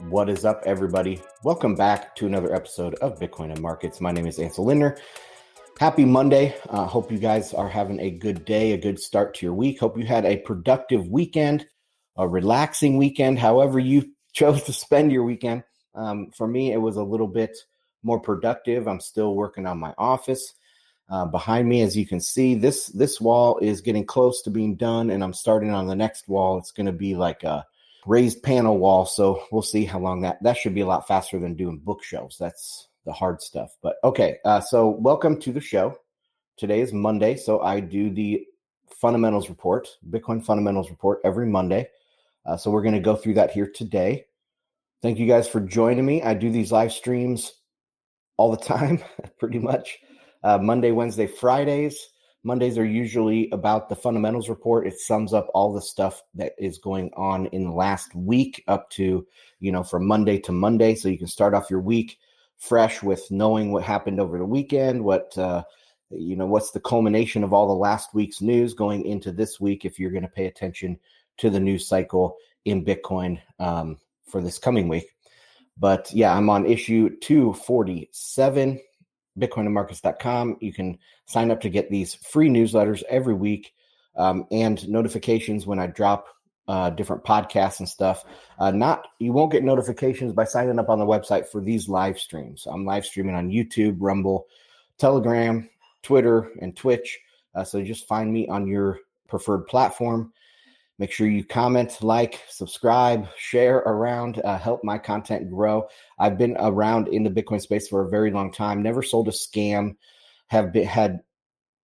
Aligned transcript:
What 0.00 0.28
is 0.28 0.44
up, 0.44 0.64
everybody? 0.66 1.22
Welcome 1.44 1.76
back 1.76 2.16
to 2.16 2.26
another 2.26 2.52
episode 2.52 2.94
of 2.96 3.20
Bitcoin 3.20 3.52
and 3.52 3.60
Markets. 3.60 4.00
My 4.00 4.10
name 4.10 4.26
is 4.26 4.40
Ansel 4.40 4.64
Lindner. 4.64 4.98
Happy 5.78 6.04
Monday. 6.04 6.56
Uh, 6.68 6.84
hope 6.84 7.12
you 7.12 7.18
guys 7.18 7.54
are 7.54 7.68
having 7.68 8.00
a 8.00 8.10
good 8.10 8.44
day, 8.44 8.72
a 8.72 8.76
good 8.76 8.98
start 8.98 9.34
to 9.34 9.46
your 9.46 9.54
week. 9.54 9.78
Hope 9.78 9.96
you 9.96 10.04
had 10.04 10.24
a 10.24 10.38
productive 10.38 11.06
weekend, 11.06 11.68
a 12.16 12.26
relaxing 12.26 12.96
weekend, 12.96 13.38
however 13.38 13.78
you 13.78 14.10
chose 14.32 14.64
to 14.64 14.72
spend 14.72 15.12
your 15.12 15.22
weekend. 15.22 15.62
Um, 15.94 16.32
for 16.36 16.48
me, 16.48 16.72
it 16.72 16.78
was 16.78 16.96
a 16.96 17.04
little 17.04 17.28
bit 17.28 17.56
more 18.02 18.18
productive. 18.18 18.88
I'm 18.88 19.00
still 19.00 19.36
working 19.36 19.64
on 19.64 19.78
my 19.78 19.94
office. 19.96 20.54
Uh, 21.08 21.26
behind 21.26 21.68
me, 21.68 21.82
as 21.82 21.96
you 21.96 22.04
can 22.04 22.20
see, 22.20 22.56
this 22.56 22.86
this 22.86 23.20
wall 23.20 23.58
is 23.58 23.80
getting 23.80 24.04
close 24.04 24.42
to 24.42 24.50
being 24.50 24.74
done, 24.74 25.10
and 25.10 25.22
I'm 25.22 25.34
starting 25.34 25.70
on 25.70 25.86
the 25.86 25.94
next 25.94 26.26
wall. 26.26 26.58
It's 26.58 26.72
going 26.72 26.86
to 26.86 26.92
be 26.92 27.14
like 27.14 27.44
a 27.44 27.64
raised 28.06 28.42
panel 28.42 28.78
wall. 28.78 29.06
So 29.06 29.42
we'll 29.50 29.62
see 29.62 29.84
how 29.84 29.98
long 29.98 30.20
that 30.22 30.42
that 30.42 30.56
should 30.56 30.74
be 30.74 30.82
a 30.82 30.86
lot 30.86 31.08
faster 31.08 31.38
than 31.38 31.54
doing 31.54 31.78
bookshelves. 31.78 32.36
That's 32.38 32.88
the 33.04 33.12
hard 33.12 33.40
stuff. 33.40 33.76
But 33.82 33.96
okay, 34.04 34.38
uh, 34.44 34.60
so 34.60 34.88
welcome 34.88 35.40
to 35.40 35.52
the 35.52 35.60
show. 35.60 35.96
Today 36.56 36.80
is 36.80 36.92
Monday, 36.92 37.36
so 37.36 37.60
I 37.60 37.80
do 37.80 38.10
the 38.10 38.46
fundamentals 38.88 39.48
report, 39.48 39.88
Bitcoin 40.08 40.44
fundamentals 40.44 40.90
report 40.90 41.20
every 41.24 41.46
Monday. 41.46 41.88
Uh, 42.46 42.56
so 42.56 42.70
we're 42.70 42.82
going 42.82 42.94
to 42.94 43.00
go 43.00 43.16
through 43.16 43.34
that 43.34 43.50
here 43.50 43.66
today. 43.66 44.26
Thank 45.02 45.18
you 45.18 45.26
guys 45.26 45.48
for 45.48 45.60
joining 45.60 46.06
me. 46.06 46.22
I 46.22 46.34
do 46.34 46.50
these 46.50 46.72
live 46.72 46.92
streams 46.92 47.52
all 48.36 48.50
the 48.50 48.64
time, 48.64 49.02
pretty 49.38 49.58
much. 49.58 49.98
Uh, 50.42 50.58
Monday, 50.58 50.92
Wednesday, 50.92 51.26
Fridays. 51.26 51.98
Mondays 52.44 52.76
are 52.76 52.84
usually 52.84 53.48
about 53.50 53.88
the 53.88 53.96
fundamentals 53.96 54.50
report. 54.50 54.86
It 54.86 55.00
sums 55.00 55.32
up 55.32 55.48
all 55.54 55.72
the 55.72 55.80
stuff 55.80 56.22
that 56.34 56.52
is 56.58 56.76
going 56.76 57.10
on 57.16 57.46
in 57.46 57.64
the 57.64 57.72
last 57.72 58.14
week 58.14 58.62
up 58.68 58.90
to, 58.90 59.26
you 59.60 59.72
know, 59.72 59.82
from 59.82 60.06
Monday 60.06 60.38
to 60.40 60.52
Monday. 60.52 60.94
So 60.94 61.08
you 61.08 61.16
can 61.16 61.26
start 61.26 61.54
off 61.54 61.70
your 61.70 61.80
week 61.80 62.18
fresh 62.58 63.02
with 63.02 63.30
knowing 63.30 63.72
what 63.72 63.82
happened 63.82 64.20
over 64.20 64.36
the 64.36 64.44
weekend, 64.44 65.02
what, 65.02 65.36
uh, 65.38 65.64
you 66.10 66.36
know, 66.36 66.46
what's 66.46 66.70
the 66.70 66.80
culmination 66.80 67.42
of 67.42 67.54
all 67.54 67.66
the 67.66 67.72
last 67.72 68.14
week's 68.14 68.42
news 68.42 68.74
going 68.74 69.06
into 69.06 69.32
this 69.32 69.58
week 69.58 69.86
if 69.86 69.98
you're 69.98 70.10
going 70.10 70.22
to 70.22 70.28
pay 70.28 70.46
attention 70.46 70.98
to 71.38 71.48
the 71.48 71.58
news 71.58 71.88
cycle 71.88 72.36
in 72.66 72.84
Bitcoin 72.84 73.40
um, 73.58 73.98
for 74.26 74.42
this 74.42 74.58
coming 74.58 74.86
week. 74.86 75.08
But 75.78 76.12
yeah, 76.12 76.36
I'm 76.36 76.50
on 76.50 76.66
issue 76.66 77.16
247 77.20 78.80
bitcoinandmarkets.com. 79.38 80.58
You 80.60 80.72
can 80.72 80.98
sign 81.26 81.50
up 81.50 81.60
to 81.62 81.68
get 81.68 81.90
these 81.90 82.14
free 82.14 82.48
newsletters 82.48 83.02
every 83.08 83.34
week 83.34 83.72
um, 84.16 84.46
and 84.50 84.86
notifications 84.88 85.66
when 85.66 85.78
I 85.78 85.86
drop 85.88 86.26
uh, 86.66 86.90
different 86.90 87.24
podcasts 87.24 87.80
and 87.80 87.88
stuff. 87.88 88.24
Uh, 88.58 88.70
not 88.70 89.08
you 89.18 89.32
won't 89.32 89.52
get 89.52 89.64
notifications 89.64 90.32
by 90.32 90.44
signing 90.44 90.78
up 90.78 90.88
on 90.88 90.98
the 90.98 91.04
website 91.04 91.46
for 91.46 91.60
these 91.60 91.88
live 91.88 92.18
streams. 92.18 92.66
I'm 92.70 92.86
live 92.86 93.04
streaming 93.04 93.34
on 93.34 93.50
YouTube, 93.50 93.96
Rumble, 93.98 94.46
Telegram, 94.98 95.68
Twitter, 96.02 96.52
and 96.60 96.76
Twitch. 96.76 97.18
Uh, 97.54 97.64
so 97.64 97.82
just 97.82 98.08
find 98.08 98.32
me 98.32 98.48
on 98.48 98.66
your 98.66 99.00
preferred 99.28 99.66
platform. 99.66 100.32
Make 100.98 101.10
sure 101.10 101.26
you 101.26 101.44
comment, 101.44 102.02
like, 102.02 102.40
subscribe, 102.48 103.26
share 103.36 103.78
around, 103.78 104.40
uh, 104.44 104.58
help 104.58 104.84
my 104.84 104.96
content 104.98 105.50
grow. 105.50 105.88
I've 106.18 106.38
been 106.38 106.56
around 106.58 107.08
in 107.08 107.24
the 107.24 107.30
Bitcoin 107.30 107.60
space 107.60 107.88
for 107.88 108.02
a 108.02 108.08
very 108.08 108.30
long 108.30 108.52
time. 108.52 108.82
Never 108.82 109.02
sold 109.02 109.26
a 109.26 109.32
scam. 109.32 109.96
Have 110.48 110.72
been, 110.72 110.86
had 110.86 111.20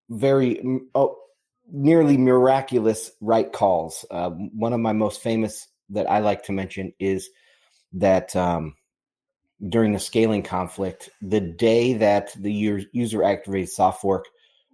very 0.08 0.62
oh, 0.94 1.16
nearly 1.72 2.16
miraculous 2.16 3.10
right 3.20 3.52
calls. 3.52 4.04
Uh, 4.10 4.30
one 4.30 4.72
of 4.72 4.80
my 4.80 4.92
most 4.92 5.22
famous 5.22 5.66
that 5.90 6.08
I 6.08 6.20
like 6.20 6.44
to 6.44 6.52
mention 6.52 6.92
is 7.00 7.30
that 7.94 8.36
um, 8.36 8.76
during 9.68 9.92
the 9.92 9.98
scaling 9.98 10.44
conflict, 10.44 11.10
the 11.20 11.40
day 11.40 11.94
that 11.94 12.32
the 12.38 12.52
user 12.92 13.24
activated 13.24 13.70
soft 13.70 14.00
fork 14.02 14.26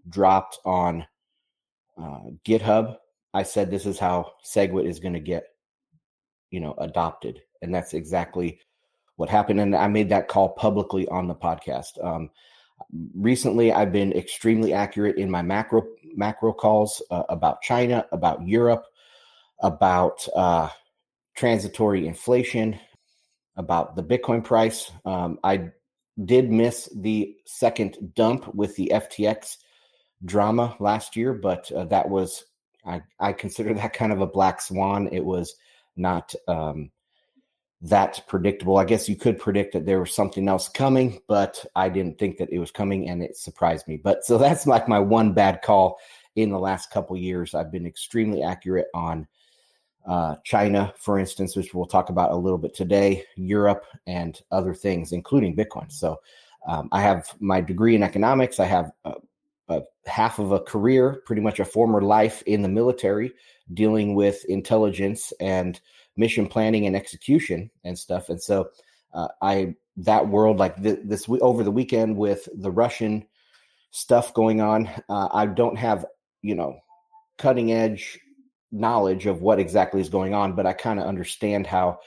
dropped 0.08 0.58
on 0.64 1.06
uh, 1.98 2.20
GitHub 2.46 2.96
I 3.36 3.42
said 3.42 3.70
this 3.70 3.84
is 3.84 3.98
how 3.98 4.32
SegWit 4.42 4.88
is 4.88 4.98
going 4.98 5.12
to 5.12 5.20
get, 5.20 5.44
you 6.50 6.58
know, 6.58 6.74
adopted, 6.78 7.42
and 7.60 7.74
that's 7.74 7.92
exactly 7.92 8.60
what 9.16 9.28
happened. 9.28 9.60
And 9.60 9.76
I 9.76 9.88
made 9.88 10.08
that 10.08 10.28
call 10.28 10.48
publicly 10.50 11.06
on 11.08 11.28
the 11.28 11.34
podcast. 11.34 12.02
Um, 12.02 12.30
recently, 13.14 13.72
I've 13.72 13.92
been 13.92 14.14
extremely 14.14 14.72
accurate 14.72 15.18
in 15.18 15.30
my 15.30 15.42
macro 15.42 15.82
macro 16.14 16.54
calls 16.54 17.02
uh, 17.10 17.24
about 17.28 17.60
China, 17.60 18.06
about 18.10 18.46
Europe, 18.48 18.86
about 19.60 20.26
uh, 20.34 20.70
transitory 21.34 22.06
inflation, 22.06 22.80
about 23.56 23.96
the 23.96 24.02
Bitcoin 24.02 24.42
price. 24.42 24.90
Um, 25.04 25.38
I 25.44 25.72
did 26.24 26.50
miss 26.50 26.88
the 26.96 27.36
second 27.44 28.14
dump 28.14 28.54
with 28.54 28.76
the 28.76 28.90
FTX 28.94 29.58
drama 30.24 30.74
last 30.80 31.16
year, 31.16 31.34
but 31.34 31.70
uh, 31.72 31.84
that 31.84 32.08
was 32.08 32.46
I, 32.86 33.02
I 33.18 33.32
consider 33.32 33.74
that 33.74 33.92
kind 33.92 34.12
of 34.12 34.20
a 34.20 34.26
black 34.26 34.60
swan. 34.60 35.08
It 35.12 35.24
was 35.24 35.56
not 35.96 36.34
um, 36.46 36.90
that 37.82 38.22
predictable. 38.26 38.78
I 38.78 38.84
guess 38.84 39.08
you 39.08 39.16
could 39.16 39.38
predict 39.38 39.72
that 39.72 39.86
there 39.86 40.00
was 40.00 40.14
something 40.14 40.48
else 40.48 40.68
coming, 40.68 41.20
but 41.28 41.64
I 41.74 41.88
didn't 41.88 42.18
think 42.18 42.38
that 42.38 42.50
it 42.50 42.58
was 42.58 42.70
coming 42.70 43.08
and 43.08 43.22
it 43.22 43.36
surprised 43.36 43.88
me. 43.88 43.96
But 43.96 44.24
so 44.24 44.38
that's 44.38 44.66
like 44.66 44.88
my 44.88 44.98
one 44.98 45.32
bad 45.32 45.62
call 45.62 45.98
in 46.36 46.50
the 46.50 46.58
last 46.58 46.90
couple 46.90 47.16
years. 47.16 47.54
I've 47.54 47.72
been 47.72 47.86
extremely 47.86 48.42
accurate 48.42 48.88
on 48.94 49.26
uh, 50.06 50.36
China, 50.44 50.92
for 50.96 51.18
instance, 51.18 51.56
which 51.56 51.74
we'll 51.74 51.86
talk 51.86 52.10
about 52.10 52.30
a 52.30 52.36
little 52.36 52.58
bit 52.58 52.74
today, 52.74 53.24
Europe, 53.36 53.84
and 54.06 54.40
other 54.52 54.72
things, 54.72 55.12
including 55.12 55.56
Bitcoin. 55.56 55.90
So 55.90 56.20
um, 56.68 56.88
I 56.92 57.00
have 57.00 57.34
my 57.40 57.60
degree 57.60 57.96
in 57.96 58.02
economics. 58.02 58.60
I 58.60 58.66
have 58.66 58.92
uh, 59.04 59.14
a 59.68 59.82
half 60.06 60.38
of 60.38 60.52
a 60.52 60.60
career, 60.60 61.22
pretty 61.26 61.42
much 61.42 61.60
a 61.60 61.64
former 61.64 62.02
life 62.02 62.42
in 62.46 62.62
the 62.62 62.68
military, 62.68 63.32
dealing 63.74 64.14
with 64.14 64.44
intelligence 64.46 65.32
and 65.40 65.80
mission 66.16 66.46
planning 66.46 66.86
and 66.86 66.96
execution 66.96 67.70
and 67.84 67.98
stuff. 67.98 68.28
And 68.28 68.40
so, 68.40 68.70
uh, 69.14 69.28
I 69.42 69.74
that 69.98 70.28
world 70.28 70.58
like 70.58 70.82
th- 70.82 71.00
this 71.04 71.26
over 71.40 71.64
the 71.64 71.70
weekend 71.70 72.16
with 72.16 72.48
the 72.54 72.70
Russian 72.70 73.26
stuff 73.90 74.34
going 74.34 74.60
on, 74.60 74.88
uh, 75.08 75.28
I 75.32 75.46
don't 75.46 75.78
have 75.78 76.04
you 76.42 76.54
know 76.54 76.78
cutting 77.38 77.72
edge 77.72 78.18
knowledge 78.72 79.26
of 79.26 79.40
what 79.40 79.58
exactly 79.58 80.00
is 80.00 80.08
going 80.08 80.34
on, 80.34 80.54
but 80.54 80.66
I 80.66 80.72
kind 80.72 80.98
of 80.98 81.06
understand 81.06 81.66
how 81.66 81.98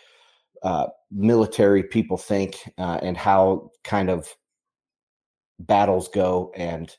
uh, 0.62 0.88
military 1.12 1.84
people 1.84 2.18
think 2.18 2.58
uh, 2.78 3.00
and 3.02 3.18
how 3.18 3.72
kind 3.84 4.10
of 4.10 4.28
battles 5.60 6.08
go 6.10 6.52
and 6.56 6.96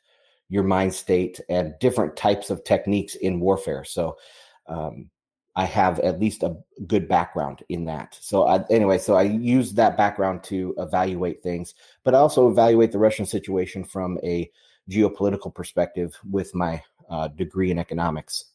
your 0.51 0.65
mind 0.65 0.93
state 0.93 1.41
and 1.49 1.75
different 1.81 2.17
types 2.17 2.51
of 2.51 2.63
techniques 2.65 3.15
in 3.15 3.41
warfare. 3.41 3.85
So 3.85 4.19
um, 4.67 5.09
I 5.57 5.65
have 5.65 5.99
at 6.01 6.21
least 6.21 6.43
a 6.43 6.57
good 6.87 7.09
background 7.09 7.63
in 7.69 7.85
that. 7.87 8.19
So 8.21 8.47
I, 8.47 8.65
anyway, 8.69 8.99
so 8.99 9.15
I 9.15 9.23
use 9.23 9.73
that 9.75 9.97
background 9.97 10.43
to 10.45 10.75
evaluate 10.77 11.43
things, 11.43 11.75
but 12.05 12.15
I 12.15 12.19
also 12.19 12.51
evaluate 12.51 12.93
the 12.93 12.99
Russian 12.99 13.25
situation 13.25 13.85
from 13.85 14.19
a 14.23 14.51
geopolitical 14.91 15.55
perspective 15.55 16.19
with 16.29 16.55
my 16.55 16.83
uh, 17.09 17.29
degree 17.29 17.71
in 17.71 17.79
economics 17.79 18.47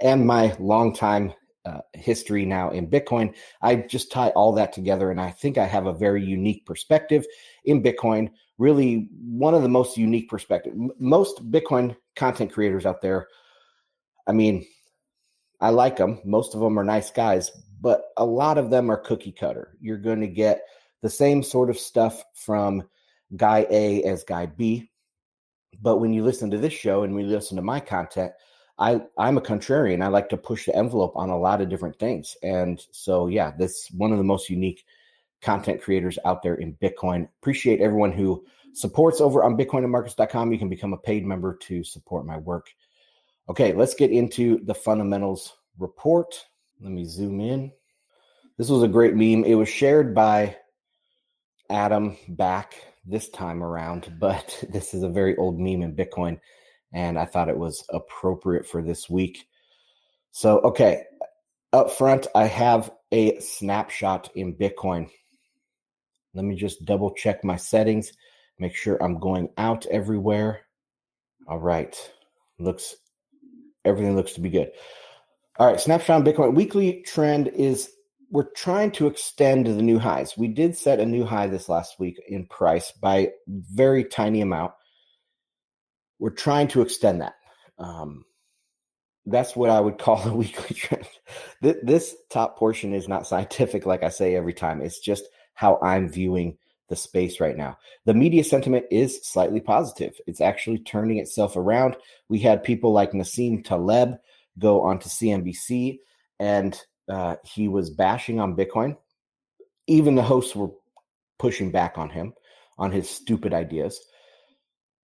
and 0.00 0.26
my 0.26 0.54
long 0.58 0.94
time 0.94 1.32
uh, 1.66 1.80
history 1.94 2.46
now 2.46 2.70
in 2.70 2.86
Bitcoin. 2.86 3.34
I 3.60 3.76
just 3.76 4.12
tie 4.12 4.28
all 4.30 4.52
that 4.52 4.72
together, 4.72 5.10
and 5.10 5.20
I 5.20 5.30
think 5.30 5.58
I 5.58 5.66
have 5.66 5.86
a 5.86 5.92
very 5.92 6.24
unique 6.24 6.64
perspective 6.64 7.26
in 7.64 7.82
Bitcoin 7.82 8.30
really 8.58 9.08
one 9.20 9.54
of 9.54 9.62
the 9.62 9.68
most 9.68 9.96
unique 9.96 10.28
perspective. 10.28 10.74
Most 10.98 11.50
Bitcoin 11.50 11.96
content 12.14 12.52
creators 12.52 12.86
out 12.86 13.02
there, 13.02 13.28
I 14.26 14.32
mean, 14.32 14.66
I 15.60 15.70
like 15.70 15.96
them. 15.96 16.20
Most 16.24 16.54
of 16.54 16.60
them 16.60 16.78
are 16.78 16.84
nice 16.84 17.10
guys, 17.10 17.50
but 17.80 18.04
a 18.16 18.24
lot 18.24 18.58
of 18.58 18.70
them 18.70 18.90
are 18.90 18.96
cookie 18.96 19.32
cutter. 19.32 19.76
You're 19.80 19.98
going 19.98 20.20
to 20.20 20.26
get 20.26 20.62
the 21.02 21.10
same 21.10 21.42
sort 21.42 21.70
of 21.70 21.78
stuff 21.78 22.22
from 22.34 22.82
guy 23.36 23.66
A 23.70 24.02
as 24.04 24.24
guy 24.24 24.46
B. 24.46 24.90
But 25.80 25.98
when 25.98 26.12
you 26.12 26.24
listen 26.24 26.50
to 26.50 26.58
this 26.58 26.72
show 26.72 27.02
and 27.02 27.14
we 27.14 27.24
listen 27.24 27.56
to 27.56 27.62
my 27.62 27.80
content, 27.80 28.32
I 28.78 29.02
I'm 29.18 29.38
a 29.38 29.42
contrarian. 29.42 30.02
I 30.02 30.08
like 30.08 30.28
to 30.30 30.36
push 30.36 30.66
the 30.66 30.76
envelope 30.76 31.12
on 31.16 31.30
a 31.30 31.38
lot 31.38 31.60
of 31.60 31.68
different 31.68 31.98
things. 31.98 32.36
And 32.42 32.82
so 32.92 33.28
yeah, 33.28 33.52
this 33.56 33.88
one 33.90 34.12
of 34.12 34.18
the 34.18 34.24
most 34.24 34.50
unique 34.50 34.84
content 35.46 35.80
creators 35.80 36.18
out 36.24 36.42
there 36.42 36.56
in 36.56 36.74
Bitcoin. 36.74 37.28
Appreciate 37.40 37.80
everyone 37.80 38.10
who 38.10 38.44
supports 38.74 39.20
over 39.20 39.44
on 39.44 39.56
bitcoinandmarkets.com. 39.56 40.52
You 40.52 40.58
can 40.58 40.68
become 40.68 40.92
a 40.92 40.98
paid 40.98 41.24
member 41.24 41.56
to 41.62 41.84
support 41.84 42.26
my 42.26 42.36
work. 42.36 42.66
Okay, 43.48 43.72
let's 43.72 43.94
get 43.94 44.10
into 44.10 44.58
the 44.64 44.74
fundamentals 44.74 45.56
report. 45.78 46.34
Let 46.80 46.90
me 46.90 47.04
zoom 47.04 47.40
in. 47.40 47.70
This 48.58 48.68
was 48.68 48.82
a 48.82 48.88
great 48.88 49.14
meme. 49.14 49.44
It 49.44 49.54
was 49.54 49.68
shared 49.68 50.16
by 50.16 50.56
Adam 51.70 52.16
Back 52.28 52.74
this 53.06 53.28
time 53.28 53.62
around, 53.62 54.16
but 54.18 54.64
this 54.68 54.94
is 54.94 55.04
a 55.04 55.08
very 55.08 55.36
old 55.36 55.60
meme 55.60 55.82
in 55.82 55.94
Bitcoin, 55.94 56.40
and 56.92 57.16
I 57.16 57.24
thought 57.24 57.48
it 57.48 57.56
was 57.56 57.84
appropriate 57.90 58.66
for 58.66 58.82
this 58.82 59.08
week. 59.08 59.46
So, 60.32 60.58
okay, 60.58 61.04
up 61.72 61.92
front, 61.92 62.26
I 62.34 62.46
have 62.46 62.90
a 63.12 63.38
snapshot 63.38 64.30
in 64.34 64.56
Bitcoin. 64.56 65.08
Let 66.36 66.44
me 66.44 66.54
just 66.54 66.84
double 66.84 67.12
check 67.12 67.42
my 67.42 67.56
settings, 67.56 68.12
make 68.58 68.74
sure 68.76 69.02
I'm 69.02 69.18
going 69.18 69.48
out 69.56 69.86
everywhere. 69.86 70.60
All 71.48 71.58
right. 71.58 71.96
Looks 72.58 72.96
everything 73.84 74.16
looks 74.16 74.32
to 74.34 74.40
be 74.40 74.50
good. 74.50 74.70
All 75.58 75.66
right, 75.66 75.80
snapshot 75.80 76.16
on 76.16 76.24
Bitcoin. 76.24 76.54
Weekly 76.54 77.02
trend 77.06 77.48
is 77.48 77.90
we're 78.30 78.50
trying 78.50 78.90
to 78.92 79.06
extend 79.06 79.66
the 79.66 79.82
new 79.82 79.98
highs. 79.98 80.36
We 80.36 80.48
did 80.48 80.76
set 80.76 81.00
a 81.00 81.06
new 81.06 81.24
high 81.24 81.46
this 81.46 81.68
last 81.68 81.98
week 81.98 82.20
in 82.28 82.46
price 82.46 82.92
by 82.92 83.30
very 83.46 84.04
tiny 84.04 84.42
amount. 84.42 84.72
We're 86.18 86.30
trying 86.30 86.68
to 86.68 86.82
extend 86.82 87.22
that. 87.22 87.34
Um, 87.78 88.24
that's 89.24 89.56
what 89.56 89.70
I 89.70 89.80
would 89.80 89.98
call 89.98 90.22
a 90.28 90.34
weekly 90.34 90.74
trend. 90.74 91.06
This 91.62 92.14
top 92.28 92.58
portion 92.58 92.92
is 92.92 93.08
not 93.08 93.26
scientific, 93.26 93.86
like 93.86 94.02
I 94.02 94.10
say 94.10 94.34
every 94.34 94.54
time. 94.54 94.82
It's 94.82 95.00
just 95.00 95.24
how 95.56 95.80
I'm 95.82 96.08
viewing 96.08 96.56
the 96.88 96.94
space 96.94 97.40
right 97.40 97.56
now. 97.56 97.76
The 98.04 98.14
media 98.14 98.44
sentiment 98.44 98.84
is 98.92 99.20
slightly 99.26 99.58
positive. 99.58 100.14
It's 100.28 100.40
actually 100.40 100.78
turning 100.78 101.18
itself 101.18 101.56
around. 101.56 101.96
We 102.28 102.38
had 102.38 102.62
people 102.62 102.92
like 102.92 103.10
Nassim 103.10 103.64
Taleb 103.64 104.18
go 104.58 104.82
onto 104.82 105.08
CNBC 105.08 105.98
and 106.38 106.80
uh, 107.08 107.36
he 107.44 107.66
was 107.66 107.90
bashing 107.90 108.38
on 108.38 108.56
Bitcoin. 108.56 108.96
Even 109.88 110.14
the 110.14 110.22
hosts 110.22 110.54
were 110.54 110.70
pushing 111.38 111.70
back 111.70 111.98
on 111.98 112.10
him 112.10 112.34
on 112.78 112.92
his 112.92 113.08
stupid 113.08 113.52
ideas. 113.52 114.00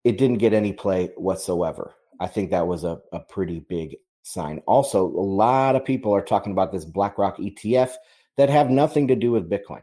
It 0.04 0.18
didn't 0.18 0.40
get 0.40 0.54
any 0.54 0.74
play 0.74 1.12
whatsoever. 1.16 1.96
I 2.20 2.28
think 2.28 2.52
that 2.52 2.68
was 2.68 2.84
a, 2.84 3.00
a 3.12 3.20
pretty 3.20 3.60
big 3.60 3.96
sign. 4.24 4.62
Also, 4.68 5.06
a 5.06 5.08
lot 5.08 5.76
of 5.76 5.86
people 5.86 6.14
are 6.14 6.22
talking 6.22 6.52
about 6.52 6.72
this 6.72 6.86
BlackRock 6.86 7.38
ETF 7.38 7.94
that 8.38 8.50
have 8.50 8.70
nothing 8.70 9.08
to 9.08 9.16
do 9.16 9.32
with 9.32 9.50
Bitcoin. 9.50 9.82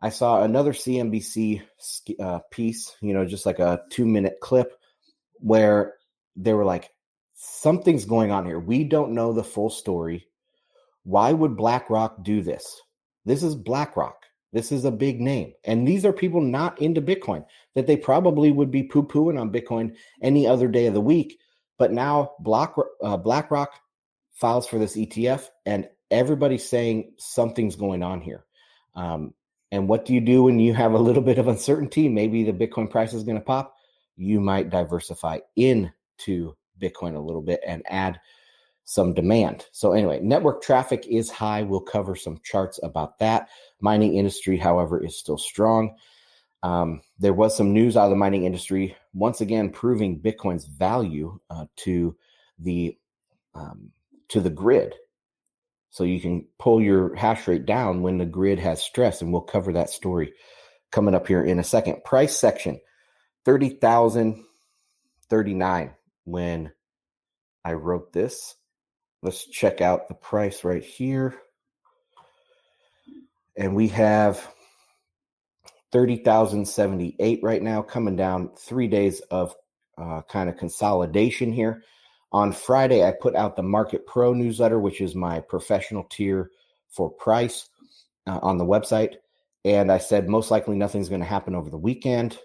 I 0.00 0.10
saw 0.10 0.42
another 0.42 0.72
CNBC 0.72 1.62
uh, 2.20 2.40
piece, 2.50 2.96
you 3.00 3.14
know, 3.14 3.24
just 3.24 3.46
like 3.46 3.58
a 3.58 3.80
two 3.90 4.06
minute 4.06 4.36
clip 4.40 4.72
where 5.40 5.94
they 6.36 6.52
were 6.52 6.64
like, 6.64 6.90
something's 7.34 8.04
going 8.04 8.30
on 8.30 8.46
here. 8.46 8.58
We 8.58 8.84
don't 8.84 9.12
know 9.12 9.32
the 9.32 9.44
full 9.44 9.70
story. 9.70 10.28
Why 11.04 11.32
would 11.32 11.56
BlackRock 11.56 12.24
do 12.24 12.42
this? 12.42 12.80
This 13.24 13.42
is 13.42 13.54
BlackRock. 13.54 14.24
This 14.52 14.72
is 14.72 14.84
a 14.84 14.90
big 14.90 15.20
name. 15.20 15.52
And 15.64 15.86
these 15.86 16.04
are 16.04 16.12
people 16.12 16.40
not 16.40 16.80
into 16.80 17.02
Bitcoin 17.02 17.44
that 17.74 17.86
they 17.86 17.96
probably 17.96 18.50
would 18.50 18.70
be 18.70 18.82
poo 18.82 19.02
pooing 19.02 19.40
on 19.40 19.52
Bitcoin 19.52 19.94
any 20.22 20.46
other 20.46 20.68
day 20.68 20.86
of 20.86 20.94
the 20.94 21.00
week. 21.00 21.38
But 21.78 21.92
now 21.92 22.32
Black, 22.40 22.74
uh, 23.02 23.16
BlackRock 23.16 23.70
files 24.32 24.66
for 24.66 24.78
this 24.78 24.96
ETF, 24.96 25.48
and 25.66 25.88
everybody's 26.10 26.66
saying 26.66 27.12
something's 27.18 27.76
going 27.76 28.02
on 28.02 28.20
here. 28.20 28.46
Um, 28.94 29.34
and 29.76 29.88
what 29.88 30.06
do 30.06 30.14
you 30.14 30.22
do 30.22 30.44
when 30.44 30.58
you 30.58 30.72
have 30.72 30.94
a 30.94 30.98
little 30.98 31.22
bit 31.22 31.36
of 31.36 31.48
uncertainty? 31.48 32.08
Maybe 32.08 32.42
the 32.42 32.52
Bitcoin 32.52 32.90
price 32.90 33.12
is 33.12 33.24
going 33.24 33.36
to 33.36 33.44
pop. 33.44 33.76
You 34.16 34.40
might 34.40 34.70
diversify 34.70 35.40
into 35.54 36.56
Bitcoin 36.80 37.14
a 37.14 37.20
little 37.20 37.42
bit 37.42 37.60
and 37.66 37.82
add 37.90 38.18
some 38.84 39.12
demand. 39.12 39.66
So, 39.72 39.92
anyway, 39.92 40.20
network 40.20 40.62
traffic 40.62 41.06
is 41.06 41.28
high. 41.28 41.62
We'll 41.62 41.80
cover 41.80 42.16
some 42.16 42.40
charts 42.42 42.80
about 42.82 43.18
that. 43.18 43.50
Mining 43.80 44.16
industry, 44.16 44.56
however, 44.56 45.04
is 45.04 45.18
still 45.18 45.36
strong. 45.36 45.94
Um, 46.62 47.02
there 47.18 47.34
was 47.34 47.54
some 47.54 47.74
news 47.74 47.98
out 47.98 48.04
of 48.04 48.10
the 48.10 48.16
mining 48.16 48.44
industry, 48.44 48.96
once 49.12 49.42
again 49.42 49.68
proving 49.68 50.18
Bitcoin's 50.18 50.64
value 50.64 51.38
uh, 51.50 51.66
to 51.76 52.16
the 52.58 52.96
um, 53.54 53.90
to 54.28 54.40
the 54.40 54.48
grid. 54.48 54.94
So 55.96 56.04
you 56.04 56.20
can 56.20 56.46
pull 56.58 56.82
your 56.82 57.14
hash 57.14 57.48
rate 57.48 57.64
down 57.64 58.02
when 58.02 58.18
the 58.18 58.26
grid 58.26 58.58
has 58.58 58.82
stress, 58.82 59.22
and 59.22 59.32
we'll 59.32 59.40
cover 59.40 59.72
that 59.72 59.88
story 59.88 60.34
coming 60.92 61.14
up 61.14 61.26
here 61.26 61.42
in 61.42 61.58
a 61.58 61.64
second. 61.64 62.04
Price 62.04 62.38
section, 62.38 62.80
thirty 63.46 63.70
thousand 63.70 64.44
thirty 65.30 65.54
nine. 65.54 65.94
When 66.24 66.70
I 67.64 67.72
wrote 67.72 68.12
this, 68.12 68.56
let's 69.22 69.48
check 69.48 69.80
out 69.80 70.08
the 70.08 70.14
price 70.14 70.64
right 70.64 70.84
here, 70.84 71.34
and 73.56 73.74
we 73.74 73.88
have 73.88 74.46
30,078 75.92 77.40
right 77.42 77.62
now, 77.62 77.80
coming 77.80 78.16
down 78.16 78.50
three 78.58 78.88
days 78.88 79.20
of 79.30 79.54
uh, 79.96 80.20
kind 80.28 80.50
of 80.50 80.58
consolidation 80.58 81.52
here. 81.52 81.82
On 82.36 82.52
Friday, 82.52 83.02
I 83.02 83.10
put 83.12 83.34
out 83.34 83.56
the 83.56 83.62
Market 83.62 84.06
Pro 84.06 84.34
newsletter, 84.34 84.78
which 84.78 85.00
is 85.00 85.14
my 85.14 85.40
professional 85.40 86.04
tier 86.04 86.50
for 86.90 87.08
price 87.08 87.70
uh, 88.26 88.40
on 88.42 88.58
the 88.58 88.66
website. 88.66 89.14
And 89.64 89.90
I 89.90 89.96
said, 89.96 90.28
most 90.28 90.50
likely 90.50 90.76
nothing's 90.76 91.08
going 91.08 91.22
to 91.22 91.26
happen 91.26 91.54
over 91.54 91.70
the 91.70 91.78
weekend, 91.78 92.38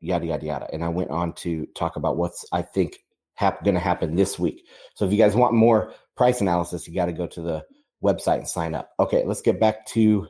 yada, 0.00 0.26
yada, 0.26 0.44
yada. 0.44 0.68
And 0.72 0.82
I 0.82 0.88
went 0.88 1.10
on 1.10 1.32
to 1.34 1.64
talk 1.76 1.94
about 1.94 2.16
what's, 2.16 2.44
I 2.50 2.62
think, 2.62 3.04
hap- 3.34 3.62
going 3.62 3.76
to 3.76 3.80
happen 3.80 4.16
this 4.16 4.36
week. 4.36 4.66
So 4.96 5.04
if 5.04 5.12
you 5.12 5.18
guys 5.18 5.36
want 5.36 5.54
more 5.54 5.92
price 6.16 6.40
analysis, 6.40 6.88
you 6.88 6.94
got 6.96 7.06
to 7.06 7.12
go 7.12 7.28
to 7.28 7.40
the 7.40 7.64
website 8.02 8.38
and 8.38 8.48
sign 8.48 8.74
up. 8.74 8.90
Okay, 8.98 9.22
let's 9.24 9.42
get 9.42 9.60
back 9.60 9.86
to 9.90 10.26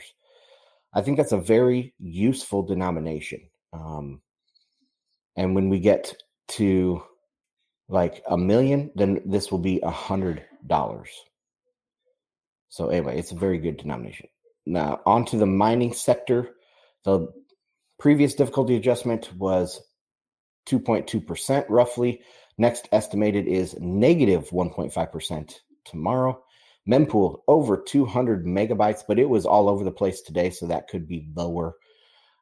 I 0.92 1.02
think 1.02 1.16
that's 1.16 1.32
a 1.32 1.38
very 1.38 1.94
useful 1.98 2.62
denomination. 2.62 3.40
Um, 3.74 4.20
and 5.36 5.54
when 5.54 5.68
we 5.68 5.80
get 5.80 6.14
to 6.48 7.02
like 7.88 8.22
a 8.28 8.38
million, 8.38 8.90
then 8.94 9.20
this 9.26 9.50
will 9.50 9.58
be 9.58 9.80
a 9.80 9.90
hundred 9.90 10.44
dollars. 10.66 11.10
So 12.68 12.88
anyway, 12.88 13.18
it's 13.18 13.32
a 13.32 13.36
very 13.36 13.58
good 13.58 13.76
denomination. 13.76 14.28
Now 14.66 15.00
onto 15.04 15.38
the 15.38 15.46
mining 15.46 15.92
sector. 15.92 16.50
The 17.04 17.28
previous 17.98 18.34
difficulty 18.34 18.76
adjustment 18.76 19.30
was 19.36 19.80
2.2% 20.68 21.66
roughly. 21.68 22.22
Next 22.56 22.88
estimated 22.92 23.46
is 23.46 23.76
negative 23.78 24.48
1.5% 24.50 25.54
tomorrow. 25.84 26.42
Mempool 26.88 27.40
over 27.48 27.76
200 27.76 28.46
megabytes, 28.46 29.02
but 29.06 29.18
it 29.18 29.28
was 29.28 29.46
all 29.46 29.68
over 29.68 29.84
the 29.84 29.90
place 29.90 30.22
today, 30.22 30.50
so 30.50 30.66
that 30.66 30.88
could 30.88 31.06
be 31.08 31.28
lower. 31.34 31.74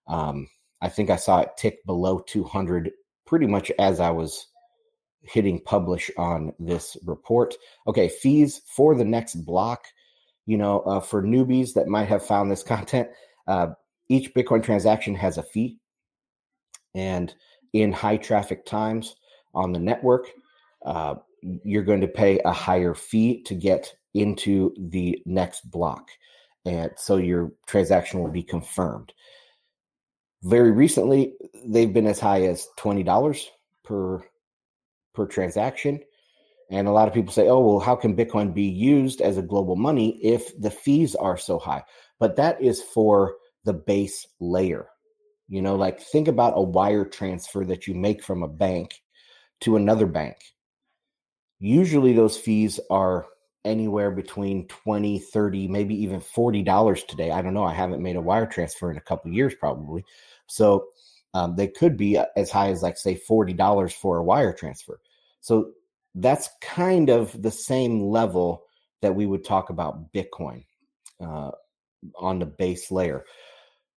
Um, 0.07 0.49
I 0.83 0.89
think 0.89 1.09
I 1.09 1.17
saw 1.17 1.41
it 1.41 1.57
tick 1.57 1.85
below 1.87 2.19
200 2.27 2.91
pretty 3.25 3.47
much 3.47 3.71
as 3.79 4.01
I 4.01 4.11
was 4.11 4.49
hitting 5.23 5.61
publish 5.61 6.11
on 6.19 6.53
this 6.59 6.97
report. 7.07 7.55
Okay, 7.87 8.09
fees 8.09 8.61
for 8.67 8.95
the 8.95 9.05
next 9.05 9.37
block. 9.37 9.87
You 10.45 10.59
know, 10.59 10.81
uh, 10.81 11.01
for 11.01 11.23
newbies 11.23 11.73
that 11.75 11.87
might 11.87 12.09
have 12.09 12.27
found 12.27 12.51
this 12.51 12.63
content, 12.75 13.09
uh, 13.47 13.69
each 14.09 14.35
Bitcoin 14.35 14.63
transaction 14.63 15.15
has 15.15 15.39
a 15.39 15.43
fee. 15.43 15.79
And 16.95 17.35
in 17.73 17.93
high 17.93 18.19
traffic 18.19 18.67
times 18.67 19.17
on 19.55 19.73
the 19.73 19.79
network, 19.79 20.27
uh, 20.85 21.15
you're 21.65 21.85
going 21.85 22.01
to 22.01 22.09
pay 22.09 22.41
a 22.45 22.53
higher 22.53 22.95
fee 22.95 23.43
to 23.45 23.55
get 23.55 23.95
into 24.15 24.75
the 24.79 25.23
next 25.25 25.71
block. 25.71 26.09
And 26.65 26.91
so 26.97 27.17
your 27.17 27.53
transaction 27.67 28.21
will 28.21 28.31
be 28.31 28.43
confirmed. 28.43 29.13
Very 30.43 30.73
recently, 30.73 31.35
they've 31.65 31.93
been 31.93 32.07
as 32.07 32.19
high 32.19 32.43
as 32.43 32.67
twenty 32.77 33.03
dollars 33.03 33.49
per 33.85 34.23
per 35.15 35.27
transaction. 35.27 36.01
And 36.71 36.89
a 36.89 36.93
lot 36.93 37.07
of 37.07 37.13
people 37.13 37.33
say, 37.33 37.49
oh, 37.49 37.61
well, 37.61 37.81
how 37.81 37.95
can 37.95 38.17
Bitcoin 38.17 38.55
be 38.55 38.63
used 38.63 39.21
as 39.21 39.37
a 39.37 39.43
global 39.43 39.77
money 39.77 40.19
if 40.25 40.59
the 40.59 40.71
fees 40.71 41.15
are 41.15 41.37
so 41.37 41.59
high? 41.59 41.85
But 42.19 42.37
that 42.37 42.63
is 42.63 42.81
for 42.83 43.35
the 43.65 43.75
base 43.75 44.27
layer. 44.41 44.87
You 45.49 45.61
know, 45.61 45.77
like 45.77 46.01
think 46.01 46.29
about 46.29 46.55
a 46.57 46.63
wire 46.63 47.05
transfer 47.05 47.65
that 47.67 47.87
you 47.87 47.95
make 47.95 48.25
from 48.25 48.43
a 48.43 48.49
bank 48.49 49.03
to 49.61 49.77
another 49.77 50.07
bank. 50.07 50.37
Usually 51.59 52.15
those 52.15 52.39
fees 52.39 52.81
are 52.91 53.27
anywhere 53.65 54.11
between 54.11 54.67
20, 54.69 55.19
30, 55.19 55.69
maybe 55.69 55.95
even 56.03 56.21
$40 56.21 57.07
today. 57.07 57.31
I 57.31 57.43
don't 57.43 57.55
know. 57.55 57.65
I 57.65 57.75
haven't 57.75 58.03
made 58.03 58.17
a 58.17 58.21
wire 58.21 58.47
transfer 58.47 58.91
in 58.91 58.97
a 58.97 59.03
couple 59.03 59.31
years 59.31 59.55
probably. 59.55 60.05
So 60.47 60.89
um, 61.35 61.57
they 61.57 61.69
could 61.69 61.97
be 61.97 62.19
uh, 62.19 62.27
as 62.37 62.51
high 62.51 62.69
as 62.69 62.83
like 62.83 62.99
say 62.99 63.15
forty 63.15 63.53
dollars 63.53 63.93
for 63.93 64.19
a 64.19 64.25
wire 64.25 64.53
transfer. 64.53 65.01
So 65.41 65.73
that's 66.15 66.51
kind 66.61 67.09
of 67.09 67.41
the 67.41 67.51
same 67.51 68.03
level 68.03 68.65
that 69.01 69.15
we 69.15 69.27
would 69.27 69.45
talk 69.45 69.71
about 69.71 70.13
Bitcoin 70.13 70.65
uh, 71.21 71.53
on 72.17 72.39
the 72.39 72.47
base 72.47 72.91
layer. 72.91 73.25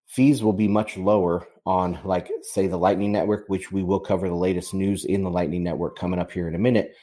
Fees 0.07 0.43
will 0.43 0.53
be 0.53 0.69
much 0.69 0.97
lower 0.97 1.47
on, 1.67 1.99
like, 2.05 2.31
say, 2.43 2.69
the 2.69 2.77
Lightning 2.77 3.11
Network, 3.11 3.49
which 3.49 3.73
we 3.73 3.83
will 3.83 3.99
cover 3.99 4.29
the 4.29 4.35
latest 4.35 4.73
news 4.73 5.05
in 5.05 5.25
the 5.25 5.31
Lightning 5.31 5.65
Network 5.65 5.99
coming 5.99 6.21
up 6.21 6.31
here 6.31 6.47
in 6.47 6.55
a 6.55 6.59
minute. 6.59 6.95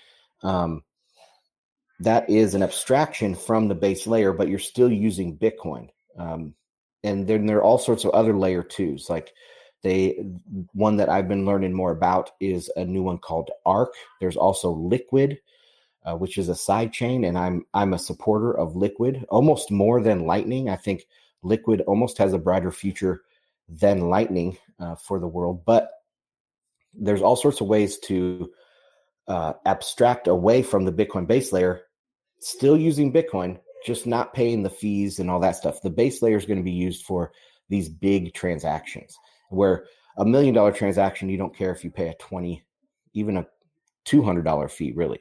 Um, 0.43 0.83
that 2.01 2.27
is 2.29 2.55
an 2.55 2.63
abstraction 2.63 3.35
from 3.35 3.67
the 3.67 3.75
base 3.75 4.07
layer, 4.07 4.33
but 4.33 4.47
you're 4.47 4.59
still 4.59 4.91
using 4.91 5.37
Bitcoin. 5.37 5.89
Um, 6.17 6.55
and 7.03 7.27
then 7.27 7.45
there 7.45 7.57
are 7.57 7.63
all 7.63 7.77
sorts 7.77 8.05
of 8.05 8.11
other 8.11 8.35
layer 8.35 8.63
twos. 8.63 9.09
Like 9.09 9.33
they, 9.83 10.23
one 10.73 10.97
that 10.97 11.09
I've 11.09 11.27
been 11.27 11.45
learning 11.45 11.73
more 11.73 11.91
about 11.91 12.31
is 12.39 12.71
a 12.75 12.83
new 12.83 13.03
one 13.03 13.19
called 13.19 13.51
Ark. 13.65 13.93
There's 14.19 14.35
also 14.35 14.71
Liquid, 14.71 15.39
uh, 16.03 16.15
which 16.15 16.39
is 16.39 16.49
a 16.49 16.55
side 16.55 16.91
chain, 16.91 17.23
and 17.23 17.37
I'm 17.37 17.65
I'm 17.73 17.93
a 17.93 17.99
supporter 17.99 18.57
of 18.57 18.75
Liquid 18.75 19.25
almost 19.29 19.69
more 19.69 20.01
than 20.01 20.25
Lightning. 20.25 20.69
I 20.69 20.77
think 20.77 21.05
Liquid 21.43 21.81
almost 21.81 22.17
has 22.17 22.33
a 22.33 22.39
brighter 22.39 22.71
future 22.71 23.21
than 23.69 24.09
Lightning 24.09 24.57
uh, 24.79 24.95
for 24.95 25.19
the 25.19 25.27
world, 25.27 25.65
but 25.65 25.91
there's 26.93 27.21
all 27.21 27.35
sorts 27.35 27.61
of 27.61 27.67
ways 27.67 27.99
to 27.99 28.51
uh, 29.27 29.53
abstract 29.65 30.27
away 30.27 30.63
from 30.63 30.83
the 30.85 30.91
Bitcoin 30.91 31.27
base 31.27 31.53
layer 31.53 31.83
still 32.41 32.77
using 32.77 33.13
Bitcoin, 33.13 33.59
just 33.85 34.05
not 34.05 34.33
paying 34.33 34.63
the 34.63 34.69
fees 34.69 35.19
and 35.19 35.29
all 35.29 35.39
that 35.39 35.55
stuff. 35.55 35.81
The 35.81 35.89
base 35.89 36.21
layer 36.21 36.37
is 36.37 36.45
going 36.45 36.59
to 36.59 36.63
be 36.63 36.71
used 36.71 37.05
for 37.05 37.31
these 37.69 37.89
big 37.89 38.33
transactions 38.33 39.17
where 39.49 39.85
a 40.17 40.25
million 40.25 40.53
dollar 40.53 40.71
transaction, 40.71 41.29
you 41.29 41.37
don't 41.37 41.55
care 41.55 41.71
if 41.71 41.83
you 41.83 41.91
pay 41.91 42.09
a 42.09 42.13
20, 42.15 42.63
even 43.13 43.37
a 43.37 43.47
$200 44.05 44.71
fee, 44.71 44.91
really. 44.91 45.19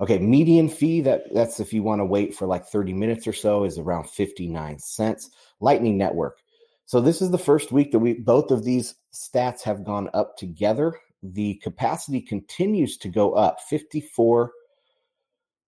Okay, 0.00 0.18
median 0.18 0.68
fee 0.68 1.00
that 1.02 1.32
that's 1.32 1.60
if 1.60 1.72
you 1.72 1.82
want 1.82 2.00
to 2.00 2.04
wait 2.04 2.34
for 2.34 2.46
like 2.46 2.66
30 2.66 2.92
minutes 2.92 3.26
or 3.26 3.32
so 3.32 3.64
is 3.64 3.78
around 3.78 4.08
59 4.10 4.78
cents. 4.78 5.30
Lightning 5.60 5.96
Network. 5.96 6.38
So 6.86 7.00
this 7.00 7.22
is 7.22 7.30
the 7.30 7.38
first 7.38 7.70
week 7.70 7.92
that 7.92 8.00
we 8.00 8.14
both 8.14 8.50
of 8.50 8.64
these 8.64 8.96
stats 9.14 9.62
have 9.62 9.84
gone 9.84 10.10
up 10.12 10.36
together. 10.36 10.98
The 11.22 11.54
capacity 11.62 12.20
continues 12.20 12.96
to 12.98 13.08
go 13.08 13.34
up 13.34 13.60
54 13.68 14.50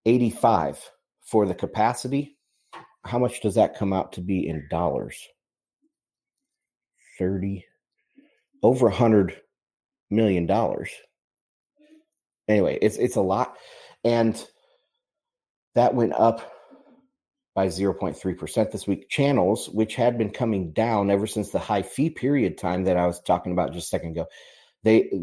85 0.06 0.90
for 1.23 1.46
the 1.46 1.54
capacity. 1.54 2.37
How 3.04 3.18
much 3.18 3.40
does 3.40 3.54
that 3.56 3.76
come 3.76 3.92
out 3.92 4.12
to 4.12 4.20
be 4.20 4.46
in 4.46 4.66
dollars? 4.70 5.16
30 7.18 7.64
over 8.62 8.88
a 8.88 8.94
hundred 8.94 9.40
million 10.11 10.46
dollars. 10.46 10.90
Anyway, 12.49 12.78
it's 12.80 12.96
it's 12.96 13.16
a 13.16 13.20
lot. 13.20 13.56
And 14.04 14.42
that 15.75 15.94
went 15.94 16.12
up 16.14 16.52
by 17.54 17.68
0.3% 17.68 18.70
this 18.70 18.87
week. 18.87 19.08
Channels, 19.08 19.68
which 19.70 19.94
had 19.94 20.18
been 20.18 20.30
coming 20.30 20.73
down 20.73 21.11
ever 21.11 21.26
since 21.26 21.50
the 21.50 21.58
high 21.58 21.82
fee 21.82 22.11
period 22.11 22.58
time 22.58 22.84
that 22.84 22.96
I 22.96 23.06
was 23.06 23.20
talking 23.20 23.52
about 23.52 23.73
just 23.73 23.87
a 23.87 23.88
second 23.88 24.11
ago, 24.11 24.26
they 24.82 25.08
uh, 25.11 25.18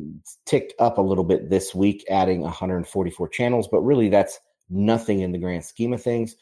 ticked 0.46 0.74
up 0.80 0.98
a 0.98 1.02
little 1.02 1.24
bit 1.24 1.50
this 1.50 1.76
week, 1.76 2.06
adding 2.10 2.42
144 2.42 3.28
channels, 3.30 3.68
but 3.68 3.82
really 3.82 4.10
that's 4.10 4.40
nothing 4.72 5.20
in 5.20 5.32
the 5.32 5.38
grand 5.38 5.66
scheme 5.66 5.94
of 5.94 6.02
things. 6.02 6.36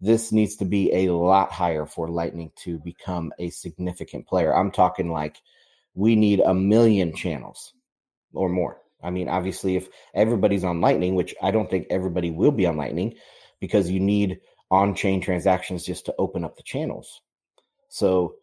This 0.00 0.32
needs 0.32 0.56
to 0.56 0.64
be 0.64 0.92
a 0.92 1.12
lot 1.12 1.52
higher 1.52 1.86
for 1.86 2.08
Lightning 2.08 2.50
to 2.64 2.78
become 2.78 3.32
a 3.38 3.50
significant 3.50 4.26
player. 4.26 4.54
I'm 4.54 4.70
talking 4.70 5.10
like 5.10 5.40
we 5.94 6.16
need 6.16 6.40
a 6.40 6.52
million 6.52 7.14
channels 7.14 7.72
or 8.34 8.48
more. 8.48 8.80
I 9.02 9.10
mean, 9.10 9.28
obviously, 9.28 9.76
if 9.76 9.88
everybody's 10.14 10.64
on 10.64 10.80
Lightning, 10.80 11.14
which 11.14 11.34
I 11.42 11.50
don't 11.50 11.70
think 11.70 11.86
everybody 11.90 12.30
will 12.30 12.50
be 12.50 12.66
on 12.66 12.76
Lightning 12.76 13.14
because 13.60 13.90
you 13.90 14.00
need 14.00 14.40
on 14.70 14.94
chain 14.94 15.20
transactions 15.20 15.84
just 15.84 16.06
to 16.06 16.14
open 16.18 16.44
up 16.44 16.56
the 16.56 16.62
channels. 16.62 17.20
So, 17.88 18.34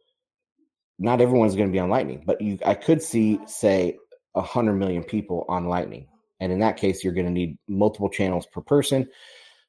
not 0.99 1.21
everyone's 1.21 1.55
going 1.55 1.67
to 1.67 1.73
be 1.73 1.79
on 1.79 1.89
Lightning, 1.89 2.23
but 2.25 2.39
you, 2.39 2.59
I 2.65 2.75
could 2.75 3.01
see, 3.01 3.39
say, 3.45 3.97
100 4.33 4.73
million 4.73 5.03
people 5.03 5.45
on 5.49 5.67
Lightning. 5.67 6.07
And 6.43 6.51
in 6.51 6.59
that 6.59 6.75
case, 6.75 7.03
you're 7.03 7.13
going 7.13 7.25
to 7.25 7.31
need 7.31 7.57
multiple 7.69 8.09
channels 8.09 8.45
per 8.45 8.59
person. 8.59 9.07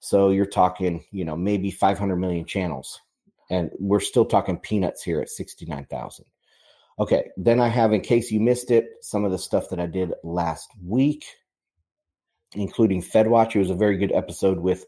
So 0.00 0.30
you're 0.30 0.44
talking, 0.44 1.04
you 1.12 1.24
know, 1.24 1.36
maybe 1.36 1.70
500 1.70 2.16
million 2.16 2.44
channels. 2.44 3.00
And 3.48 3.70
we're 3.78 4.00
still 4.00 4.24
talking 4.24 4.58
peanuts 4.58 5.02
here 5.02 5.20
at 5.20 5.28
69,000. 5.28 6.24
Okay. 6.98 7.30
Then 7.36 7.60
I 7.60 7.68
have, 7.68 7.92
in 7.92 8.00
case 8.00 8.32
you 8.32 8.40
missed 8.40 8.72
it, 8.72 8.86
some 9.02 9.24
of 9.24 9.30
the 9.30 9.38
stuff 9.38 9.70
that 9.70 9.78
I 9.78 9.86
did 9.86 10.12
last 10.24 10.68
week, 10.82 11.24
including 12.54 13.02
FedWatch. 13.02 13.54
It 13.54 13.60
was 13.60 13.70
a 13.70 13.74
very 13.74 13.96
good 13.96 14.12
episode 14.12 14.58
with 14.58 14.84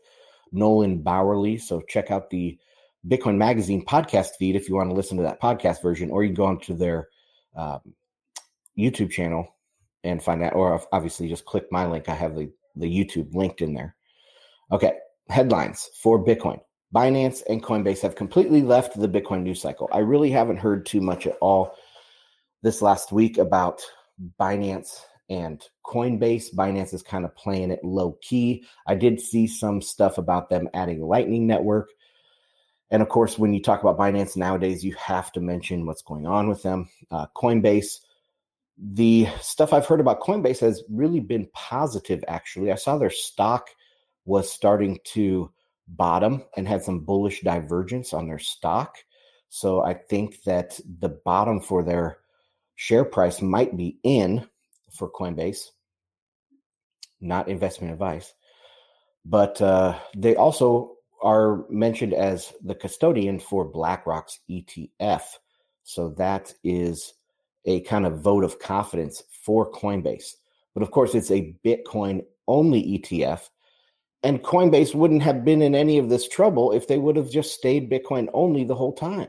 Nolan 0.51 1.05
Bauerle. 1.05 1.61
So 1.61 1.81
check 1.83 2.11
out 2.11 2.31
the 2.31 2.59
Bitcoin 3.07 3.37
Magazine 3.37 3.85
podcast 3.85 4.31
feed 4.39 4.57
if 4.57 4.69
you 4.69 4.75
want 4.75 4.91
to 4.91 4.97
listen 4.97 5.17
to 5.19 5.23
that 5.23 5.41
podcast 5.41 5.83
version, 5.83 6.11
or 6.11 6.25
you 6.25 6.31
can 6.31 6.35
go 6.35 6.47
onto 6.47 6.75
their 6.75 7.09
um, 7.55 7.95
YouTube 8.77 9.13
channel 9.13 9.56
and 10.07 10.23
find 10.23 10.41
that, 10.43 10.55
or 10.55 10.81
obviously 10.93 11.29
just 11.29 11.45
click 11.45 11.67
my 11.71 11.87
link. 11.87 12.09
I 12.09 12.15
have 12.15 12.35
the, 12.35 12.51
the 12.77 12.87
YouTube 12.87 13.35
linked 13.35 13.61
in 13.61 13.75
there. 13.75 13.95
Okay, 14.73 14.95
headlines 15.29 15.91
for 16.01 16.25
Bitcoin. 16.25 16.61
Binance 16.95 17.43
and 17.49 17.63
Coinbase 17.63 18.01
have 18.01 18.15
completely 18.15 18.63
left 18.63 18.99
the 18.99 19.09
Bitcoin 19.09 19.43
news 19.43 19.61
cycle. 19.61 19.89
I 19.93 19.99
really 19.99 20.31
haven't 20.31 20.59
heard 20.59 20.87
too 20.87 21.01
much 21.01 21.27
at 21.27 21.37
all 21.41 21.75
this 22.63 22.81
last 22.81 23.13
week 23.13 23.39
about 23.39 23.83
Binance 24.41 25.01
and 25.29 25.63
Coinbase. 25.85 26.55
Binance 26.55 26.95
is 26.95 27.03
kind 27.03 27.25
of 27.25 27.35
playing 27.37 27.71
it 27.71 27.85
low 27.85 28.17
key. 28.23 28.65
I 28.87 28.95
did 28.95 29.21
see 29.21 29.47
some 29.47 29.83
stuff 29.83 30.19
about 30.19 30.49
them 30.49 30.69
adding 30.73 31.03
Lightning 31.03 31.47
Network. 31.47 31.91
And 32.91 33.03
of 33.03 33.09
course, 33.09 33.37
when 33.37 33.53
you 33.53 33.61
talk 33.61 33.83
about 33.83 33.99
Binance 33.99 34.37
nowadays, 34.37 34.85
you 34.85 34.95
have 34.95 35.33
to 35.33 35.41
mention 35.41 35.87
what's 35.87 36.03
going 36.03 36.27
on 36.27 36.49
with 36.49 36.63
them. 36.63 36.89
Uh, 37.11 37.27
Coinbase 37.37 37.99
the 38.79 39.27
stuff 39.41 39.73
I've 39.73 39.87
heard 39.87 40.01
about 40.01 40.21
Coinbase 40.21 40.61
has 40.61 40.83
really 40.91 41.21
been 41.21 41.49
positive, 41.55 42.23
actually. 42.29 42.71
I 42.71 42.77
saw 42.77 42.99
their 42.99 43.11
stock 43.11 43.69
was 44.25 44.53
starting 44.53 44.99
to 45.05 45.51
bottom 45.89 46.43
and 46.57 46.67
had 46.67 46.83
some 46.83 47.01
bullish 47.01 47.43
divergence 47.43 48.13
on 48.13 48.27
their 48.27 48.39
stock. 48.39 48.97
So 49.49 49.83
I 49.83 49.95
think 49.95 50.43
that 50.43 50.79
the 50.99 51.09
bottom 51.09 51.61
for 51.61 51.83
their 51.83 52.19
share 52.75 53.05
price 53.05 53.41
might 53.41 53.77
be 53.77 53.99
in 54.03 54.47
for 54.93 55.11
Coinbase, 55.11 55.71
not 57.21 57.49
investment 57.49 57.93
advice. 57.93 58.35
But 59.25 59.61
uh, 59.63 59.99
they 60.17 60.37
also 60.37 60.97
are 61.23 61.65
mentioned 61.71 62.13
as 62.13 62.53
the 62.63 62.75
custodian 62.75 63.39
for 63.39 63.65
BlackRock's 63.65 64.41
ETF. 64.51 65.23
So 65.85 66.11
that 66.19 66.53
is 66.63 67.15
a 67.67 67.81
kind 67.81 68.07
of 68.07 68.21
vote 68.21 68.45
of 68.45 68.59
confidence 68.59 69.23
for 69.45 69.71
Coinbase. 69.71 70.35
But 70.75 70.83
of 70.83 70.91
course, 70.91 71.15
it's 71.15 71.31
a 71.31 71.55
Bitcoin 71.65 72.25
only 72.49 72.83
ETF. 72.99 73.49
And 74.23 74.43
Coinbase 74.43 74.95
wouldn't 74.95 75.23
have 75.23 75.45
been 75.45 75.63
in 75.63 75.75
any 75.75 75.99
of 75.99 76.09
this 76.09 76.29
trouble 76.29 76.73
if 76.73 76.89
they 76.89 76.99
would 76.99 77.17
have 77.17 77.31
just 77.31 77.55
stayed 77.55 77.91
Bitcoin 77.91 78.29
only 78.33 78.65
the 78.65 78.75
whole 78.75 78.93
time. 78.93 79.29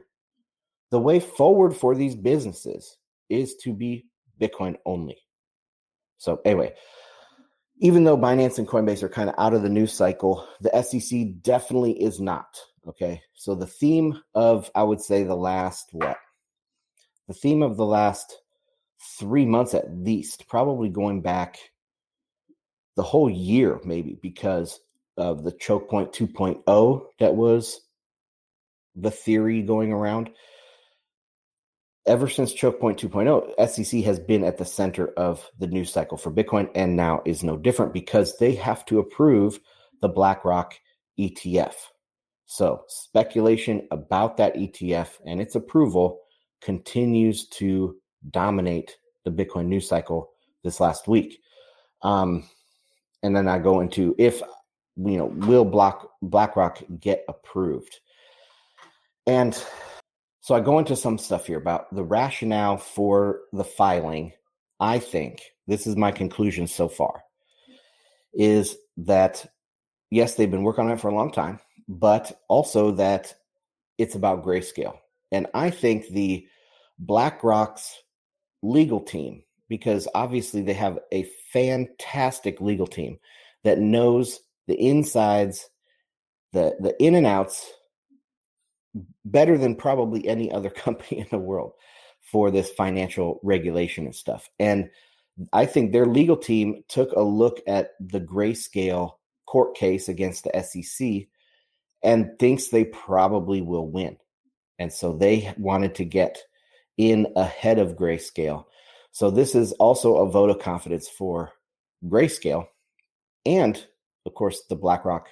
The 0.92 1.00
way 1.00 1.20
forward 1.20 1.76
for 1.76 1.96
these 1.96 2.16
businesses 2.16 2.98
is 3.30 3.56
to 3.58 3.74
be 3.74 4.06
Bitcoin 4.40 4.76
only. 4.86 5.18
So, 6.18 6.42
anyway, 6.46 6.74
even 7.80 8.04
though 8.04 8.18
Binance 8.18 8.58
and 8.58 8.68
Coinbase 8.68 9.04
are 9.04 9.10
kind 9.10 9.30
of 9.30 9.36
out 9.38 9.54
of 9.54 9.62
the 9.62 9.70
news 9.70 9.94
cycle, 9.94 10.48
the 10.62 10.82
SEC 10.82 11.42
definitely 11.42 12.02
is 12.02 12.20
not. 12.20 12.60
Okay. 12.88 13.22
So, 13.36 13.54
the 13.54 13.68
theme 13.68 14.20
of, 14.34 14.72
I 14.74 14.84
would 14.84 15.02
say, 15.02 15.24
the 15.24 15.36
last, 15.36 15.90
what, 15.92 16.18
the 17.28 17.34
theme 17.34 17.62
of 17.62 17.78
the 17.78 17.86
last 17.86 18.42
three 19.20 19.46
months 19.46 19.74
at 19.74 19.96
least, 19.96 20.48
probably 20.48 20.90
going 20.90 21.22
back 21.22 21.58
the 22.96 23.04
whole 23.04 23.30
year, 23.30 23.80
maybe 23.84 24.18
because 24.22 24.80
of 25.18 25.44
the 25.44 25.52
choke 25.52 25.90
point 25.90 26.12
2.0 26.12 27.02
that 27.20 27.36
was 27.36 27.82
the 28.96 29.12
theory 29.12 29.62
going 29.62 29.92
around. 29.92 30.30
Ever 32.06 32.30
since 32.30 32.54
choke 32.54 32.80
point 32.80 33.00
2.0, 33.00 33.68
SEC 33.70 34.04
has 34.04 34.20
been 34.20 34.44
at 34.44 34.58
the 34.58 34.66
center 34.66 35.08
of 35.18 35.46
the 35.60 35.68
news 35.68 35.92
cycle 35.92 36.18
for 36.18 36.32
Bitcoin 36.32 36.70
and 36.74 36.96
now 36.96 37.22
is 37.26 37.44
no 37.44 37.58
different 37.58 37.94
because 37.94 38.38
they 38.38 38.56
have 38.56 38.86
to 38.86 39.00
approve 39.00 39.60
the 40.02 40.08
BlackRock 40.08 40.76
ETF. 41.20 41.74
So, 42.46 42.84
speculation 42.88 43.88
about 43.92 44.38
that 44.38 44.56
ETF 44.56 45.10
and 45.26 45.42
its 45.42 45.56
approval 45.56 46.22
continues 46.62 47.48
to 47.50 47.96
dominate 48.32 48.98
the 49.26 49.32
Bitcoin 49.32 49.68
news 49.68 49.88
cycle 49.88 50.30
this 50.64 50.80
last 50.80 51.08
week. 51.08 51.40
Um, 52.02 52.48
and 53.24 53.36
then 53.36 53.48
I 53.48 53.60
go 53.60 53.82
into 53.82 54.16
if 54.18 54.42
you 54.96 55.18
know 55.18 55.26
will 55.26 55.66
Black 55.66 56.00
BlackRock 56.22 56.84
get 57.00 57.24
approved, 57.28 58.00
and 59.26 59.62
so 60.42 60.56
I 60.56 60.60
go 60.60 60.80
into 60.80 60.96
some 60.96 61.18
stuff 61.18 61.48
here 61.48 61.58
about 61.58 61.94
the 61.94 62.04
rationale 62.04 62.78
for 62.78 63.42
the 63.52 63.64
filing. 63.64 64.34
I 64.80 65.00
think 65.00 65.42
this 65.68 65.88
is 65.88 65.96
my 65.96 66.12
conclusion 66.12 66.68
so 66.68 66.88
far 66.88 67.24
is 68.34 68.78
that 68.98 69.46
yes, 70.12 70.36
they've 70.36 70.50
been 70.50 70.64
working 70.64 70.86
on 70.86 70.92
it 70.92 71.02
for 71.02 71.10
a 71.10 71.16
long 71.16 71.32
time, 71.32 71.60
but 71.88 72.40
also 72.48 72.92
that 72.92 73.34
it's 73.98 74.16
about 74.16 74.46
grayscale. 74.46 74.98
And 75.32 75.48
I 75.54 75.70
think 75.70 76.08
the 76.10 76.48
BlackRock's 77.00 77.96
legal 78.62 79.02
team, 79.02 79.44
because 79.70 80.08
obviously 80.16 80.62
they 80.62 80.74
have 80.74 81.00
a 81.12 81.30
fantastic 81.52 82.62
legal 82.62 82.88
team 82.88 83.20
that 83.64 83.80
knows 83.80 84.40
the 84.68 84.76
insides, 84.76 85.70
the 86.54 86.76
the 86.80 86.96
in 87.04 87.16
and 87.16 87.28
outs 87.28 87.70
better 89.26 89.58
than 89.58 89.76
probably 89.76 90.28
any 90.28 90.52
other 90.52 90.70
company 90.86 91.20
in 91.20 91.28
the 91.30 91.38
world 91.38 91.74
for 92.22 92.52
this 92.52 92.70
financial 92.70 93.40
regulation 93.44 94.06
and 94.06 94.16
stuff. 94.16 94.50
And 94.60 94.90
I 95.54 95.66
think 95.66 95.92
their 95.92 96.06
legal 96.06 96.38
team 96.38 96.84
took 96.88 97.12
a 97.12 97.22
look 97.22 97.62
at 97.68 97.92
the 98.00 98.20
grayscale 98.20 99.14
court 99.46 99.76
case 99.76 100.10
against 100.10 100.44
the 100.44 100.64
SEC 100.64 101.28
and 102.04 102.38
thinks 102.40 102.68
they 102.68 102.86
probably 102.86 103.62
will 103.62 103.88
win. 103.88 104.18
And 104.80 104.92
so 104.92 105.14
they 105.14 105.54
wanted 105.58 105.96
to 105.96 106.06
get 106.06 106.38
in 106.98 107.28
ahead 107.36 107.80
of 107.80 107.96
grayscale. 107.96 108.66
So 109.12 109.32
this 109.32 109.56
is 109.56 109.72
also 109.74 110.18
a 110.18 110.30
vote 110.30 110.50
of 110.50 110.60
confidence 110.60 111.08
for 111.08 111.52
grayscale. 112.06 112.68
And 113.46 113.84
of 114.26 114.34
course, 114.34 114.64
the 114.70 114.76
BlackRock 114.76 115.30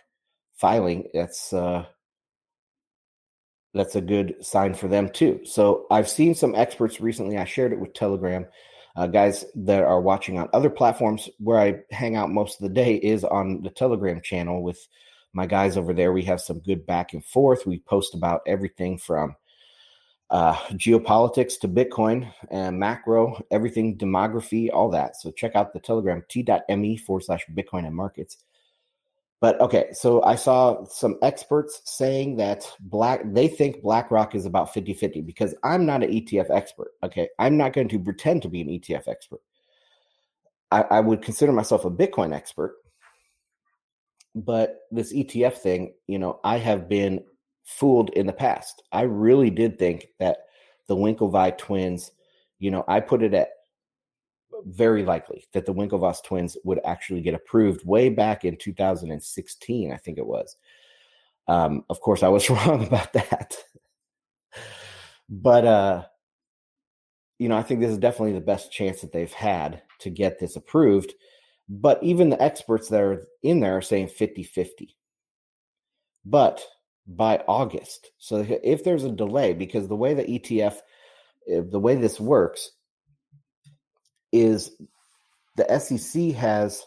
filing, 0.56 1.08
that's 1.14 1.54
uh, 1.54 1.86
that's 3.74 3.96
a 3.96 4.02
good 4.02 4.36
sign 4.44 4.74
for 4.74 4.88
them 4.88 5.10
too. 5.10 5.42
So 5.44 5.86
I've 5.92 6.10
seen 6.10 6.34
some 6.34 6.56
experts 6.56 7.02
recently. 7.02 7.38
I 7.38 7.46
shared 7.46 7.74
it 7.74 7.80
with 7.80 7.94
Telegram. 7.94 8.48
Uh, 8.96 9.08
guys 9.08 9.44
that 9.56 9.84
are 9.84 10.00
watching 10.00 10.40
on 10.40 10.48
other 10.54 10.70
platforms 10.70 11.30
where 11.40 11.60
I 11.60 11.82
hang 11.92 12.16
out 12.16 12.32
most 12.32 12.62
of 12.62 12.64
the 12.68 12.74
day 12.74 12.96
is 12.96 13.26
on 13.26 13.62
the 13.62 13.70
Telegram 13.70 14.22
channel 14.22 14.64
with 14.64 14.80
my 15.36 15.46
guys 15.46 15.78
over 15.78 15.94
there. 15.94 16.14
We 16.14 16.24
have 16.24 16.42
some 16.42 16.60
good 16.60 16.86
back 16.86 17.14
and 17.14 17.24
forth. 17.24 17.66
We 17.66 17.80
post 17.80 18.16
about 18.16 18.42
everything 18.48 18.98
from 18.98 19.36
uh, 20.30 20.56
geopolitics 20.72 21.60
to 21.60 21.68
Bitcoin 21.68 22.32
and 22.50 22.80
macro, 22.80 23.40
everything, 23.52 23.98
demography, 23.98 24.70
all 24.74 24.90
that. 24.90 25.16
So 25.18 25.32
check 25.32 25.56
out 25.56 25.74
the 25.74 25.80
Telegram 25.80 26.24
t.me 26.30 26.98
forward 26.98 27.24
slash 27.24 27.46
Bitcoin 27.54 27.86
and 27.86 27.96
markets. 27.96 28.38
But 29.42 29.60
okay, 29.62 29.90
so 29.92 30.24
I 30.24 30.36
saw 30.36 30.86
some 30.86 31.20
experts 31.22 31.82
saying 31.86 32.38
that 32.38 32.66
black 32.80 33.22
they 33.26 33.48
think 33.48 33.84
BlackRock 33.84 34.34
is 34.34 34.46
about 34.46 34.74
50-50 34.74 35.26
because 35.26 35.54
I'm 35.64 35.86
not 35.86 36.04
an 36.04 36.12
ETF 36.12 36.50
expert. 36.50 36.92
Okay. 37.04 37.30
I'm 37.38 37.58
not 37.58 37.74
going 37.74 37.90
to 37.90 38.00
pretend 38.00 38.42
to 38.44 38.50
be 38.50 38.62
an 38.62 38.70
ETF 38.70 39.08
expert. 39.08 39.42
I, 40.72 40.82
I 40.84 41.00
would 41.00 41.22
consider 41.22 41.52
myself 41.52 41.86
a 41.86 41.92
Bitcoin 41.92 42.34
expert. 42.34 42.76
But 44.36 44.82
this 44.92 45.14
ETF 45.14 45.54
thing, 45.54 45.94
you 46.08 46.20
know, 46.20 46.40
I 46.44 46.58
have 46.58 46.90
been 46.90 47.24
fooled 47.64 48.10
in 48.12 48.28
the 48.28 48.34
past. 48.34 48.84
I 48.92 49.04
really 49.04 49.50
did 49.50 49.80
think 49.80 50.08
that 50.20 50.40
the 50.88 50.96
Winklevi 50.96 51.58
twins, 51.58 52.12
you 52.60 52.70
know, 52.70 52.84
I 52.88 53.00
put 53.00 53.24
it 53.24 53.34
at 53.34 53.50
very 54.66 55.04
likely 55.04 55.46
that 55.54 55.66
the 55.66 55.74
Winklevoss 55.74 56.24
twins 56.24 56.58
would 56.64 56.80
actually 56.86 57.22
get 57.22 57.34
approved 57.34 57.86
way 57.86 58.10
back 58.10 58.46
in 58.46 58.58
2016, 58.58 59.92
I 59.92 59.98
think 59.98 60.18
it 60.18 60.26
was. 60.26 60.56
Um, 61.48 61.84
of 61.90 62.02
course, 62.02 62.24
I 62.24 62.28
was 62.28 62.50
wrong 62.50 62.86
about 62.86 63.14
that. 63.14 63.56
but, 65.30 65.66
uh, 65.66 66.04
you 67.38 67.50
know, 67.50 67.58
I 67.58 67.64
think 67.64 67.82
this 67.82 67.92
is 67.92 67.98
definitely 67.98 68.34
the 68.34 68.42
best 68.42 68.72
chance 68.72 69.02
that 69.02 69.12
they've 69.12 69.32
had 69.32 69.82
to 70.00 70.10
get 70.10 70.40
this 70.40 70.56
approved. 70.56 71.14
But 71.68 72.04
even 72.04 72.30
the 72.30 72.42
experts 72.42 72.90
that 72.90 73.02
are 73.02 73.28
in 73.42 73.60
there 73.60 73.78
are 73.78 73.82
saying 73.82 74.10
50 74.10 74.44
50. 74.44 74.96
But 76.26 76.64
by 77.08 77.44
August, 77.48 78.12
so 78.18 78.46
if 78.48 78.84
there's 78.84 79.04
a 79.04 79.12
delay, 79.12 79.54
because 79.54 79.88
the 79.88 79.96
way 79.96 80.14
the 80.14 80.24
ETF, 80.24 80.78
eh, 81.48 81.62
the 81.70 81.80
way 81.80 81.96
this 81.96 82.20
works 82.20 82.72
is 84.32 84.72
the 85.56 85.80
SEC 85.80 86.34
has 86.36 86.84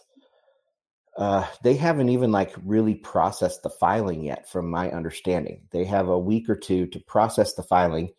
uh, 1.17 1.45
they 1.63 1.75
haven't 1.75 2.07
even 2.09 2.31
like 2.31 2.53
really 2.63 2.95
processed 2.95 3.63
the 3.63 3.69
filing 3.69 4.23
yet, 4.23 4.49
from 4.49 4.69
my 4.69 4.89
understanding. 4.91 5.61
They 5.71 5.83
have 5.83 6.07
a 6.07 6.17
week 6.17 6.49
or 6.49 6.55
two 6.55 6.87
to 6.87 6.99
process 7.01 7.55
the 7.55 7.63
filing 7.63 8.11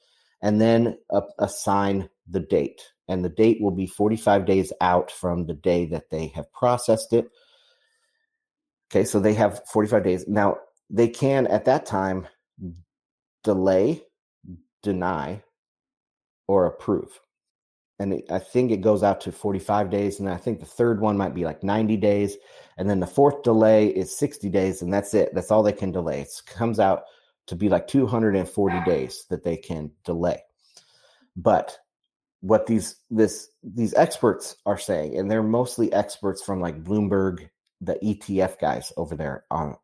and 0.43 0.61
then 0.61 0.99
uh, 1.11 1.23
assign 1.39 2.11
the 2.31 2.41
date. 2.41 2.81
And 3.09 3.25
the 3.25 3.29
date 3.29 3.61
will 3.61 3.73
be 3.73 3.87
45 3.87 4.47
days 4.47 4.73
out 4.81 5.11
from 5.11 5.47
the 5.47 5.55
day 5.55 5.87
that 5.87 6.11
they 6.11 6.29
have 6.29 6.53
processed 6.53 7.13
it. 7.13 7.29
Okay, 8.91 9.05
so 9.05 9.21
they 9.21 9.35
have 9.35 9.67
45 9.69 10.05
days. 10.05 10.29
Now, 10.29 10.59
they 10.89 11.09
can 11.09 11.47
at 11.47 11.65
that 11.67 11.87
time 11.87 12.27
delay, 13.43 14.03
deny, 14.83 15.43
or 16.47 16.67
approve 16.67 17.21
and 18.01 18.23
I 18.31 18.39
think 18.39 18.71
it 18.71 18.81
goes 18.81 19.03
out 19.03 19.21
to 19.23 19.31
45 19.31 19.91
days. 19.91 20.21
And 20.21 20.29
I 20.29 20.39
think 20.39 20.59
the 20.59 20.67
third 20.67 21.03
one 21.03 21.19
might 21.19 21.35
be 21.35 21.45
like 21.45 21.63
90 21.63 21.99
days. 21.99 22.39
And 22.79 22.89
then 22.89 22.99
the 22.99 23.07
fourth 23.07 23.43
delay 23.43 23.89
is 23.89 24.17
60 24.17 24.49
days, 24.49 24.81
and 24.81 24.93
that's 24.93 25.13
it. 25.13 25.35
That's 25.35 25.51
all 25.51 25.63
they 25.63 25.75
can 25.75 25.93
delay. 25.93 26.23
It 26.23 26.33
comes 26.47 26.81
out 26.81 27.03
to 27.47 27.55
be 27.55 27.69
like 27.69 27.87
240 27.87 28.85
days 28.85 29.27
that 29.29 29.45
they 29.45 29.59
can 29.59 29.91
delay. 30.03 30.41
But 31.37 31.77
what 32.41 32.67
these 32.67 32.97
this 33.11 33.49
these 33.63 33.95
experts 33.95 34.57
are 34.67 34.79
saying, 34.79 35.19
and 35.19 35.31
they're 35.31 35.43
mostly 35.43 35.93
experts 35.93 36.43
from 36.43 36.61
like 36.61 36.83
Bloomberg, 36.83 37.49
the 37.81 37.99
ETF 38.03 38.59
guys 38.59 38.93
over 38.97 39.15
there 39.15 39.45
on 39.51 39.77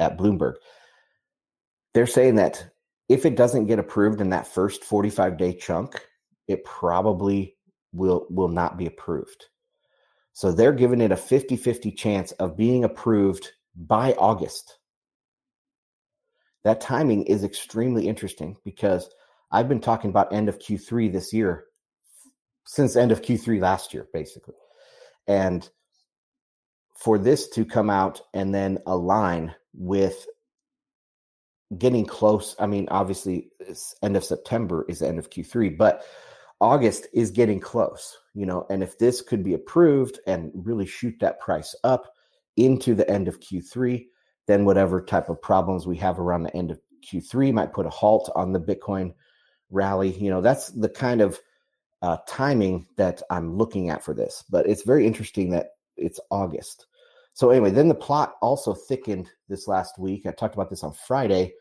at 0.00 0.18
Bloomberg, 0.18 0.54
they're 1.92 2.06
saying 2.06 2.36
that 2.36 2.70
if 3.08 3.26
it 3.26 3.36
doesn't 3.36 3.66
get 3.66 3.78
approved 3.78 4.20
in 4.20 4.30
that 4.30 4.46
first 4.46 4.84
45 4.84 5.36
day 5.36 5.54
chunk, 5.54 6.06
it 6.48 6.64
probably 6.64 7.56
will 7.92 8.26
will 8.30 8.48
not 8.48 8.76
be 8.76 8.86
approved. 8.86 9.46
So 10.32 10.50
they're 10.50 10.72
giving 10.72 11.00
it 11.00 11.12
a 11.12 11.16
50-50 11.16 11.96
chance 11.96 12.32
of 12.32 12.56
being 12.56 12.82
approved 12.82 13.52
by 13.76 14.14
August. 14.14 14.78
That 16.64 16.80
timing 16.80 17.24
is 17.24 17.44
extremely 17.44 18.08
interesting 18.08 18.56
because 18.64 19.08
I've 19.52 19.68
been 19.68 19.80
talking 19.80 20.10
about 20.10 20.32
end 20.32 20.48
of 20.48 20.58
Q3 20.58 21.12
this 21.12 21.32
year 21.32 21.66
since 22.66 22.96
end 22.96 23.12
of 23.12 23.22
Q3 23.22 23.60
last 23.60 23.94
year 23.94 24.08
basically. 24.12 24.54
And 25.26 25.68
for 26.96 27.18
this 27.18 27.48
to 27.50 27.64
come 27.64 27.90
out 27.90 28.20
and 28.32 28.54
then 28.54 28.78
align 28.86 29.54
with 29.74 30.26
getting 31.76 32.06
close, 32.06 32.54
I 32.58 32.66
mean 32.66 32.88
obviously 32.90 33.50
end 34.02 34.16
of 34.16 34.24
September 34.24 34.84
is 34.88 35.00
the 35.00 35.08
end 35.08 35.18
of 35.18 35.30
Q3, 35.30 35.76
but 35.76 36.04
August 36.60 37.08
is 37.12 37.30
getting 37.30 37.60
close, 37.60 38.16
you 38.34 38.46
know, 38.46 38.66
and 38.70 38.82
if 38.82 38.98
this 38.98 39.20
could 39.20 39.42
be 39.42 39.54
approved 39.54 40.20
and 40.26 40.50
really 40.54 40.86
shoot 40.86 41.14
that 41.20 41.40
price 41.40 41.74
up 41.84 42.14
into 42.56 42.94
the 42.94 43.08
end 43.10 43.28
of 43.28 43.40
Q3, 43.40 44.06
then 44.46 44.64
whatever 44.64 45.02
type 45.02 45.28
of 45.28 45.42
problems 45.42 45.86
we 45.86 45.96
have 45.96 46.18
around 46.18 46.44
the 46.44 46.56
end 46.56 46.70
of 46.70 46.80
Q3 47.04 47.52
might 47.52 47.72
put 47.72 47.86
a 47.86 47.90
halt 47.90 48.30
on 48.34 48.52
the 48.52 48.60
Bitcoin 48.60 49.12
rally. 49.70 50.10
You 50.10 50.30
know, 50.30 50.40
that's 50.40 50.68
the 50.68 50.88
kind 50.88 51.20
of 51.20 51.38
uh, 52.04 52.18
timing 52.28 52.86
that 52.96 53.22
I'm 53.30 53.56
looking 53.56 53.90
at 53.90 54.04
for 54.04 54.14
this. 54.14 54.44
But 54.50 54.66
it's 54.68 54.82
very 54.82 55.06
interesting 55.06 55.50
that 55.50 55.70
it's 55.96 56.20
August. 56.30 56.86
So, 57.32 57.50
anyway, 57.50 57.70
then 57.70 57.88
the 57.88 57.94
plot 57.94 58.34
also 58.42 58.74
thickened 58.74 59.30
this 59.48 59.66
last 59.66 59.98
week. 59.98 60.26
I 60.26 60.32
talked 60.32 60.54
about 60.54 60.70
this 60.70 60.84
on 60.84 60.92
Friday 60.92 61.52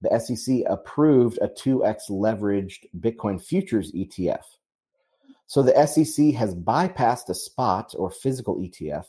the 0.00 0.18
SEC 0.18 0.62
approved 0.68 1.38
a 1.42 1.48
2x 1.48 2.10
leveraged 2.10 2.86
Bitcoin 3.00 3.42
futures 3.42 3.92
ETF. 3.92 4.42
So 5.46 5.62
the 5.62 5.86
SEC 5.86 6.32
has 6.34 6.54
bypassed 6.54 7.28
a 7.28 7.34
spot 7.34 7.94
or 7.96 8.10
physical 8.10 8.56
ETF, 8.58 9.04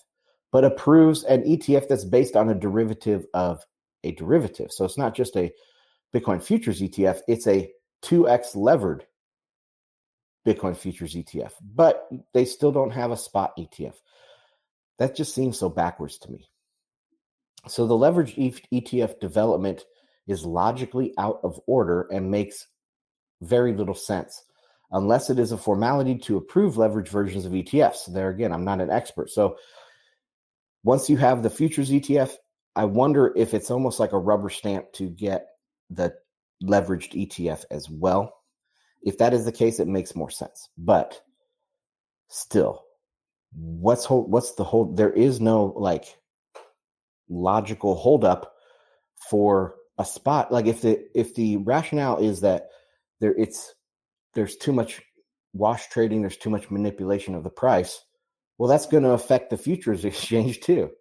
but 0.52 0.66
approves 0.66 1.24
an 1.24 1.44
ETF 1.44 1.88
that's 1.88 2.04
based 2.04 2.36
on 2.36 2.50
a 2.50 2.56
derivative 2.56 3.26
of 3.34 3.64
a 4.04 4.12
derivative. 4.14 4.72
So 4.72 4.84
it's 4.84 4.98
not 4.98 5.16
just 5.16 5.36
a 5.38 5.52
Bitcoin 6.14 6.44
futures 6.44 6.82
ETF, 6.82 7.22
it's 7.28 7.48
a 7.48 7.72
2x 8.04 8.56
levered 8.56 9.06
Bitcoin 10.46 10.76
futures 10.76 11.16
ETF, 11.16 11.52
but 11.62 12.08
they 12.34 12.46
still 12.46 12.72
don't 12.72 12.92
have 12.92 13.12
a 13.12 13.18
spot 13.18 13.56
ETF. 13.58 13.96
That 15.00 15.16
just 15.16 15.36
seems 15.36 15.58
so 15.58 15.70
backwards 15.70 16.18
to 16.20 16.32
me. 16.32 16.50
So 17.68 17.86
the 17.86 17.98
leverage 17.98 18.36
ETF 18.36 19.20
development 19.20 19.86
is 20.28 20.46
logically 20.46 21.14
out 21.18 21.40
of 21.44 21.60
order 21.68 22.08
and 22.12 22.32
makes 22.32 22.68
very 23.42 23.74
little 23.74 23.96
sense 23.96 24.44
unless 24.92 25.30
it 25.30 25.40
is 25.40 25.52
a 25.52 25.58
formality 25.58 26.18
to 26.18 26.38
approve 26.38 26.78
leverage 26.78 27.10
versions 27.10 27.46
of 27.46 27.54
ETFs. 27.54 28.12
There 28.12 28.30
again, 28.30 28.52
I'm 28.52 28.66
not 28.66 28.82
an 28.82 28.90
expert. 28.90 29.30
So 29.30 29.58
once 30.84 31.10
you 31.10 31.18
have 31.18 31.44
the 31.44 31.50
futures 31.50 31.92
ETF, 31.92 32.34
I 32.76 32.86
wonder 32.86 33.34
if 33.36 33.54
it's 33.54 33.72
almost 33.72 34.00
like 34.00 34.12
a 34.12 34.20
rubber 34.20 34.50
stamp 34.50 34.92
to 34.94 35.10
get 35.10 35.48
the 35.90 36.14
leveraged 36.64 37.14
ETF 37.14 37.66
as 37.72 37.90
well. 37.90 38.34
If 39.04 39.18
that 39.18 39.34
is 39.34 39.46
the 39.46 39.52
case, 39.52 39.80
it 39.80 39.88
makes 39.88 40.16
more 40.16 40.30
sense. 40.30 40.70
But 40.78 41.22
still, 42.30 42.84
what's 43.54 44.06
whole, 44.06 44.26
what's 44.28 44.54
the 44.56 44.64
whole? 44.64 44.94
There 44.94 45.12
is 45.12 45.40
no 45.40 45.74
like 45.76 46.06
logical 47.30 47.96
holdup 47.96 48.54
for 49.30 49.76
a 49.98 50.06
spot. 50.06 50.52
Like 50.52 50.66
if 50.68 50.82
the 50.82 51.08
if 51.16 51.36
the 51.36 51.58
rationale 51.58 52.18
is 52.18 52.42
that 52.42 52.68
there 53.20 53.36
it's 53.36 53.74
there's 54.34 54.56
too 54.56 54.74
much 54.74 55.02
wash 55.54 55.88
trading, 55.90 56.22
there's 56.22 56.38
too 56.38 56.50
much 56.50 56.72
manipulation 56.72 57.36
of 57.36 57.44
the 57.44 57.50
price, 57.50 58.02
well, 58.58 58.70
that's 58.70 58.86
going 58.86 59.04
to 59.04 59.10
affect 59.10 59.50
the 59.50 59.58
futures 59.58 60.06
exchange 60.06 60.60
too, 60.60 60.92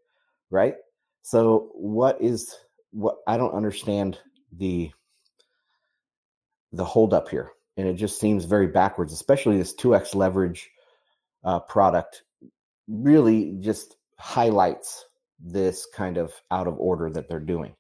right? 0.51 0.75
So 1.23 1.71
what 1.75 2.21
is 2.21 2.55
what 2.91 3.17
I 3.27 3.37
don't 3.37 3.55
understand 3.55 4.19
the 4.57 4.91
the 6.73 6.85
holdup 6.85 7.29
here, 7.29 7.51
and 7.77 7.89
it 7.89 7.95
just 7.95 8.21
seems 8.21 8.45
very 8.45 8.67
backwards, 8.67 9.13
especially 9.13 9.59
this 9.59 9.75
two 9.75 9.95
x 9.95 10.15
leverage 10.15 10.71
uh, 11.45 11.61
product. 11.61 12.23
Really, 12.89 13.57
just 13.61 13.97
highlights 14.19 15.05
this 15.39 15.87
kind 15.95 16.19
of 16.19 16.33
out 16.51 16.67
of 16.67 16.79
order 16.79 17.11
that 17.11 17.29
they're 17.29 17.41
doing. 17.41 17.75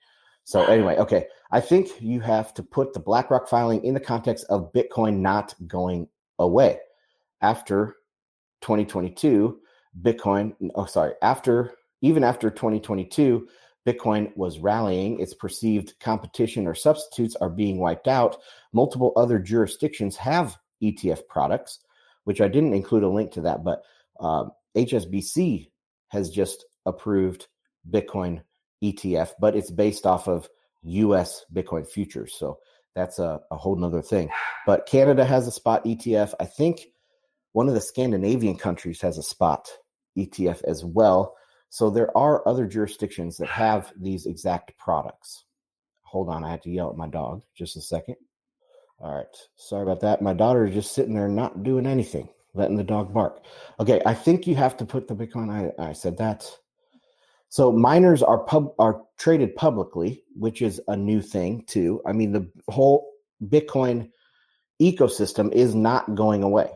So 0.44 0.64
anyway, 0.64 0.96
okay, 0.96 1.26
I 1.50 1.61
think 1.61 1.88
you 2.00 2.20
have 2.20 2.55
to 2.55 2.62
put 2.62 2.92
the 2.92 3.00
BlackRock 3.00 3.48
filing 3.48 3.85
in 3.85 3.94
the 3.94 4.00
context 4.00 4.46
of 4.48 4.72
Bitcoin 4.72 5.18
not 5.18 5.55
going 5.66 6.09
away 6.38 6.79
after 7.40 7.96
2022. 8.62 9.59
Bitcoin, 10.03 10.55
oh 10.74 10.87
sorry, 10.87 11.12
after 11.22 11.74
even 12.03 12.24
after 12.24 12.50
2022, 12.50 13.48
Bitcoin 13.90 14.37
was 14.37 14.59
rallying. 14.59 15.20
Its 15.20 15.35
perceived 15.35 15.94
competition 16.00 16.66
or 16.66 16.74
substitutes 16.74 17.37
are 17.37 17.50
being 17.50 17.79
wiped 17.79 18.09
out. 18.09 18.37
Multiple 18.72 19.12
other 19.16 19.38
jurisdictions 19.38 20.16
have 20.16 20.57
ETF 20.83 21.26
products, 21.29 21.81
which 22.24 22.40
I 22.40 22.48
didn't 22.48 22.74
include 22.74 23.03
a 23.03 23.09
link 23.09 23.33
to 23.33 23.40
that, 23.42 23.64
but 23.64 23.83
um, 24.20 24.53
HSBC 24.76 25.70
has 26.09 26.31
just 26.31 26.66
approved 26.87 27.48
Bitcoin 27.90 28.42
ETF, 28.83 29.33
but 29.40 29.57
it's 29.57 29.70
based 29.70 30.07
off 30.07 30.29
of 30.29 30.48
US 30.83 31.44
Bitcoin 31.53 31.87
futures. 31.87 32.35
So 32.35 32.59
that's 32.94 33.18
a, 33.18 33.40
a 33.50 33.57
whole 33.57 33.76
nother 33.76 34.03
thing. 34.03 34.31
But 34.66 34.87
Canada 34.87 35.24
has 35.24 35.46
a 35.46 35.53
spot 35.53 35.85
ETF. 35.85 36.35
I 36.40 36.44
think 36.44 36.87
one 37.53 37.68
of 37.68 37.74
the 37.74 37.81
Scandinavian 37.81 38.57
countries 38.57 39.00
has 39.03 39.18
a 39.18 39.22
spot 39.22 39.68
ETF 40.16 40.62
as 40.64 40.85
well. 40.85 41.37
So 41.70 41.88
there 41.88 42.16
are 42.16 42.46
other 42.46 42.66
jurisdictions 42.66 43.37
that 43.38 43.48
have 43.48 43.92
these 43.96 44.26
exact 44.26 44.76
products. 44.76 45.44
Hold 46.02 46.28
on, 46.28 46.44
I 46.44 46.50
had 46.50 46.62
to 46.62 46.70
yell 46.70 46.90
at 46.90 46.96
my 46.96 47.09
dog. 47.09 47.42
Just 47.56 47.76
a 47.76 47.80
second. 47.80 48.16
All 48.98 49.14
right. 49.14 49.37
Sorry 49.56 49.83
about 49.83 50.00
that. 50.00 50.20
My 50.20 50.35
daughter 50.35 50.66
is 50.66 50.74
just 50.74 50.92
sitting 50.92 51.14
there 51.14 51.28
not 51.28 51.62
doing 51.62 51.87
anything, 51.87 52.28
letting 52.54 52.76
the 52.76 52.85
dog 52.85 53.14
bark. 53.14 53.44
Okay, 53.78 54.02
I 54.04 54.12
think 54.12 54.46
you 54.46 54.56
have 54.56 54.76
to 54.78 54.85
put 54.85 55.09
the 55.09 55.14
Bitcoin. 55.14 55.48
I, 55.50 55.90
I 55.90 55.92
said 55.92 56.18
that. 56.18 56.50
So 57.48 57.72
miners 57.72 58.22
are 58.22 58.38
pub 58.38 58.74
are 58.78 59.02
traded 59.16 59.56
publicly, 59.56 60.24
which 60.37 60.62
is 60.62 60.80
a 60.88 60.96
new 60.96 61.22
thing 61.22 61.64
too. 61.66 62.02
I 62.04 62.12
mean, 62.12 62.33
the 62.33 62.48
whole 62.68 63.12
Bitcoin 63.44 64.11
ecosystem 64.83 65.52
is 65.52 65.74
not 65.74 66.14
going 66.14 66.42
away. 66.42 66.70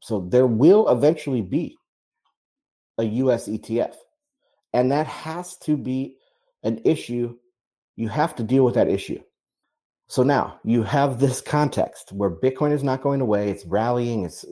So 0.00 0.20
there 0.20 0.46
will 0.46 0.88
eventually 0.88 1.42
be 1.42 1.76
a 3.02 3.06
US 3.06 3.48
ETF. 3.48 3.94
And 4.72 4.90
that 4.92 5.06
has 5.06 5.56
to 5.58 5.76
be 5.76 6.16
an 6.62 6.80
issue. 6.84 7.36
You 7.96 8.08
have 8.08 8.34
to 8.36 8.42
deal 8.42 8.64
with 8.64 8.76
that 8.76 8.88
issue. 8.88 9.20
So 10.08 10.22
now 10.22 10.60
you 10.64 10.82
have 10.82 11.18
this 11.18 11.40
context 11.40 12.12
where 12.12 12.30
Bitcoin 12.30 12.72
is 12.72 12.82
not 12.82 13.02
going 13.02 13.20
away. 13.20 13.50
It's 13.50 13.64
rallying. 13.64 14.24
It's 14.24 14.44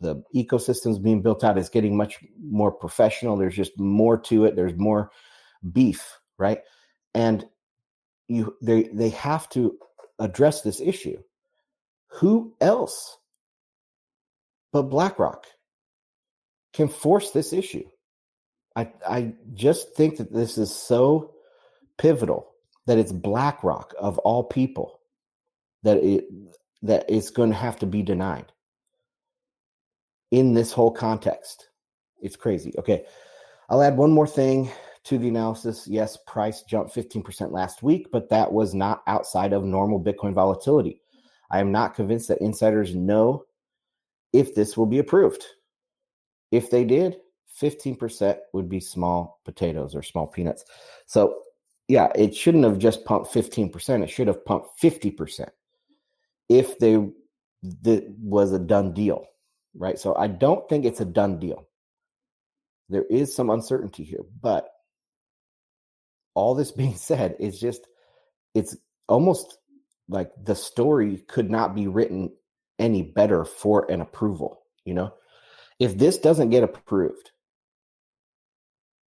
the 0.00 0.22
ecosystem's 0.34 0.98
being 0.98 1.22
built 1.22 1.44
out. 1.44 1.58
It's 1.58 1.68
getting 1.68 1.96
much 1.96 2.18
more 2.40 2.72
professional. 2.72 3.36
There's 3.36 3.56
just 3.56 3.78
more 3.78 4.18
to 4.22 4.44
it. 4.46 4.56
There's 4.56 4.76
more 4.76 5.10
beef, 5.72 6.18
right? 6.38 6.60
And 7.14 7.44
you 8.28 8.56
they 8.62 8.84
they 8.84 9.10
have 9.10 9.48
to 9.50 9.76
address 10.18 10.62
this 10.62 10.80
issue. 10.80 11.18
Who 12.20 12.54
else 12.60 13.18
but 14.72 14.84
BlackRock 14.84 15.46
can 16.76 16.88
force 16.88 17.30
this 17.30 17.52
issue? 17.52 17.88
I 18.76 18.92
I 19.08 19.32
just 19.54 19.94
think 19.94 20.18
that 20.18 20.32
this 20.32 20.58
is 20.58 20.74
so 20.74 21.32
pivotal 21.98 22.52
that 22.86 22.98
it's 22.98 23.12
BlackRock 23.12 23.94
of 23.98 24.18
all 24.18 24.44
people 24.44 25.00
that 25.82 25.98
it 25.98 26.26
that 26.82 27.06
it's 27.08 27.30
going 27.30 27.50
to 27.50 27.56
have 27.56 27.78
to 27.78 27.86
be 27.86 28.02
denied 28.02 28.52
in 30.30 30.52
this 30.52 30.72
whole 30.72 30.90
context. 30.90 31.68
It's 32.20 32.36
crazy. 32.36 32.74
Okay. 32.78 33.04
I'll 33.68 33.82
add 33.82 33.96
one 33.96 34.12
more 34.12 34.26
thing 34.26 34.70
to 35.04 35.18
the 35.18 35.28
analysis. 35.28 35.88
Yes, 35.88 36.16
price 36.26 36.62
jumped 36.62 36.94
15% 36.94 37.50
last 37.50 37.82
week, 37.82 38.08
but 38.12 38.28
that 38.28 38.52
was 38.52 38.74
not 38.74 39.02
outside 39.06 39.52
of 39.52 39.64
normal 39.64 40.00
Bitcoin 40.02 40.34
volatility. 40.34 41.00
I 41.50 41.60
am 41.60 41.72
not 41.72 41.94
convinced 41.94 42.28
that 42.28 42.40
insiders 42.40 42.94
know 42.94 43.44
if 44.32 44.54
this 44.54 44.76
will 44.76 44.86
be 44.86 44.98
approved. 44.98 45.44
If 46.50 46.70
they 46.70 46.84
did, 46.84 47.18
15% 47.60 48.38
would 48.52 48.68
be 48.68 48.80
small 48.80 49.40
potatoes 49.44 49.94
or 49.94 50.02
small 50.02 50.26
peanuts. 50.26 50.64
So 51.06 51.40
yeah, 51.88 52.08
it 52.14 52.34
shouldn't 52.34 52.64
have 52.64 52.78
just 52.78 53.04
pumped 53.04 53.32
15%. 53.32 54.02
It 54.02 54.10
should 54.10 54.26
have 54.26 54.44
pumped 54.44 54.80
50% 54.82 55.48
if 56.48 56.78
they 56.78 56.94
that 57.82 58.14
was 58.20 58.52
a 58.52 58.58
done 58.58 58.92
deal, 58.92 59.26
right? 59.74 59.98
So 59.98 60.14
I 60.14 60.26
don't 60.28 60.68
think 60.68 60.84
it's 60.84 61.00
a 61.00 61.06
done 61.06 61.38
deal. 61.38 61.66
There 62.88 63.04
is 63.10 63.34
some 63.34 63.50
uncertainty 63.50 64.04
here, 64.04 64.24
but 64.40 64.68
all 66.34 66.54
this 66.54 66.70
being 66.72 66.94
said, 66.96 67.36
it's 67.40 67.58
just 67.58 67.86
it's 68.54 68.76
almost 69.08 69.58
like 70.08 70.30
the 70.42 70.54
story 70.54 71.18
could 71.28 71.50
not 71.50 71.74
be 71.74 71.88
written 71.88 72.32
any 72.78 73.02
better 73.02 73.44
for 73.44 73.90
an 73.90 74.00
approval, 74.00 74.62
you 74.84 74.94
know? 74.94 75.12
If 75.78 75.96
this 75.96 76.18
doesn't 76.18 76.50
get 76.50 76.64
approved, 76.64 77.30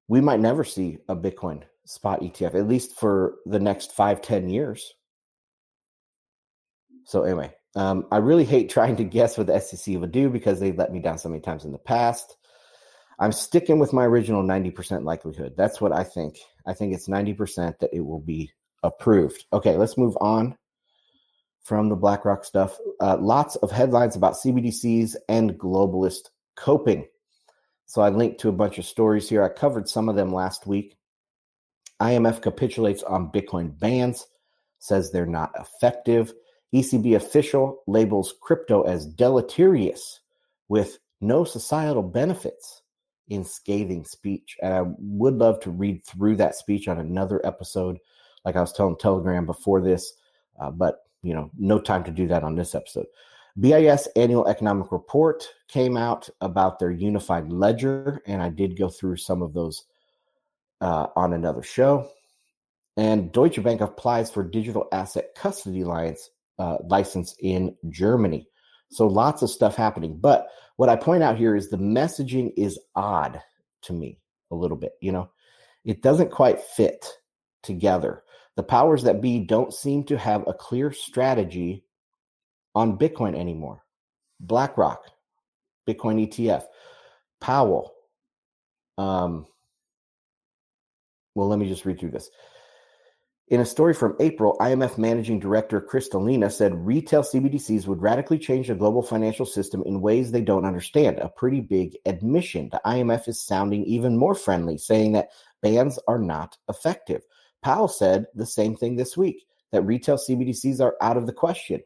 we 0.07 0.21
might 0.21 0.39
never 0.39 0.63
see 0.63 0.99
a 1.07 1.15
Bitcoin 1.15 1.63
spot 1.85 2.21
ETF, 2.21 2.55
at 2.55 2.67
least 2.67 2.99
for 2.99 3.35
the 3.45 3.59
next 3.59 3.93
five, 3.93 4.21
ten 4.21 4.49
years. 4.49 4.93
So 7.05 7.23
anyway, 7.23 7.53
um, 7.75 8.07
I 8.11 8.17
really 8.17 8.43
hate 8.43 8.69
trying 8.69 8.97
to 8.97 9.03
guess 9.03 9.37
what 9.37 9.47
the 9.47 9.59
SEC 9.59 9.95
would 9.97 10.11
do 10.11 10.29
because 10.29 10.59
they've 10.59 10.77
let 10.77 10.91
me 10.91 10.99
down 10.99 11.17
so 11.17 11.29
many 11.29 11.41
times 11.41 11.63
in 11.63 11.71
the 11.71 11.77
past. 11.77 12.35
I'm 13.19 13.31
sticking 13.31 13.79
with 13.79 13.93
my 13.93 14.05
original 14.05 14.43
90% 14.43 15.03
likelihood. 15.03 15.53
That's 15.57 15.81
what 15.81 15.91
I 15.91 16.03
think. 16.03 16.37
I 16.65 16.73
think 16.73 16.93
it's 16.93 17.07
90% 17.07 17.79
that 17.79 17.89
it 17.93 18.01
will 18.01 18.19
be 18.19 18.51
approved. 18.83 19.45
Okay, 19.51 19.75
let's 19.75 19.97
move 19.97 20.17
on 20.21 20.57
from 21.63 21.89
the 21.89 21.95
BlackRock 21.95 22.45
stuff. 22.45 22.77
Uh, 22.99 23.17
lots 23.19 23.55
of 23.57 23.71
headlines 23.71 24.15
about 24.15 24.35
CBDCs 24.35 25.15
and 25.27 25.57
globalist 25.57 26.29
coping. 26.57 27.07
So 27.85 28.01
I 28.01 28.09
linked 28.09 28.41
to 28.41 28.49
a 28.49 28.53
bunch 28.53 28.77
of 28.77 28.85
stories 28.85 29.29
here. 29.29 29.43
I 29.43 29.49
covered 29.49 29.87
some 29.87 30.09
of 30.09 30.15
them 30.15 30.33
last 30.33 30.67
week. 30.67 30.97
IMF 32.01 32.41
capitulates 32.41 33.01
on 33.03 33.31
Bitcoin 33.31 33.79
bans, 33.79 34.27
says 34.79 35.09
they're 35.09 35.25
not 35.25 35.51
effective. 35.57 36.33
ECB 36.75 37.15
official 37.15 37.81
labels 37.87 38.35
crypto 38.41 38.81
as 38.83 39.05
deleterious 39.05 40.19
with 40.67 40.99
no 41.21 41.45
societal 41.45 42.03
benefits 42.03 42.81
in 43.29 43.43
scathing 43.43 44.03
speech. 44.03 44.57
And 44.61 44.73
I 44.73 44.83
would 44.99 45.35
love 45.35 45.59
to 45.61 45.71
read 45.71 46.05
through 46.05 46.35
that 46.37 46.55
speech 46.55 46.87
on 46.87 46.99
another 46.99 47.45
episode, 47.45 47.97
like 48.45 48.55
I 48.55 48.61
was 48.61 48.73
telling 48.73 48.97
Telegram 48.97 49.45
before 49.45 49.81
this, 49.81 50.13
uh, 50.59 50.71
but 50.71 51.03
you 51.23 51.33
know, 51.33 51.49
no 51.57 51.79
time 51.79 52.03
to 52.03 52.11
do 52.11 52.27
that 52.27 52.43
on 52.43 52.55
this 52.55 52.75
episode. 52.75 53.07
BIS 53.59 54.07
annual 54.15 54.47
economic 54.47 54.91
report 54.91 55.47
came 55.67 55.97
out 55.97 56.29
about 56.41 56.77
their 56.77 56.91
unified 56.91 57.51
ledger, 57.51 58.21
and 58.27 58.41
I 58.41 58.49
did 58.49 58.77
go 58.77 58.87
through 58.87 59.17
some 59.17 59.41
of 59.41 59.53
those 59.53 59.83
uh, 60.79 61.07
on 61.15 61.33
another 61.33 61.63
show. 61.63 62.09
And 62.97 63.31
Deutsche 63.31 63.61
Bank 63.61 63.81
applies 63.81 64.29
for 64.29 64.43
digital 64.43 64.87
asset 64.91 65.29
custody 65.35 65.83
uh, 65.83 66.77
license 66.87 67.35
in 67.39 67.75
Germany. 67.89 68.47
So 68.89 69.07
lots 69.07 69.41
of 69.41 69.49
stuff 69.49 69.75
happening. 69.75 70.17
But 70.19 70.47
what 70.77 70.89
I 70.89 70.95
point 70.95 71.23
out 71.23 71.37
here 71.37 71.55
is 71.55 71.69
the 71.69 71.77
messaging 71.77 72.51
is 72.55 72.79
odd 72.95 73.41
to 73.83 73.93
me 73.93 74.19
a 74.51 74.55
little 74.55 74.77
bit. 74.77 74.93
You 75.01 75.11
know, 75.11 75.31
it 75.83 76.01
doesn't 76.01 76.31
quite 76.31 76.61
fit 76.61 77.05
together. 77.63 78.23
The 78.55 78.63
powers 78.63 79.03
that 79.03 79.21
be 79.21 79.39
don't 79.39 79.73
seem 79.73 80.03
to 80.05 80.17
have 80.17 80.47
a 80.47 80.53
clear 80.53 80.91
strategy 80.91 81.83
on 82.77 82.97
Bitcoin 82.97 83.35
anymore. 83.35 83.83
BlackRock, 84.39 85.03
Bitcoin 85.89 86.27
ETF, 86.27 86.63
Powell, 87.41 87.91
um, 88.99 89.47
well, 91.33 91.47
let 91.47 91.57
me 91.57 91.67
just 91.67 91.85
read 91.85 91.99
through 91.99 92.11
this. 92.11 92.29
In 93.47 93.61
a 93.61 93.65
story 93.65 93.95
from 93.95 94.15
April, 94.19 94.57
IMF 94.59 94.99
Managing 94.99 95.39
Director 95.39 95.81
Kristalina 95.81 96.51
said 96.51 96.85
retail 96.85 97.23
CBDCs 97.23 97.87
would 97.87 98.01
radically 98.01 98.37
change 98.37 98.67
the 98.67 98.75
global 98.75 99.01
financial 99.01 99.45
system 99.45 99.81
in 99.85 100.01
ways 100.01 100.31
they 100.31 100.41
don't 100.41 100.65
understand. 100.65 101.17
A 101.17 101.29
pretty 101.29 101.61
big 101.61 101.97
admission. 102.05 102.69
The 102.71 102.81
IMF 102.85 103.27
is 103.27 103.41
sounding 103.41 103.85
even 103.85 104.17
more 104.17 104.35
friendly, 104.35 104.77
saying 104.77 105.13
that 105.13 105.29
bans 105.63 105.97
are 106.07 106.19
not 106.19 106.57
effective. 106.69 107.23
Powell 107.63 107.87
said 107.87 108.25
the 108.35 108.45
same 108.45 108.75
thing 108.75 108.97
this 108.97 109.17
week 109.17 109.45
that 109.71 109.81
retail 109.81 110.17
CBDCs 110.17 110.81
are 110.81 110.95
out 111.01 111.17
of 111.17 111.25
the 111.25 111.33
question. 111.33 111.81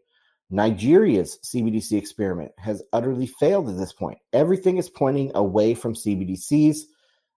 Nigeria's 0.51 1.39
CBDC 1.43 1.97
experiment 1.97 2.51
has 2.57 2.83
utterly 2.93 3.25
failed 3.25 3.69
at 3.69 3.77
this 3.77 3.93
point. 3.93 4.19
Everything 4.33 4.77
is 4.77 4.89
pointing 4.89 5.31
away 5.33 5.73
from 5.73 5.95
CBDCs 5.95 6.81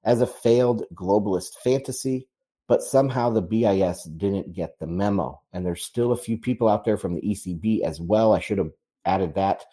as 0.04 0.20
a 0.20 0.26
failed 0.26 0.84
globalist 0.94 1.54
fantasy 1.62 2.28
but 2.66 2.82
somehow 2.82 3.30
the 3.30 3.42
BIS 3.42 4.04
didn't 4.04 4.54
get 4.54 4.78
the 4.78 4.86
memo. 4.86 5.40
And 5.52 5.64
there's 5.64 5.84
still 5.84 6.12
a 6.12 6.16
few 6.16 6.38
people 6.38 6.68
out 6.68 6.84
there 6.84 6.96
from 6.96 7.14
the 7.14 7.20
ECB 7.20 7.82
as 7.82 8.00
well. 8.00 8.32
I 8.32 8.40
should 8.40 8.58
have 8.58 8.70
added 9.04 9.34
that. 9.34 9.64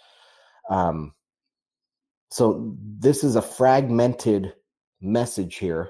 Um, 0.69 1.13
so 2.29 2.75
this 2.79 3.23
is 3.23 3.35
a 3.35 3.41
fragmented 3.41 4.53
message 4.99 5.55
here. 5.55 5.89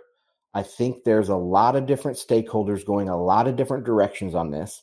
I 0.54 0.64
think 0.64 1.04
there's 1.04 1.30
a 1.30 1.36
lot 1.36 1.76
of 1.76 1.86
different 1.86 2.18
stakeholders 2.18 2.86
going 2.86 3.10
a 3.10 3.22
lot 3.22 3.48
of 3.48 3.56
different 3.56 3.86
directions 3.86 4.36
on 4.36 4.52
this. 4.52 4.82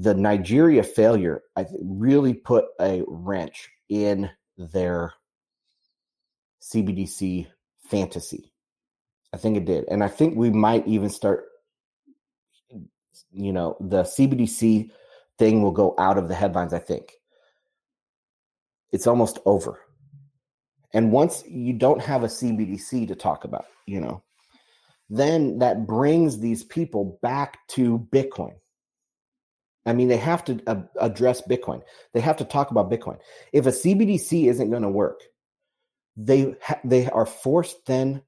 The 0.00 0.14
Nigeria 0.14 0.84
failure, 0.84 1.42
I 1.56 1.66
really 1.82 2.32
put 2.32 2.66
a 2.80 3.02
wrench 3.08 3.68
in 3.88 4.30
their 4.56 5.12
CBDC 6.62 7.48
fantasy. 7.90 8.52
I 9.32 9.38
think 9.38 9.56
it 9.56 9.64
did. 9.64 9.86
And 9.90 10.04
I 10.04 10.08
think 10.08 10.36
we 10.36 10.50
might 10.50 10.86
even 10.86 11.10
start, 11.10 11.46
you 13.32 13.52
know, 13.52 13.76
the 13.80 14.04
CBDC 14.04 14.90
thing 15.36 15.62
will 15.62 15.72
go 15.72 15.96
out 15.98 16.16
of 16.16 16.28
the 16.28 16.34
headlines, 16.34 16.72
I 16.72 16.78
think. 16.78 17.14
It's 18.92 19.08
almost 19.08 19.40
over. 19.44 19.80
And 20.94 21.12
once 21.12 21.42
you 21.46 21.72
don't 21.72 22.00
have 22.00 22.22
a 22.22 22.28
CBDC 22.28 23.08
to 23.08 23.14
talk 23.16 23.44
about, 23.44 23.66
you 23.86 24.00
know, 24.00 24.22
then 25.10 25.58
that 25.58 25.88
brings 25.88 26.38
these 26.38 26.62
people 26.62 27.18
back 27.20 27.58
to 27.70 28.06
Bitcoin. 28.12 28.54
I 29.88 29.94
mean, 29.94 30.08
they 30.08 30.18
have 30.18 30.44
to 30.44 30.60
uh, 30.66 30.82
address 31.00 31.40
Bitcoin. 31.40 31.82
They 32.12 32.20
have 32.20 32.36
to 32.38 32.44
talk 32.44 32.70
about 32.70 32.90
Bitcoin. 32.90 33.18
If 33.52 33.66
a 33.66 33.70
CBDC 33.70 34.46
isn't 34.48 34.70
going 34.70 34.82
to 34.82 34.88
work, 34.88 35.22
they 36.16 36.56
ha- 36.62 36.80
they 36.84 37.08
are 37.08 37.26
forced 37.26 37.86
then 37.86 38.22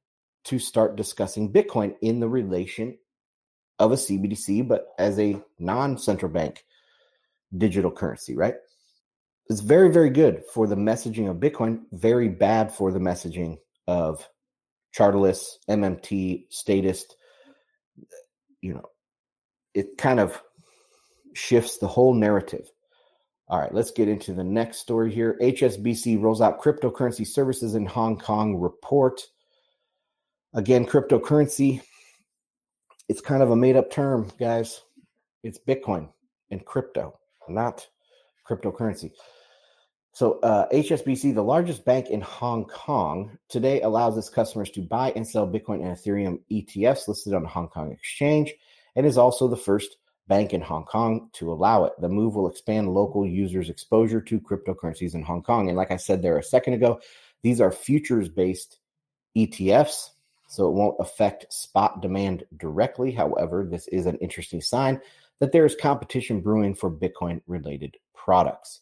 to 0.45 0.59
start 0.59 0.97
discussing 0.97 1.53
Bitcoin 1.53 1.95
in 2.01 2.21
the 2.21 2.29
relation 2.29 2.97
of 3.79 3.93
a 3.93 3.97
CBDC, 3.97 4.67
but 4.67 4.87
as 4.99 5.19
a 5.19 5.43
non 5.59 5.99
central 5.99 6.33
bank 6.33 6.65
digital 7.57 7.91
currency, 7.91 8.37
right? 8.37 8.55
It's 9.49 9.61
very, 9.61 9.91
very 9.93 10.11
good 10.11 10.45
for 10.55 10.67
the 10.67 10.77
messaging 10.77 11.29
of 11.29 11.39
Bitcoin, 11.39 11.83
very 11.93 12.29
bad 12.29 12.73
for 12.73 12.93
the 12.93 13.01
messaging 13.01 13.59
of 13.87 14.27
Chartalist, 14.93 15.59
MMT, 15.69 16.45
Statist. 16.51 17.17
You 18.63 18.75
know, 18.75 18.85
it 19.75 19.99
kind 19.99 20.21
of 20.21 20.41
shifts 21.41 21.79
the 21.79 21.89
whole 21.89 22.15
narrative. 22.15 22.71
All 23.49 23.59
right, 23.59 23.75
let's 23.75 23.91
get 23.91 24.09
into 24.09 24.33
the 24.33 24.45
next 24.45 24.79
story 24.79 25.13
here. 25.13 25.37
HSBC 25.43 26.23
rolls 26.23 26.41
out 26.41 26.61
cryptocurrency 26.61 27.27
services 27.27 27.75
in 27.75 27.87
Hong 27.87 28.17
Kong 28.17 28.57
report. 28.57 29.23
Again, 30.55 30.87
cryptocurrency, 30.87 31.81
it's 33.09 33.21
kind 33.21 33.43
of 33.43 33.51
a 33.51 33.57
made 33.57 33.77
up 33.77 33.91
term, 33.91 34.31
guys. 34.39 34.83
It's 35.43 35.59
Bitcoin 35.59 36.09
and 36.51 36.65
crypto, 36.65 37.19
not 37.49 37.89
cryptocurrency. 38.49 39.11
So, 40.13 40.39
uh, 40.41 40.69
HSBC, 40.69 41.35
the 41.35 41.43
largest 41.43 41.85
bank 41.85 42.09
in 42.11 42.21
Hong 42.21 42.67
Kong, 42.67 43.39
today 43.49 43.81
allows 43.81 44.17
its 44.19 44.29
customers 44.29 44.71
to 44.73 44.83
buy 44.83 45.13
and 45.17 45.27
sell 45.27 45.49
Bitcoin 45.49 45.85
and 45.85 45.97
Ethereum 45.97 46.41
ETFs 46.53 47.09
listed 47.09 47.33
on 47.33 47.43
the 47.43 47.49
Hong 47.49 47.69
Kong 47.69 47.91
Exchange 47.93 48.53
and 48.97 49.07
is 49.07 49.19
also 49.19 49.49
the 49.49 49.57
first 49.57 49.97
bank 50.29 50.53
in 50.53 50.61
Hong 50.61 50.85
Kong 50.85 51.29
to 51.35 51.53
allow 51.53 51.85
it. 51.85 51.93
The 52.01 52.09
move 52.09 52.35
will 52.35 52.49
expand 52.49 52.93
local 52.93 53.27
users' 53.27 53.71
exposure 53.71 54.21
to 54.21 54.41
cryptocurrencies 54.41 55.15
in 55.15 55.23
Hong 55.23 55.43
Kong. 55.43 55.69
And 55.69 55.77
like 55.77 55.91
I 55.91 55.97
said 55.97 56.23
there 56.23 56.39
a 56.39 56.43
second 56.43 56.75
ago, 56.75 57.01
these 57.43 57.61
are 57.61 57.73
futures 57.73 58.29
based 58.29 58.79
ETFs 59.37 60.11
so 60.51 60.67
it 60.67 60.73
won't 60.73 60.97
affect 60.99 61.53
spot 61.53 62.03
demand 62.03 62.43
directly. 62.57 63.13
However, 63.13 63.65
this 63.65 63.87
is 63.87 64.07
an 64.07 64.17
interesting 64.17 64.61
sign 64.61 65.01
that 65.39 65.53
there 65.53 65.65
is 65.65 65.77
competition 65.77 66.41
brewing 66.41 66.75
for 66.75 66.91
Bitcoin 66.91 67.41
related 67.47 67.97
products. 68.15 68.81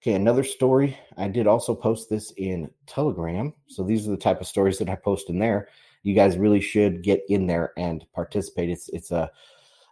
Okay, 0.00 0.14
another 0.14 0.42
story. 0.42 0.98
I 1.18 1.28
did 1.28 1.46
also 1.46 1.74
post 1.74 2.08
this 2.08 2.32
in 2.38 2.70
Telegram. 2.86 3.52
So 3.66 3.82
these 3.82 4.08
are 4.08 4.10
the 4.10 4.16
type 4.16 4.40
of 4.40 4.46
stories 4.46 4.78
that 4.78 4.88
I 4.88 4.94
post 4.94 5.28
in 5.28 5.38
there. 5.38 5.68
You 6.02 6.14
guys 6.14 6.38
really 6.38 6.62
should 6.62 7.02
get 7.02 7.20
in 7.28 7.46
there 7.46 7.72
and 7.76 8.06
participate. 8.14 8.70
It's 8.70 8.88
it's 8.88 9.10
a, 9.10 9.30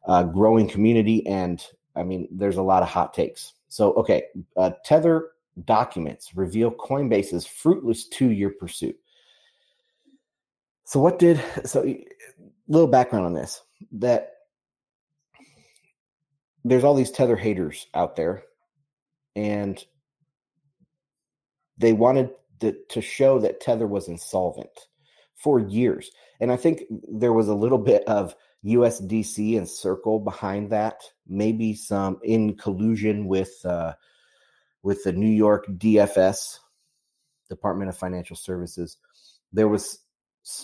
a 0.07 0.25
growing 0.25 0.69
community, 0.69 1.27
and 1.27 1.65
I 1.97 2.03
mean, 2.03 2.29
there's 2.31 2.57
a 2.57 2.63
lot 2.63 2.83
of 2.83 2.89
hot 2.89 3.15
takes. 3.15 3.53
So 3.69 3.93
okay, 3.95 4.25
uh, 4.57 4.73
Tether 4.85 5.31
documents 5.65 6.35
reveal 6.35 6.71
Coinbase's 6.71 7.47
fruitless 7.47 8.09
two-year 8.09 8.51
pursuit. 8.59 8.97
So 10.85 11.01
what 11.01 11.19
did 11.19 11.43
so 11.65 11.95
little 12.69 12.89
background 12.89 13.27
on 13.27 13.35
this 13.35 13.63
that 13.93 14.31
there's 16.65 16.85
all 16.85 16.95
these 16.95 17.11
tether 17.11 17.37
haters 17.37 17.87
out 17.95 18.17
there 18.17 18.43
and 19.37 19.85
they 21.77 21.93
wanted 21.93 22.31
to, 22.61 22.75
to 22.89 23.03
show 23.03 23.39
that 23.41 23.61
tether 23.61 23.87
was 23.87 24.09
insolvent 24.09 24.71
for 25.35 25.59
years 25.59 26.11
and 26.41 26.51
i 26.51 26.57
think 26.57 26.85
there 27.11 27.33
was 27.33 27.49
a 27.49 27.55
little 27.55 27.79
bit 27.79 28.03
of 28.05 28.35
usdc 28.65 29.57
and 29.57 29.69
circle 29.69 30.19
behind 30.19 30.71
that 30.71 31.03
maybe 31.27 31.75
some 31.75 32.19
in 32.23 32.57
collusion 32.57 33.27
with 33.27 33.55
uh, 33.65 33.93
with 34.83 35.03
the 35.05 35.13
new 35.13 35.31
york 35.31 35.67
dfs 35.77 36.59
department 37.49 37.89
of 37.89 37.97
financial 37.97 38.37
services 38.37 38.97
there 39.53 39.69
was 39.69 40.05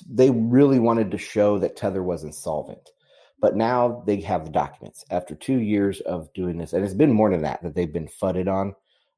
they 0.08 0.30
really 0.30 0.78
wanted 0.78 1.10
to 1.10 1.18
show 1.18 1.58
that 1.58 1.76
Tether 1.76 2.02
was 2.02 2.24
insolvent. 2.24 2.90
But 3.40 3.56
now 3.56 4.02
they 4.06 4.20
have 4.20 4.44
the 4.44 4.50
documents 4.50 5.04
after 5.10 5.34
two 5.34 5.60
years 5.60 6.00
of 6.00 6.30
doing 6.34 6.58
this. 6.58 6.74
And 6.74 6.84
it's 6.84 6.92
been 6.92 7.12
more 7.12 7.30
than 7.30 7.42
that 7.42 7.62
that 7.62 7.74
they've 7.74 7.92
been 7.92 8.08
fudded 8.08 8.48
on 8.48 8.74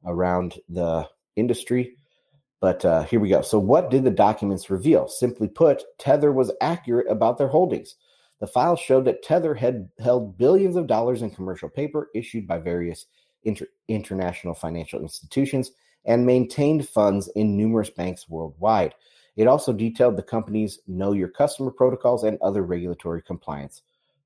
around 0.06 0.54
the 0.68 1.08
industry. 1.34 1.96
But 2.60 2.84
uh, 2.84 3.02
here 3.02 3.18
we 3.18 3.28
go. 3.28 3.42
So, 3.42 3.58
what 3.58 3.90
did 3.90 4.04
the 4.04 4.10
documents 4.10 4.70
reveal? 4.70 5.08
Simply 5.08 5.48
put, 5.48 5.82
Tether 5.98 6.30
was 6.30 6.52
accurate 6.60 7.10
about 7.10 7.36
their 7.36 7.48
holdings. 7.48 7.96
The 8.42 8.48
files 8.48 8.80
showed 8.80 9.04
that 9.04 9.22
Tether 9.22 9.54
had 9.54 9.88
held 10.00 10.36
billions 10.36 10.74
of 10.74 10.88
dollars 10.88 11.22
in 11.22 11.30
commercial 11.30 11.68
paper 11.68 12.10
issued 12.12 12.44
by 12.44 12.58
various 12.58 13.06
inter- 13.44 13.68
international 13.86 14.52
financial 14.52 15.00
institutions 15.00 15.70
and 16.06 16.26
maintained 16.26 16.88
funds 16.88 17.28
in 17.36 17.56
numerous 17.56 17.88
banks 17.88 18.28
worldwide. 18.28 18.96
It 19.36 19.46
also 19.46 19.72
detailed 19.72 20.16
the 20.16 20.24
company's 20.24 20.80
know 20.88 21.12
your 21.12 21.28
customer 21.28 21.70
protocols 21.70 22.24
and 22.24 22.36
other 22.42 22.64
regulatory 22.64 23.22
compliance 23.22 23.82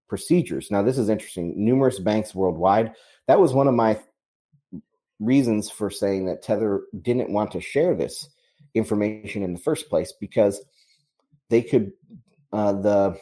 procedures. 0.08 0.70
Now, 0.70 0.80
this 0.80 0.96
is 0.96 1.10
interesting. 1.10 1.52
Numerous 1.62 1.98
banks 1.98 2.34
worldwide. 2.34 2.94
That 3.26 3.38
was 3.38 3.52
one 3.52 3.68
of 3.68 3.74
my 3.74 4.00
reasons 5.20 5.68
for 5.68 5.90
saying 5.90 6.24
that 6.24 6.40
Tether 6.40 6.84
didn't 7.02 7.28
want 7.28 7.50
to 7.50 7.60
share 7.60 7.94
this 7.94 8.30
information 8.72 9.42
in 9.42 9.52
the 9.52 9.60
first 9.60 9.90
place 9.90 10.14
because 10.18 10.62
they 11.50 11.60
could, 11.60 11.92
uh, 12.50 12.72
the 12.72 13.20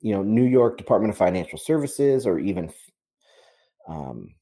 you 0.00 0.14
know 0.14 0.22
New 0.22 0.44
York 0.44 0.78
Department 0.78 1.12
of 1.12 1.18
Financial 1.18 1.58
Services 1.58 2.26
or 2.26 2.38
even 2.38 2.72
um, 3.88 4.34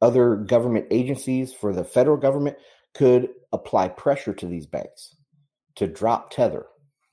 other 0.00 0.36
government 0.36 0.86
agencies 0.90 1.52
for 1.52 1.72
the 1.72 1.84
federal 1.84 2.16
government 2.16 2.56
could 2.94 3.30
apply 3.52 3.88
pressure 3.88 4.34
to 4.34 4.46
these 4.46 4.66
banks 4.66 5.16
to 5.76 5.86
drop 5.86 6.30
tether, 6.30 6.66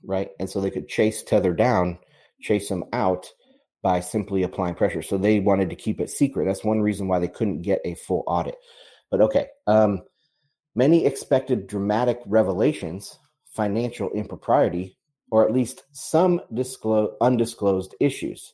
right? 0.04 0.30
And 0.40 0.50
so 0.50 0.62
they 0.62 0.70
could 0.70 0.88
chase 0.88 1.24
tether 1.24 1.54
down, 1.54 1.98
chase 2.42 2.70
them 2.70 2.84
out 2.94 3.32
by 3.82 4.00
simply 4.00 4.44
applying 4.44 4.76
pressure. 4.76 5.02
So 5.02 5.18
they 5.18 5.40
wanted 5.40 5.70
to 5.72 5.76
keep 5.76 6.00
it 6.00 6.10
secret. 6.10 6.46
That's 6.46 6.64
one 6.64 6.82
reason 6.82 7.08
why 7.08 7.20
they 7.20 7.28
couldn't 7.28 7.64
get 7.64 7.82
a 7.84 7.96
full 7.96 8.24
audit. 8.28 8.56
But 9.10 9.22
okay, 9.22 9.48
um, 9.66 10.04
many 10.76 11.06
expected 11.06 11.68
dramatic 11.68 12.20
revelations, 12.26 13.18
financial 13.56 14.12
impropriety, 14.12 14.98
or 15.32 15.46
at 15.46 15.54
least 15.54 15.84
some 15.94 16.42
disclosed, 16.54 17.14
undisclosed 17.22 17.96
issues. 18.00 18.54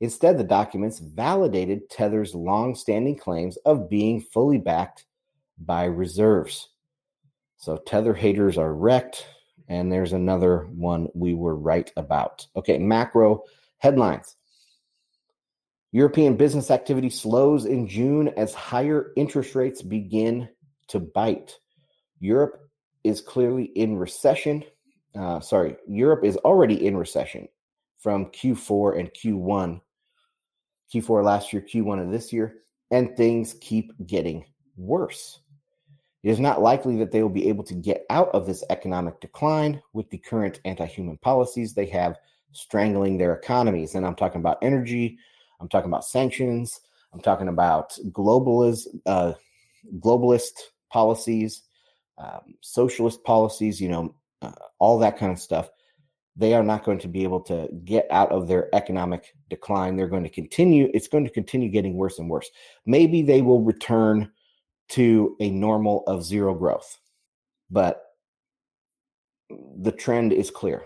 Instead, 0.00 0.38
the 0.38 0.44
documents 0.44 0.98
validated 0.98 1.90
Tether's 1.90 2.34
long 2.34 2.74
standing 2.74 3.16
claims 3.16 3.56
of 3.58 3.90
being 3.90 4.20
fully 4.20 4.58
backed 4.58 5.04
by 5.58 5.84
reserves. 5.84 6.70
So 7.58 7.76
Tether 7.76 8.14
haters 8.14 8.56
are 8.56 8.74
wrecked. 8.74 9.26
And 9.68 9.90
there's 9.90 10.12
another 10.12 10.68
one 10.74 11.08
we 11.14 11.34
were 11.34 11.56
right 11.56 11.90
about. 11.96 12.46
Okay, 12.54 12.76
macro 12.76 13.44
headlines. 13.78 14.36
European 15.90 16.36
business 16.36 16.70
activity 16.70 17.08
slows 17.08 17.64
in 17.64 17.88
June 17.88 18.28
as 18.36 18.52
higher 18.52 19.12
interest 19.16 19.54
rates 19.54 19.80
begin 19.80 20.48
to 20.88 21.00
bite. 21.00 21.58
Europe 22.20 22.68
is 23.04 23.20
clearly 23.20 23.64
in 23.64 23.96
recession. 23.96 24.64
Uh, 25.18 25.40
sorry, 25.40 25.76
Europe 25.86 26.24
is 26.24 26.36
already 26.38 26.86
in 26.86 26.96
recession 26.96 27.48
from 27.98 28.26
Q4 28.26 28.98
and 28.98 29.10
Q1. 29.10 29.80
Q4 30.92 31.24
last 31.24 31.52
year, 31.52 31.62
Q1 31.62 32.04
of 32.04 32.10
this 32.10 32.32
year, 32.32 32.56
and 32.90 33.16
things 33.16 33.56
keep 33.60 33.92
getting 34.06 34.44
worse. 34.76 35.40
It 36.22 36.30
is 36.30 36.40
not 36.40 36.62
likely 36.62 36.96
that 36.98 37.12
they 37.12 37.22
will 37.22 37.28
be 37.28 37.48
able 37.48 37.64
to 37.64 37.74
get 37.74 38.06
out 38.10 38.30
of 38.30 38.46
this 38.46 38.64
economic 38.70 39.20
decline 39.20 39.82
with 39.92 40.08
the 40.10 40.18
current 40.18 40.60
anti 40.64 40.86
human 40.86 41.18
policies 41.18 41.74
they 41.74 41.86
have 41.86 42.16
strangling 42.52 43.18
their 43.18 43.34
economies. 43.34 43.94
And 43.94 44.06
I'm 44.06 44.14
talking 44.14 44.40
about 44.40 44.58
energy, 44.62 45.18
I'm 45.60 45.68
talking 45.68 45.90
about 45.90 46.04
sanctions, 46.04 46.80
I'm 47.12 47.20
talking 47.20 47.48
about 47.48 47.96
globalist, 48.10 48.86
uh, 49.06 49.34
globalist 49.98 50.60
policies, 50.90 51.62
um, 52.16 52.54
socialist 52.60 53.22
policies, 53.24 53.80
you 53.80 53.88
know, 53.88 54.14
uh, 54.44 54.52
all 54.78 54.98
that 54.98 55.18
kind 55.18 55.32
of 55.32 55.38
stuff. 55.40 55.68
They 56.36 56.54
are 56.54 56.64
not 56.64 56.84
going 56.84 56.98
to 57.00 57.08
be 57.08 57.22
able 57.22 57.40
to 57.42 57.68
get 57.84 58.06
out 58.10 58.32
of 58.32 58.48
their 58.48 58.74
economic 58.74 59.34
decline. 59.48 59.96
They're 59.96 60.08
going 60.08 60.24
to 60.24 60.28
continue, 60.28 60.90
it's 60.92 61.08
going 61.08 61.24
to 61.24 61.30
continue 61.30 61.68
getting 61.68 61.94
worse 61.94 62.18
and 62.18 62.28
worse. 62.28 62.50
Maybe 62.86 63.22
they 63.22 63.40
will 63.40 63.62
return 63.62 64.30
to 64.90 65.36
a 65.40 65.50
normal 65.50 66.02
of 66.06 66.24
zero 66.24 66.54
growth. 66.54 66.98
But 67.70 68.02
the 69.76 69.92
trend 69.92 70.32
is 70.32 70.50
clear. 70.50 70.84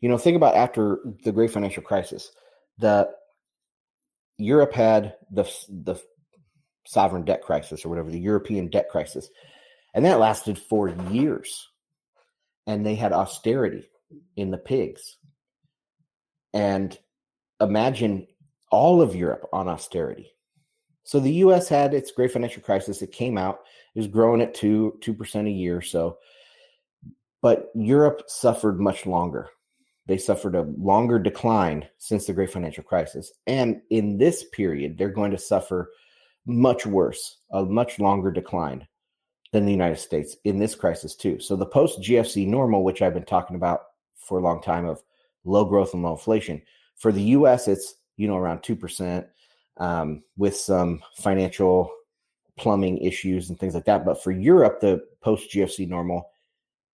You 0.00 0.08
know, 0.08 0.18
think 0.18 0.36
about 0.36 0.54
after 0.54 0.98
the 1.24 1.32
great 1.32 1.50
financial 1.50 1.82
crisis, 1.82 2.30
the 2.78 3.10
Europe 4.38 4.72
had 4.72 5.14
the 5.30 5.44
the 5.68 5.96
sovereign 6.86 7.24
debt 7.24 7.42
crisis 7.42 7.84
or 7.84 7.88
whatever, 7.88 8.10
the 8.10 8.20
European 8.20 8.68
debt 8.68 8.88
crisis. 8.90 9.30
And 9.94 10.04
that 10.04 10.18
lasted 10.18 10.58
for 10.58 10.88
years. 10.88 11.68
And 12.66 12.84
they 12.84 12.94
had 12.94 13.12
austerity 13.12 13.88
in 14.36 14.50
the 14.50 14.58
pigs. 14.58 15.16
And 16.52 16.96
imagine 17.60 18.26
all 18.70 19.02
of 19.02 19.14
Europe 19.14 19.48
on 19.52 19.68
austerity. 19.68 20.32
So 21.04 21.20
the 21.20 21.32
U.S. 21.34 21.68
had 21.68 21.94
its 21.94 22.10
great 22.12 22.32
financial 22.32 22.62
crisis. 22.62 23.02
It 23.02 23.12
came 23.12 23.36
out. 23.36 23.60
It 23.94 23.98
was 23.98 24.08
growing 24.08 24.40
at 24.40 24.54
two 24.54 24.98
two 25.00 25.14
percent 25.14 25.46
a 25.46 25.50
year. 25.50 25.82
So, 25.82 26.18
but 27.42 27.70
Europe 27.74 28.22
suffered 28.26 28.80
much 28.80 29.06
longer. 29.06 29.48
They 30.06 30.18
suffered 30.18 30.54
a 30.54 30.62
longer 30.62 31.18
decline 31.18 31.86
since 31.98 32.26
the 32.26 32.32
great 32.32 32.50
financial 32.50 32.84
crisis, 32.84 33.32
and 33.46 33.80
in 33.90 34.18
this 34.18 34.44
period, 34.52 34.96
they're 34.96 35.08
going 35.10 35.30
to 35.30 35.38
suffer 35.38 35.90
much 36.46 36.84
worse, 36.84 37.38
a 37.52 37.64
much 37.64 37.98
longer 37.98 38.30
decline 38.30 38.86
than 39.54 39.64
the 39.64 39.72
United 39.72 39.98
States 39.98 40.36
in 40.42 40.58
this 40.58 40.74
crisis 40.74 41.14
too. 41.14 41.38
So 41.38 41.54
the 41.54 41.64
post 41.64 42.00
GFC 42.00 42.44
normal, 42.44 42.82
which 42.82 43.00
I've 43.00 43.14
been 43.14 43.24
talking 43.24 43.54
about 43.54 43.82
for 44.16 44.36
a 44.36 44.42
long 44.42 44.60
time, 44.60 44.84
of 44.84 45.00
low 45.44 45.64
growth 45.64 45.94
and 45.94 46.02
low 46.02 46.10
inflation, 46.10 46.60
for 46.96 47.12
the 47.12 47.22
U.S. 47.22 47.68
it's 47.68 47.94
you 48.16 48.26
know 48.26 48.36
around 48.36 48.62
two 48.62 48.74
percent 48.74 49.28
um, 49.76 50.24
with 50.36 50.56
some 50.56 51.00
financial 51.18 51.88
plumbing 52.58 52.98
issues 52.98 53.48
and 53.48 53.58
things 53.58 53.74
like 53.74 53.84
that. 53.84 54.04
But 54.04 54.20
for 54.20 54.32
Europe, 54.32 54.80
the 54.80 55.04
post 55.20 55.52
GFC 55.52 55.88
normal 55.88 56.28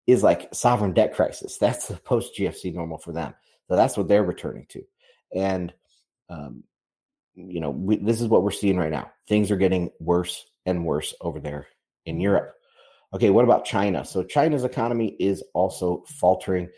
is 0.07 0.23
like 0.23 0.55
sovereign 0.55 0.93
debt 0.93 1.15
crisis. 1.15 1.57
That's 1.61 1.89
the 1.89 1.97
post 1.97 2.37
GFC 2.39 2.75
normal 2.75 2.99
for 2.99 3.13
them. 3.13 3.35
So 3.69 3.77
that's 3.77 3.97
what 3.97 4.09
they're 4.09 4.25
returning 4.25 4.67
to. 4.71 4.83
And, 5.33 5.73
um, 6.29 6.65
you 7.35 7.61
know, 7.61 7.71
we, 7.71 7.99
this 7.99 8.21
is 8.21 8.27
what 8.27 8.43
we're 8.43 8.51
seeing 8.51 8.77
right 8.77 8.91
now. 8.91 9.13
Things 9.29 9.53
are 9.53 9.57
getting 9.57 9.93
worse 10.01 10.45
and 10.67 10.85
worse 10.85 11.15
over 11.21 11.39
there 11.39 11.69
in 12.07 12.21
Europe. 12.21 12.55
Okay, 13.13 13.31
what 13.31 13.45
about 13.45 13.65
China? 13.65 14.05
So 14.05 14.23
China's 14.23 14.65
economy 14.65 15.17
is 15.19 15.43
also 15.55 16.05
faltering. 16.07 16.69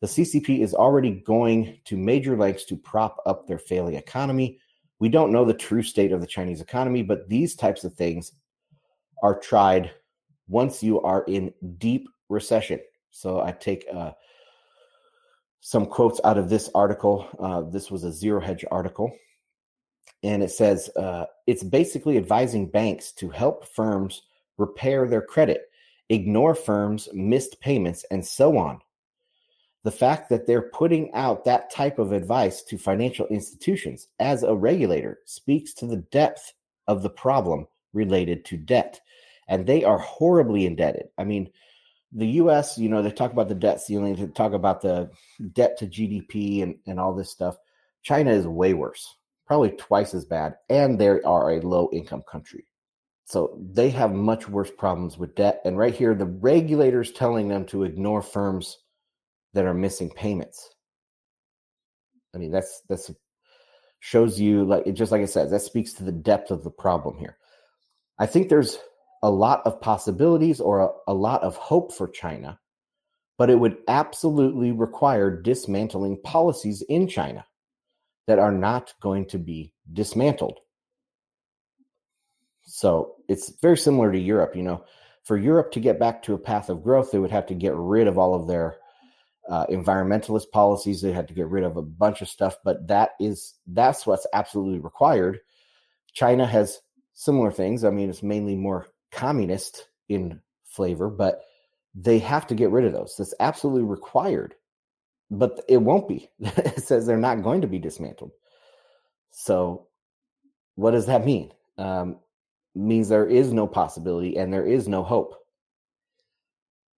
The 0.00 0.06
CCP 0.06 0.60
is 0.60 0.74
already 0.74 1.10
going 1.10 1.78
to 1.84 1.96
major 1.96 2.36
lengths 2.36 2.64
to 2.66 2.76
prop 2.76 3.18
up 3.26 3.46
their 3.46 3.58
failing 3.58 3.94
economy. 3.94 4.58
We 4.98 5.08
don't 5.08 5.32
know 5.32 5.44
the 5.44 5.54
true 5.54 5.82
state 5.82 6.12
of 6.12 6.20
the 6.20 6.26
Chinese 6.26 6.60
economy, 6.60 7.02
but 7.02 7.28
these 7.28 7.54
types 7.54 7.84
of 7.84 7.94
things 7.94 8.32
are 9.22 9.38
tried 9.38 9.90
once 10.48 10.82
you 10.82 11.00
are 11.02 11.24
in 11.24 11.52
deep 11.78 12.08
recession. 12.28 12.80
So 13.10 13.40
I 13.40 13.52
take 13.52 13.84
uh, 13.92 14.12
some 15.60 15.86
quotes 15.86 16.20
out 16.24 16.38
of 16.38 16.48
this 16.48 16.70
article. 16.74 17.28
Uh, 17.38 17.62
this 17.70 17.90
was 17.90 18.04
a 18.04 18.12
zero 18.12 18.40
hedge 18.40 18.64
article. 18.70 19.12
And 20.22 20.42
it 20.42 20.50
says 20.50 20.90
uh, 20.96 21.26
it's 21.46 21.62
basically 21.62 22.16
advising 22.16 22.70
banks 22.70 23.12
to 23.12 23.28
help 23.28 23.66
firms 23.68 24.22
repair 24.58 25.08
their 25.08 25.22
credit, 25.22 25.62
ignore 26.08 26.54
firms' 26.54 27.08
missed 27.12 27.60
payments, 27.60 28.04
and 28.10 28.24
so 28.24 28.56
on 28.58 28.80
the 29.84 29.90
fact 29.90 30.28
that 30.28 30.46
they're 30.46 30.70
putting 30.70 31.12
out 31.12 31.44
that 31.44 31.70
type 31.70 31.98
of 31.98 32.12
advice 32.12 32.62
to 32.62 32.78
financial 32.78 33.26
institutions 33.26 34.08
as 34.20 34.42
a 34.42 34.54
regulator 34.54 35.18
speaks 35.26 35.74
to 35.74 35.86
the 35.86 35.96
depth 35.96 36.52
of 36.86 37.02
the 37.02 37.10
problem 37.10 37.66
related 37.92 38.44
to 38.44 38.56
debt. 38.56 39.00
And 39.48 39.66
they 39.66 39.84
are 39.84 39.98
horribly 39.98 40.66
indebted. 40.66 41.08
I 41.18 41.24
mean, 41.24 41.50
the 42.12 42.26
US, 42.26 42.78
you 42.78 42.88
know, 42.88 43.02
they 43.02 43.10
talk 43.10 43.32
about 43.32 43.48
the 43.48 43.54
debt 43.54 43.80
ceiling, 43.80 44.14
they 44.14 44.26
talk 44.28 44.52
about 44.52 44.82
the 44.82 45.10
debt 45.52 45.78
to 45.78 45.86
GDP 45.86 46.62
and, 46.62 46.76
and 46.86 47.00
all 47.00 47.14
this 47.14 47.30
stuff. 47.30 47.56
China 48.02 48.30
is 48.30 48.46
way 48.46 48.74
worse, 48.74 49.16
probably 49.46 49.70
twice 49.70 50.14
as 50.14 50.24
bad. 50.24 50.54
And 50.70 50.98
they 50.98 51.08
are 51.08 51.50
a 51.50 51.60
low 51.60 51.88
income 51.92 52.22
country. 52.30 52.66
So 53.24 53.58
they 53.60 53.90
have 53.90 54.12
much 54.12 54.48
worse 54.48 54.70
problems 54.70 55.16
with 55.16 55.34
debt. 55.34 55.60
And 55.64 55.78
right 55.78 55.94
here, 55.94 56.14
the 56.14 56.26
regulators 56.26 57.12
telling 57.12 57.48
them 57.48 57.64
to 57.66 57.84
ignore 57.84 58.22
firms 58.22 58.78
that 59.54 59.64
are 59.64 59.74
missing 59.74 60.10
payments. 60.10 60.70
I 62.34 62.38
mean, 62.38 62.50
that's 62.50 62.82
that's 62.88 63.10
shows 64.00 64.40
you 64.40 64.64
like 64.64 64.86
it 64.86 64.92
just 64.92 65.12
like 65.12 65.22
I 65.22 65.26
said, 65.26 65.50
that 65.50 65.60
speaks 65.60 65.92
to 65.94 66.04
the 66.04 66.12
depth 66.12 66.50
of 66.50 66.64
the 66.64 66.70
problem 66.70 67.18
here. 67.18 67.38
I 68.18 68.26
think 68.26 68.48
there's 68.48 68.78
a 69.22 69.30
lot 69.30 69.62
of 69.64 69.80
possibilities 69.80 70.60
or 70.60 70.80
a, 70.80 70.88
a 71.12 71.14
lot 71.14 71.42
of 71.42 71.56
hope 71.56 71.92
for 71.92 72.08
China, 72.08 72.58
but 73.38 73.50
it 73.50 73.58
would 73.58 73.76
absolutely 73.88 74.72
require 74.72 75.40
dismantling 75.40 76.20
policies 76.22 76.82
in 76.88 77.06
China 77.06 77.46
that 78.26 78.38
are 78.38 78.52
not 78.52 78.92
going 79.00 79.26
to 79.26 79.38
be 79.38 79.72
dismantled. 79.92 80.58
So 82.64 83.16
it's 83.28 83.52
very 83.60 83.76
similar 83.76 84.12
to 84.12 84.18
Europe. 84.18 84.56
You 84.56 84.62
know, 84.62 84.84
for 85.24 85.36
Europe 85.36 85.72
to 85.72 85.80
get 85.80 85.98
back 85.98 86.22
to 86.24 86.34
a 86.34 86.38
path 86.38 86.68
of 86.68 86.82
growth, 86.82 87.10
they 87.10 87.18
would 87.18 87.30
have 87.30 87.46
to 87.46 87.54
get 87.54 87.74
rid 87.74 88.06
of 88.06 88.18
all 88.18 88.34
of 88.34 88.46
their 88.46 88.76
uh, 89.48 89.66
environmentalist 89.66 90.50
policies. 90.52 91.00
They 91.00 91.12
had 91.12 91.28
to 91.28 91.34
get 91.34 91.48
rid 91.48 91.64
of 91.64 91.76
a 91.76 91.82
bunch 91.82 92.22
of 92.22 92.28
stuff, 92.28 92.56
but 92.64 92.86
that 92.88 93.10
is 93.20 93.54
that's 93.66 94.06
what's 94.06 94.26
absolutely 94.32 94.78
required. 94.78 95.40
China 96.12 96.46
has 96.46 96.80
similar 97.14 97.50
things. 97.50 97.84
I 97.84 97.90
mean, 97.90 98.10
it's 98.10 98.22
mainly 98.22 98.54
more 98.54 98.88
communist 99.10 99.88
in 100.08 100.40
flavor, 100.64 101.08
but 101.08 101.42
they 101.94 102.18
have 102.18 102.46
to 102.48 102.54
get 102.54 102.70
rid 102.70 102.84
of 102.84 102.92
those. 102.92 103.14
That's 103.18 103.34
absolutely 103.40 103.84
required, 103.84 104.54
but 105.30 105.60
it 105.68 105.78
won't 105.78 106.08
be. 106.08 106.30
it 106.40 106.82
says 106.82 107.06
they're 107.06 107.16
not 107.16 107.42
going 107.42 107.60
to 107.62 107.66
be 107.66 107.78
dismantled. 107.78 108.32
So, 109.30 109.86
what 110.74 110.92
does 110.92 111.06
that 111.06 111.24
mean? 111.24 111.52
Um, 111.78 112.18
means 112.74 113.08
there 113.08 113.26
is 113.26 113.52
no 113.52 113.66
possibility 113.66 114.36
and 114.36 114.52
there 114.52 114.66
is 114.66 114.88
no 114.88 115.02
hope. 115.02 115.34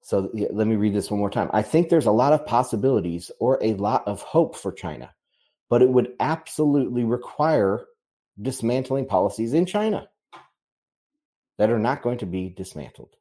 So 0.03 0.31
yeah, 0.35 0.49
let 0.53 0.67
me 0.67 0.77
read 0.77 0.95
this 0.95 1.11
one 1.11 1.21
more 1.21 1.31
time. 1.31 1.51
I 1.53 1.63
think 1.63 1.89
there's 1.89 2.07
a 2.07 2.13
lot 2.13 2.33
of 2.33 2.47
possibilities 2.47 3.31
or 3.41 3.59
a 3.63 3.75
lot 3.75 4.07
of 4.07 4.21
hope 4.23 4.55
for 4.55 4.71
China, 4.71 5.13
but 5.71 5.83
it 5.83 5.89
would 5.89 6.13
absolutely 6.21 7.05
require 7.05 7.87
dismantling 8.41 9.07
policies 9.07 9.55
in 9.55 9.65
China 9.65 10.09
that 11.59 11.71
are 11.71 11.79
not 11.79 12.03
going 12.03 12.19
to 12.19 12.27
be 12.27 12.51
dismantled. 12.51 13.17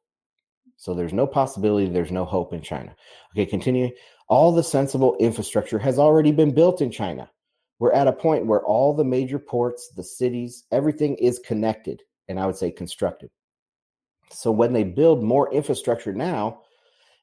So 0.76 0.92
there's 0.92 1.12
no 1.12 1.26
possibility, 1.26 1.88
there's 1.88 2.12
no 2.12 2.24
hope 2.24 2.52
in 2.52 2.60
China. 2.60 2.94
Okay, 3.32 3.46
continue. 3.46 3.90
All 4.28 4.52
the 4.52 4.62
sensible 4.62 5.16
infrastructure 5.20 5.78
has 5.78 5.98
already 5.98 6.32
been 6.32 6.54
built 6.54 6.80
in 6.80 6.90
China. 6.90 7.30
We're 7.78 7.92
at 7.92 8.08
a 8.08 8.12
point 8.12 8.46
where 8.46 8.62
all 8.62 8.94
the 8.94 9.04
major 9.04 9.38
ports, 9.38 9.90
the 9.96 10.02
cities, 10.02 10.64
everything 10.72 11.16
is 11.16 11.38
connected, 11.38 12.02
and 12.28 12.40
I 12.40 12.46
would 12.46 12.56
say 12.56 12.70
constructed. 12.70 13.30
So 14.30 14.50
when 14.50 14.72
they 14.72 14.84
build 14.84 15.22
more 15.22 15.52
infrastructure 15.52 16.12
now, 16.12 16.62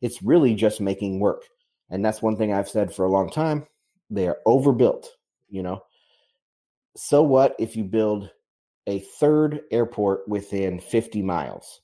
it's 0.01 0.23
really 0.23 0.55
just 0.55 0.81
making 0.81 1.19
work. 1.19 1.43
And 1.89 2.03
that's 2.05 2.21
one 2.21 2.37
thing 2.37 2.53
I've 2.53 2.69
said 2.69 2.93
for 2.93 3.05
a 3.05 3.11
long 3.11 3.29
time. 3.29 3.65
They 4.09 4.27
are 4.27 4.39
overbuilt, 4.45 5.09
you 5.49 5.63
know. 5.63 5.83
So 6.95 7.21
what 7.23 7.55
if 7.59 7.75
you 7.75 7.83
build 7.83 8.29
a 8.87 8.99
third 8.99 9.61
airport 9.71 10.27
within 10.27 10.79
50 10.79 11.21
miles? 11.21 11.81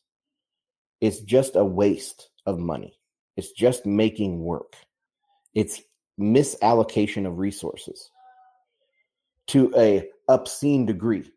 It's 1.02 1.20
just 1.22 1.56
a 1.56 1.66
waste 1.66 2.30
of 2.46 2.60
money. 2.60 3.00
It's 3.36 3.52
just 3.52 3.86
making 3.86 4.40
work. 4.44 4.76
It's 5.54 5.82
misallocation 6.20 7.28
of 7.28 7.40
resources. 7.40 8.12
to 9.48 9.74
a 9.78 10.10
obscene 10.28 10.86
degree. 10.86 11.32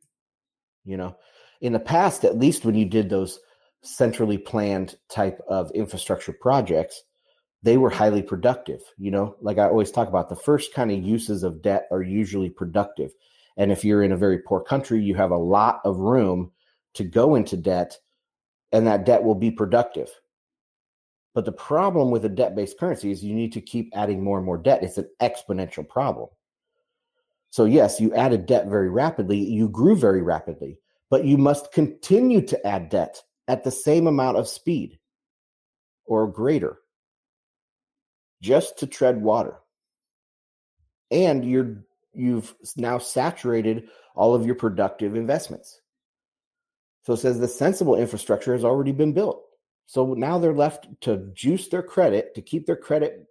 You 0.84 0.96
know, 0.96 1.16
in 1.61 1.72
the 1.72 1.80
past, 1.80 2.24
at 2.24 2.38
least 2.38 2.64
when 2.64 2.74
you 2.74 2.84
did 2.84 3.11
those 3.11 3.38
centrally 3.82 4.38
planned 4.38 4.96
type 5.08 5.40
of 5.48 5.70
infrastructure 5.72 6.32
projects, 6.32 7.02
they 7.62 7.76
were 7.76 7.90
highly 7.90 8.22
productive. 8.22 8.80
You 8.98 9.11
know, 9.11 9.36
like 9.40 9.58
I 9.58 9.64
always 9.64 9.90
talk 9.90 10.08
about, 10.08 10.28
the 10.28 10.36
first 10.36 10.74
kind 10.74 10.90
of 10.90 11.02
uses 11.02 11.42
of 11.42 11.62
debt 11.62 11.86
are 11.90 12.02
usually 12.02 12.50
productive. 12.50 13.12
And 13.56 13.70
if 13.70 13.84
you're 13.84 14.02
in 14.02 14.12
a 14.12 14.16
very 14.16 14.38
poor 14.38 14.62
country, 14.62 15.02
you 15.02 15.14
have 15.16 15.30
a 15.30 15.36
lot 15.36 15.80
of 15.84 15.98
room 15.98 16.52
to 16.94 17.04
go 17.04 17.34
into 17.34 17.56
debt, 17.56 17.96
and 18.72 18.86
that 18.86 19.04
debt 19.04 19.22
will 19.22 19.34
be 19.34 19.50
productive. 19.50 20.08
But 21.34 21.44
the 21.44 21.52
problem 21.52 22.11
with 22.11 22.24
a 22.24 22.28
debt 22.28 22.56
based 22.56 22.78
currency 22.78 23.11
is 23.11 23.22
you 23.22 23.34
need 23.34 23.52
to 23.52 23.61
keep 23.61 23.92
adding 23.94 24.24
more 24.24 24.38
and 24.38 24.46
more 24.46 24.58
debt. 24.58 24.82
It's 24.82 24.98
an 24.98 25.08
exponential 25.20 25.88
problem. 25.88 26.28
So, 27.50 27.64
yes, 27.64 28.00
you 28.00 28.14
added 28.14 28.46
debt 28.46 28.66
very 28.66 28.88
rapidly, 28.88 29.38
you 29.38 29.68
grew 29.68 29.96
very 29.96 30.22
rapidly, 30.22 30.78
but 31.11 31.24
you 31.24 31.36
must 31.36 31.72
continue 31.72 32.40
to 32.46 32.66
add 32.66 32.88
debt 32.88 33.22
at 33.48 33.64
the 33.64 33.70
same 33.70 34.06
amount 34.06 34.36
of 34.38 34.48
speed 34.48 34.98
or 36.06 36.28
greater 36.28 36.78
just 38.40 38.78
to 38.78 38.86
tread 38.86 39.20
water. 39.20 39.56
And 41.11 41.44
you're 41.44 41.84
you've 42.14 42.54
now 42.76 42.98
saturated 42.98 43.88
all 44.14 44.34
of 44.34 44.46
your 44.46 44.54
productive 44.54 45.16
investments. 45.16 45.80
So 47.02 47.14
it 47.14 47.18
says 47.18 47.38
the 47.38 47.48
sensible 47.48 47.96
infrastructure 47.96 48.52
has 48.52 48.64
already 48.64 48.92
been 48.92 49.12
built. 49.12 49.42
So 49.86 50.14
now 50.14 50.38
they're 50.38 50.54
left 50.54 50.86
to 51.02 51.30
juice 51.34 51.68
their 51.68 51.82
credit 51.82 52.34
to 52.34 52.42
keep 52.42 52.66
their 52.66 52.76
credit 52.76 53.26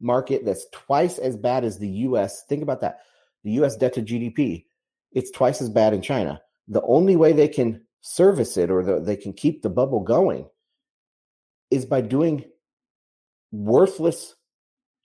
market 0.00 0.44
that's 0.44 0.66
twice 0.72 1.18
as 1.18 1.36
bad 1.36 1.64
as 1.64 1.78
the 1.78 1.88
US. 1.88 2.44
Think 2.44 2.62
about 2.62 2.82
that. 2.82 3.00
The 3.42 3.52
US 3.62 3.76
debt 3.76 3.94
to 3.94 4.02
GDP, 4.02 4.66
it's 5.12 5.30
twice 5.30 5.60
as 5.60 5.70
bad 5.70 5.94
in 5.94 6.02
China. 6.02 6.40
The 6.68 6.82
only 6.82 7.16
way 7.16 7.32
they 7.32 7.48
can 7.48 7.82
service 8.00 8.56
it 8.56 8.70
or 8.70 8.82
the, 8.82 9.00
they 9.00 9.16
can 9.16 9.32
keep 9.32 9.62
the 9.62 9.70
bubble 9.70 10.00
going 10.00 10.46
is 11.70 11.86
by 11.86 12.00
doing 12.00 12.44
worthless, 13.50 14.34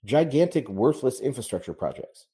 gigantic, 0.04 0.68
worthless 0.68 1.20
infrastructure 1.20 1.72
projects. 1.72 2.26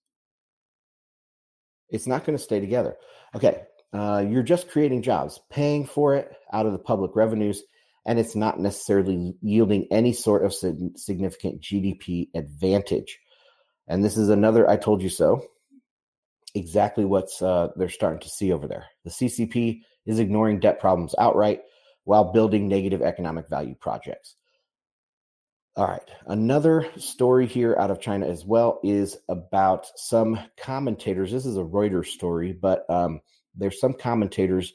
It's 1.89 2.07
not 2.07 2.25
going 2.25 2.37
to 2.37 2.43
stay 2.43 2.61
together. 2.61 2.97
Okay, 3.35 3.63
uh, 3.93 4.25
you're 4.29 4.43
just 4.43 4.69
creating 4.69 5.03
jobs, 5.03 5.41
paying 5.51 5.87
for 5.87 6.15
it 6.15 6.33
out 6.53 6.67
of 6.67 6.73
the 6.73 6.79
public 6.79 7.15
revenues, 7.15 7.63
and 8.05 8.19
it's 8.19 8.37
not 8.37 8.59
necessarily 8.59 9.35
yielding 9.43 9.87
any 9.91 10.13
sort 10.13 10.45
of 10.45 10.55
significant 10.55 11.61
GDP 11.61 12.29
advantage. 12.35 13.19
And 13.89 14.05
this 14.05 14.17
is 14.17 14.29
another 14.29 14.69
I 14.69 14.77
told 14.77 15.03
you 15.03 15.09
so. 15.09 15.43
Exactly 16.57 17.05
what's 17.05 17.43
uh, 17.43 17.69
they're 17.77 17.91
starting 17.91 18.21
to 18.21 18.29
see 18.29 18.51
over 18.51 18.67
there. 18.67 18.87
The 19.05 19.11
CCP 19.11 19.81
is 20.07 20.19
ignoring 20.19 20.59
debt 20.59 20.81
problems 20.81 21.15
outright 21.19 21.61
while 22.05 22.33
building 22.33 22.67
negative 22.67 23.03
economic 23.03 23.49
value 23.51 23.75
projects. 23.79 24.37
All 25.77 25.87
right. 25.87 26.11
Another 26.27 26.89
story 26.97 27.47
here 27.47 27.77
out 27.79 27.91
of 27.91 28.01
China 28.01 28.27
as 28.27 28.47
well 28.47 28.81
is 28.83 29.19
about 29.29 29.87
some 29.97 30.41
commentators. 30.59 31.31
This 31.31 31.45
is 31.45 31.59
a 31.59 31.63
Reuters 31.63 32.07
story, 32.07 32.55
but 32.55 32.89
um, 32.89 33.21
there's 33.55 33.79
some 33.79 33.93
commentators 33.93 34.73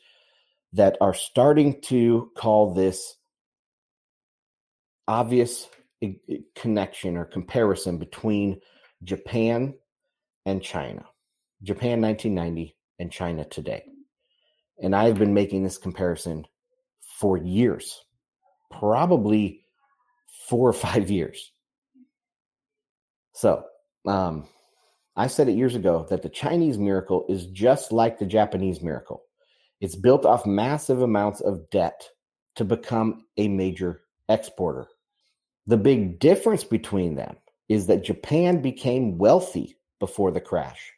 that 0.73 0.97
are 1.01 1.15
starting 1.15 1.81
to 1.81 2.29
call 2.37 2.75
this 2.75 3.15
obvious 5.07 5.67
connection 6.55 7.17
or 7.17 7.25
comparison 7.25 7.97
between 7.97 8.59
Japan 9.03 9.73
and 10.45 10.61
China. 10.61 11.05
Japan 11.63 12.01
1990 12.01 12.75
and 12.99 13.11
China 13.11 13.45
today. 13.45 13.83
And 14.81 14.95
I've 14.95 15.19
been 15.19 15.33
making 15.33 15.63
this 15.63 15.77
comparison 15.77 16.45
for 17.19 17.37
years, 17.37 18.03
probably 18.71 19.63
four 20.49 20.69
or 20.69 20.73
five 20.87 21.09
years. 21.09 21.51
So, 23.33 23.63
um, 24.07 24.47
I 25.15 25.27
said 25.27 25.49
it 25.49 25.57
years 25.57 25.75
ago 25.75 26.05
that 26.09 26.21
the 26.21 26.29
Chinese 26.29 26.77
miracle 26.77 27.25
is 27.27 27.45
just 27.47 27.91
like 27.91 28.17
the 28.17 28.25
Japanese 28.25 28.81
miracle. 28.81 29.23
It's 29.81 29.95
built 29.95 30.25
off 30.25 30.45
massive 30.45 31.01
amounts 31.01 31.41
of 31.41 31.69
debt 31.69 32.07
to 32.55 32.63
become 32.63 33.25
a 33.37 33.47
major 33.47 34.01
exporter. 34.29 34.87
The 35.67 35.77
big 35.77 36.19
difference 36.19 36.63
between 36.63 37.15
them 37.15 37.35
is 37.67 37.87
that 37.87 38.03
Japan 38.03 38.61
became 38.61 39.17
wealthy 39.17 39.77
before 39.99 40.31
the 40.31 40.41
crash. 40.41 40.93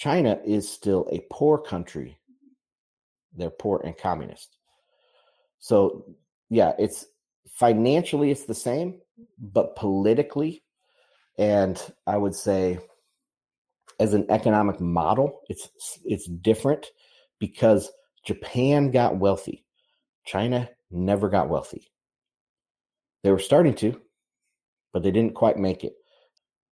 China 0.00 0.40
is 0.46 0.66
still 0.66 1.06
a 1.12 1.20
poor 1.30 1.58
country. 1.58 2.18
They're 3.36 3.50
poor 3.50 3.82
and 3.84 3.96
communist. 3.96 4.56
So, 5.58 6.16
yeah, 6.48 6.72
it's 6.78 7.04
financially 7.50 8.30
it's 8.30 8.46
the 8.46 8.54
same, 8.54 8.98
but 9.38 9.76
politically 9.76 10.62
and 11.38 11.78
I 12.06 12.16
would 12.16 12.34
say 12.34 12.78
as 13.98 14.14
an 14.14 14.24
economic 14.30 14.80
model, 14.80 15.40
it's 15.50 15.68
it's 16.02 16.26
different 16.26 16.86
because 17.38 17.92
Japan 18.24 18.90
got 18.90 19.18
wealthy. 19.18 19.66
China 20.24 20.70
never 20.90 21.28
got 21.28 21.50
wealthy. 21.50 21.90
They 23.22 23.32
were 23.32 23.38
starting 23.38 23.74
to, 23.74 24.00
but 24.94 25.02
they 25.02 25.10
didn't 25.10 25.34
quite 25.34 25.58
make 25.58 25.84
it. 25.84 25.92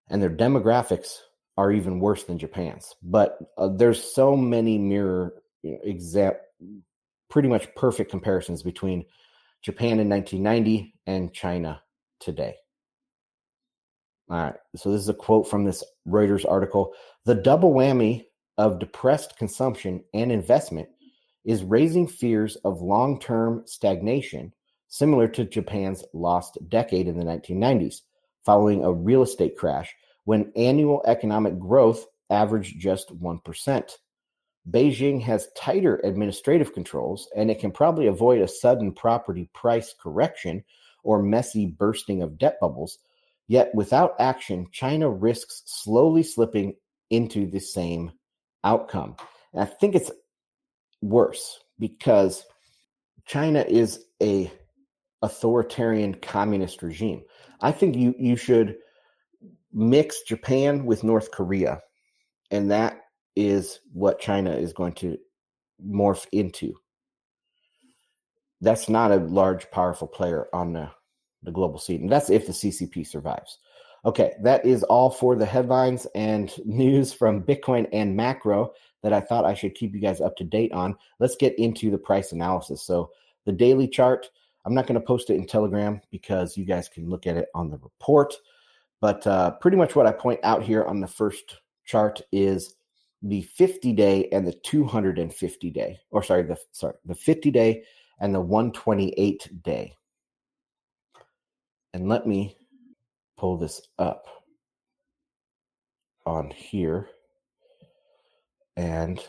And 0.09 0.21
their 0.21 0.29
demographics 0.29 1.17
are 1.57 1.71
even 1.71 1.99
worse 1.99 2.23
than 2.23 2.37
Japan's. 2.37 2.95
But 3.01 3.37
uh, 3.57 3.69
there's 3.69 4.03
so 4.13 4.35
many 4.35 4.77
mirror 4.77 5.33
you 5.63 5.73
know, 5.73 5.79
exact, 5.83 6.41
pretty 7.29 7.47
much 7.47 7.73
perfect 7.75 8.11
comparisons 8.11 8.61
between 8.61 9.05
Japan 9.61 9.99
in 9.99 10.09
1990 10.09 10.93
and 11.07 11.33
China 11.33 11.81
today. 12.19 12.55
All 14.29 14.37
right. 14.37 14.55
So 14.75 14.91
this 14.91 15.01
is 15.01 15.09
a 15.09 15.13
quote 15.13 15.47
from 15.47 15.63
this 15.65 15.83
Reuters 16.07 16.49
article. 16.49 16.93
The 17.25 17.35
double 17.35 17.73
whammy 17.73 18.25
of 18.57 18.79
depressed 18.79 19.37
consumption 19.37 20.03
and 20.13 20.31
investment 20.31 20.89
is 21.45 21.63
raising 21.63 22.07
fears 22.07 22.55
of 22.57 22.81
long 22.81 23.19
term 23.19 23.63
stagnation, 23.65 24.51
similar 24.87 25.27
to 25.29 25.45
Japan's 25.45 26.03
lost 26.13 26.57
decade 26.69 27.07
in 27.07 27.17
the 27.17 27.25
1990s, 27.25 28.01
following 28.45 28.83
a 28.83 28.91
real 28.91 29.21
estate 29.21 29.55
crash 29.55 29.93
when 30.25 30.51
annual 30.55 31.01
economic 31.05 31.57
growth 31.57 32.05
averaged 32.29 32.79
just 32.79 33.17
1%. 33.17 33.91
Beijing 34.69 35.21
has 35.21 35.47
tighter 35.55 36.01
administrative 36.03 36.73
controls, 36.73 37.29
and 37.35 37.51
it 37.51 37.59
can 37.59 37.71
probably 37.71 38.07
avoid 38.07 38.41
a 38.41 38.47
sudden 38.47 38.91
property 38.91 39.49
price 39.53 39.93
correction 40.01 40.63
or 41.03 41.21
messy 41.21 41.67
bursting 41.67 42.23
of 42.23 42.37
debt 42.37 42.57
bubbles. 42.59 42.97
Yet, 43.47 43.73
without 43.75 44.15
action, 44.19 44.67
China 44.71 45.09
risks 45.09 45.61
slowly 45.67 46.23
slipping 46.23 46.75
into 47.11 47.45
the 47.49 47.59
same 47.59 48.11
outcome. 48.63 49.15
And 49.53 49.61
I 49.61 49.65
think 49.65 49.93
it's 49.93 50.11
worse 51.01 51.59
because 51.77 52.43
China 53.27 53.63
is 53.67 54.03
a 54.21 54.51
authoritarian 55.21 56.15
communist 56.15 56.81
regime. 56.81 57.23
I 57.61 57.71
think 57.71 57.95
you 57.95 58.15
you 58.17 58.35
should 58.35 58.77
mix 59.75 60.21
Japan 60.21 60.85
with 60.85 61.03
North 61.03 61.29
Korea, 61.31 61.81
and 62.49 62.71
that 62.71 63.01
is 63.35 63.81
what 63.93 64.19
China 64.19 64.51
is 64.51 64.73
going 64.73 64.93
to 64.93 65.17
morph 65.85 66.25
into. 66.31 66.73
That's 68.61 68.87
not 68.87 69.11
a 69.11 69.17
large, 69.17 69.69
powerful 69.69 70.07
player 70.07 70.47
on 70.53 70.73
the, 70.73 70.89
the 71.43 71.51
global 71.51 71.77
scene. 71.77 72.03
And 72.03 72.11
that's 72.11 72.29
if 72.29 72.47
the 72.47 72.53
CCP 72.53 73.05
survives. 73.05 73.59
Okay, 74.05 74.33
that 74.43 74.65
is 74.65 74.83
all 74.83 75.09
for 75.09 75.35
the 75.35 75.45
headlines 75.45 76.07
and 76.15 76.53
news 76.65 77.11
from 77.11 77.43
Bitcoin 77.43 77.87
and 77.91 78.15
macro 78.15 78.71
that 79.03 79.13
I 79.13 79.19
thought 79.19 79.45
I 79.45 79.53
should 79.53 79.75
keep 79.75 79.93
you 79.93 79.99
guys 79.99 80.21
up 80.21 80.37
to 80.37 80.43
date 80.43 80.71
on. 80.71 80.95
Let's 81.19 81.35
get 81.35 81.57
into 81.59 81.91
the 81.91 81.97
price 81.97 82.31
analysis. 82.31 82.81
So, 82.81 83.11
the 83.45 83.51
daily 83.51 83.87
chart, 83.87 84.27
I'm 84.65 84.73
not 84.73 84.87
going 84.87 84.99
to 84.99 85.05
post 85.05 85.29
it 85.29 85.35
in 85.35 85.45
Telegram 85.45 86.01
because 86.09 86.57
you 86.57 86.65
guys 86.65 86.89
can 86.89 87.07
look 87.09 87.27
at 87.27 87.37
it 87.37 87.49
on 87.53 87.69
the 87.69 87.77
report. 87.77 88.33
But 89.01 89.25
uh, 89.27 89.51
pretty 89.51 89.77
much 89.77 89.95
what 89.95 90.07
I 90.07 90.11
point 90.11 90.39
out 90.43 90.63
here 90.63 90.83
on 90.83 90.99
the 90.99 91.07
first 91.07 91.57
chart 91.85 92.21
is 92.31 92.75
the 93.21 93.41
50 93.41 93.93
day 93.93 94.29
and 94.31 94.47
the 94.47 94.53
250 94.53 95.71
day, 95.71 95.99
or 96.11 96.23
sorry, 96.23 96.43
the 96.43 96.57
sorry, 96.71 96.95
the 97.05 97.15
50 97.15 97.51
day 97.51 97.83
and 98.19 98.33
the 98.33 98.41
128 98.41 99.63
day. 99.63 99.95
And 101.93 102.07
let 102.07 102.27
me 102.27 102.57
pull 103.37 103.57
this 103.57 103.81
up 103.99 104.25
on 106.25 106.49
here 106.51 107.09
and 108.77 109.23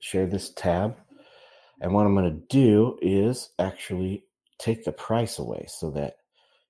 share 0.00 0.26
this 0.26 0.52
tab. 0.54 0.96
And 1.80 1.92
what 1.92 2.06
I'm 2.06 2.14
going 2.14 2.30
to 2.30 2.46
do 2.48 2.98
is 3.02 3.50
actually 3.58 4.24
take 4.58 4.84
the 4.84 4.92
price 4.92 5.38
away 5.38 5.66
so 5.68 5.90
that 5.92 6.16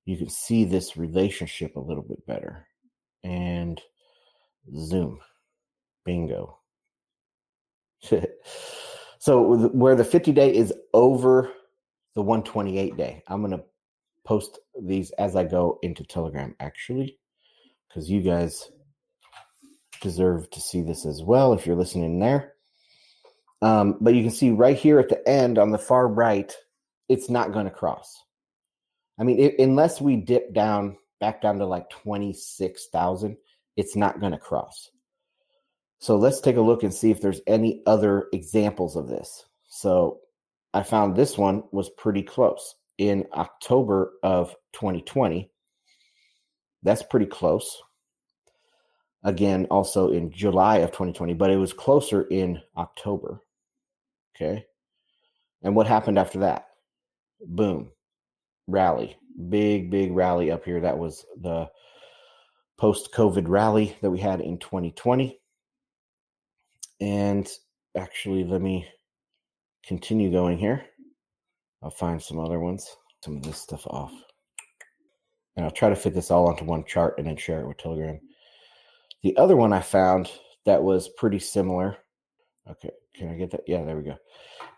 you 0.05 0.17
can 0.17 0.29
see 0.29 0.65
this 0.65 0.97
relationship 0.97 1.77
a 1.77 1.81
little 1.81 2.03
bit 2.03 2.27
better. 2.27 2.67
And 3.23 3.81
zoom. 4.77 5.21
Bingo. 6.05 6.59
so 9.19 9.69
where 9.69 9.97
the 9.97 10.05
50 10.05 10.33
day 10.33 10.55
is 10.55 10.73
over 10.93 11.51
the 12.15 12.23
128 12.23 12.97
day, 12.97 13.23
I'm 13.27 13.41
going 13.41 13.59
to 13.59 13.65
post 14.25 14.59
these 14.81 15.11
as 15.13 15.37
I 15.37 15.45
go 15.45 15.79
into 15.83 16.05
Telegram 16.05 16.55
actually, 16.61 17.19
because 17.89 18.11
you 18.11 18.21
guys 18.21 18.71
deserve 20.01 20.51
to 20.51 20.61
see 20.61 20.83
this 20.83 21.07
as 21.07 21.23
well 21.23 21.53
if 21.53 21.67
you're 21.67 21.77
listening 21.77 22.19
there. 22.19 22.53
Um, 23.63 23.97
but 24.01 24.15
you 24.15 24.23
can 24.23 24.31
see 24.31 24.51
right 24.51 24.77
here 24.77 24.99
at 24.99 25.09
the 25.09 25.27
end 25.27 25.59
on 25.59 25.71
the 25.71 25.79
far 25.79 26.07
right, 26.07 26.55
it's 27.09 27.31
not 27.31 27.53
going 27.53 27.65
to 27.65 27.71
cross. 27.71 28.23
I 29.19 29.25
mean, 29.25 29.39
it, 29.39 29.59
unless 29.59 30.01
we 30.01 30.17
dip 30.17 30.53
down 30.53 30.97
back 31.21 31.41
down 31.41 31.59
to 31.59 31.67
like 31.67 31.89
26,000, 31.91 33.37
it's 33.77 33.97
not 33.97 34.21
going 34.21 34.33
to 34.33 34.39
cross. 34.39 34.91
So 35.99 36.17
let's 36.17 36.41
take 36.41 36.57
a 36.57 36.61
look 36.61 36.83
and 36.83 36.93
see 36.93 37.11
if 37.11 37.21
there's 37.21 37.41
any 37.47 37.83
other 37.87 38.29
examples 38.33 38.95
of 38.95 39.09
this. 39.09 39.47
So 39.69 40.21
I 40.75 40.83
found 40.83 41.17
this 41.17 41.39
one 41.39 41.65
was 41.73 41.89
pretty 41.89 42.23
close 42.23 42.75
in 42.99 43.25
October 43.33 44.13
of 44.23 44.55
2020. 44.75 45.51
That's 46.83 47.03
pretty 47.03 47.27
close. 47.27 47.81
Again, 49.23 49.67
also 49.71 50.11
in 50.13 50.31
July 50.31 50.79
of 50.79 50.91
2020, 50.91 51.33
but 51.33 51.51
it 51.51 51.57
was 51.57 51.73
closer 51.73 52.25
in 52.25 52.61
October. 52.77 53.41
Okay. 54.37 54.67
And 55.63 55.75
what 55.75 55.87
happened 55.87 56.19
after 56.19 56.41
that? 56.41 56.67
Boom. 57.41 57.91
Rally. 58.67 59.17
Big, 59.49 59.91
big 59.91 60.13
rally 60.13 60.51
up 60.51 60.65
here. 60.65 60.81
That 60.81 60.99
was 60.99 61.25
the 61.41 61.69
post 62.79 63.13
COVID 63.13 63.49
rally 63.49 63.97
that 64.03 64.11
we 64.11 64.19
had 64.19 64.41
in 64.41 64.59
2020. 64.59 65.39
And 67.01 67.49
actually, 67.97 68.45
let 68.45 68.61
me 68.61 68.87
continue 69.85 70.31
going 70.31 70.59
here. 70.59 70.85
I'll 71.83 71.91
find 71.91 72.23
some 72.23 72.39
other 72.39 72.61
ones, 72.61 72.97
some 73.23 73.37
of 73.37 73.43
this 73.43 73.59
stuff 73.59 73.87
off. 73.87 74.13
And 75.57 75.65
I'll 75.65 75.71
try 75.71 75.89
to 75.89 75.97
fit 75.97 76.15
this 76.15 76.31
all 76.31 76.49
onto 76.49 76.65
one 76.65 76.85
chart 76.85 77.15
and 77.19 77.27
then 77.27 77.37
share 77.37 77.61
it 77.61 77.69
with 77.69 77.79
Telegram. 77.79 78.21
The 79.23 79.37
other 79.37 79.57
one 79.57 79.73
I 79.73 79.81
found 79.81 80.31
that 80.67 80.83
was 80.83 81.09
pretty 81.09 81.39
similar. 81.39 81.99
Okay, 82.69 82.91
can 83.15 83.29
I 83.29 83.35
get 83.35 83.51
that? 83.53 83.63
Yeah, 83.67 83.85
there 83.85 83.97
we 83.97 84.03
go. 84.03 84.17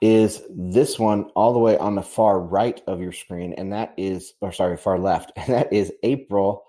Is 0.01 0.43
this 0.51 0.99
one 0.99 1.25
all 1.35 1.53
the 1.53 1.59
way 1.59 1.79
on 1.79 1.95
the 1.95 2.03
far 2.03 2.41
right 2.41 2.81
of 2.87 3.01
your 3.01 3.13
screen? 3.13 3.55
And 3.55 3.73
that 3.73 3.95
is, 3.97 4.35
or 4.41 4.53
sorry, 4.53 4.77
far 4.77 4.99
left. 4.99 5.33
And 5.37 5.55
that 5.55 5.73
is 5.73 5.93
April 6.03 6.65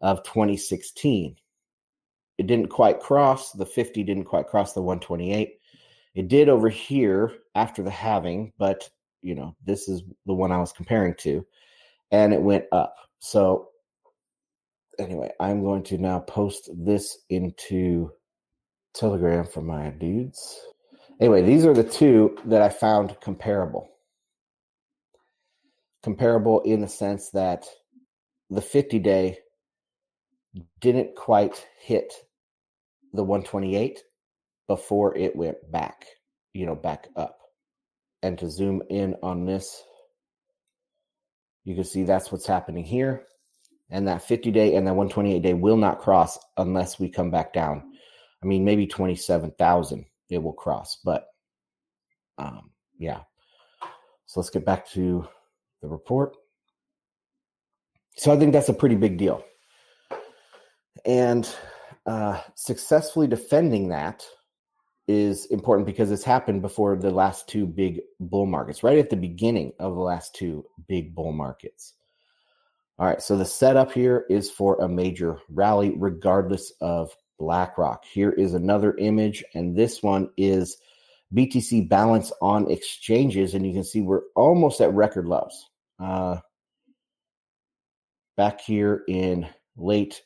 of 0.00 0.22
2016. 0.24 1.36
It 2.38 2.46
didn't 2.46 2.68
quite 2.68 3.00
cross 3.00 3.52
the 3.52 3.66
50, 3.66 4.02
didn't 4.02 4.24
quite 4.24 4.48
cross 4.48 4.72
the 4.72 4.82
128. 4.82 5.58
It 6.14 6.28
did 6.28 6.48
over 6.48 6.68
here 6.68 7.32
after 7.54 7.82
the 7.82 7.90
halving, 7.90 8.52
but 8.58 8.88
you 9.22 9.34
know, 9.34 9.54
this 9.64 9.88
is 9.88 10.02
the 10.26 10.34
one 10.34 10.50
I 10.50 10.58
was 10.58 10.72
comparing 10.72 11.14
to, 11.20 11.46
and 12.10 12.34
it 12.34 12.42
went 12.42 12.64
up. 12.72 12.96
So, 13.20 13.68
anyway, 14.98 15.30
I'm 15.38 15.62
going 15.62 15.84
to 15.84 15.98
now 15.98 16.18
post 16.20 16.68
this 16.74 17.18
into 17.30 18.10
Telegram 18.94 19.46
for 19.46 19.62
my 19.62 19.90
dudes. 19.90 20.60
Anyway, 21.20 21.42
these 21.42 21.64
are 21.64 21.74
the 21.74 21.84
two 21.84 22.36
that 22.46 22.62
I 22.62 22.68
found 22.68 23.16
comparable. 23.20 23.88
Comparable 26.02 26.60
in 26.60 26.80
the 26.80 26.88
sense 26.88 27.30
that 27.30 27.66
the 28.50 28.60
50 28.60 28.98
day 28.98 29.38
didn't 30.80 31.14
quite 31.16 31.66
hit 31.80 32.12
the 33.12 33.22
128 33.22 34.02
before 34.66 35.16
it 35.16 35.36
went 35.36 35.58
back, 35.70 36.06
you 36.52 36.66
know, 36.66 36.74
back 36.74 37.08
up. 37.16 37.38
And 38.22 38.38
to 38.38 38.50
zoom 38.50 38.82
in 38.90 39.16
on 39.22 39.46
this, 39.46 39.82
you 41.64 41.74
can 41.74 41.84
see 41.84 42.04
that's 42.04 42.32
what's 42.32 42.46
happening 42.46 42.84
here. 42.84 43.24
And 43.90 44.08
that 44.08 44.22
50 44.22 44.50
day 44.50 44.74
and 44.74 44.86
that 44.86 44.94
128 44.94 45.42
day 45.42 45.54
will 45.54 45.76
not 45.76 46.00
cross 46.00 46.38
unless 46.56 46.98
we 46.98 47.08
come 47.08 47.30
back 47.30 47.52
down. 47.52 47.82
I 48.42 48.46
mean, 48.46 48.64
maybe 48.64 48.86
27,000 48.86 50.04
it 50.32 50.42
will 50.42 50.52
cross, 50.52 50.98
but 51.04 51.26
um, 52.38 52.70
yeah. 52.98 53.20
So 54.26 54.40
let's 54.40 54.50
get 54.50 54.64
back 54.64 54.88
to 54.90 55.26
the 55.82 55.88
report. 55.88 56.36
So 58.16 58.32
I 58.32 58.38
think 58.38 58.52
that's 58.52 58.68
a 58.68 58.74
pretty 58.74 58.94
big 58.94 59.18
deal. 59.18 59.44
And 61.04 61.48
uh, 62.06 62.40
successfully 62.54 63.26
defending 63.26 63.88
that 63.88 64.24
is 65.08 65.46
important 65.46 65.86
because 65.86 66.10
it's 66.10 66.24
happened 66.24 66.62
before 66.62 66.96
the 66.96 67.10
last 67.10 67.48
two 67.48 67.66
big 67.66 68.00
bull 68.20 68.46
markets, 68.46 68.82
right 68.82 68.98
at 68.98 69.10
the 69.10 69.16
beginning 69.16 69.72
of 69.78 69.94
the 69.94 70.00
last 70.00 70.34
two 70.34 70.64
big 70.88 71.14
bull 71.14 71.32
markets. 71.32 71.94
All 72.98 73.06
right, 73.06 73.20
so 73.20 73.36
the 73.36 73.44
setup 73.44 73.92
here 73.92 74.26
is 74.30 74.50
for 74.50 74.80
a 74.80 74.88
major 74.88 75.38
rally, 75.50 75.92
regardless 75.96 76.72
of 76.80 77.10
BlackRock. 77.42 78.04
Here 78.04 78.30
is 78.30 78.54
another 78.54 78.94
image, 78.98 79.42
and 79.52 79.76
this 79.76 80.00
one 80.00 80.30
is 80.36 80.76
BTC 81.34 81.88
balance 81.88 82.30
on 82.40 82.70
exchanges, 82.70 83.54
and 83.54 83.66
you 83.66 83.72
can 83.72 83.82
see 83.82 84.00
we're 84.00 84.22
almost 84.36 84.80
at 84.80 84.94
record 84.94 85.26
lows. 85.26 85.68
Uh, 85.98 86.36
back 88.36 88.60
here 88.60 89.02
in 89.08 89.48
late, 89.76 90.22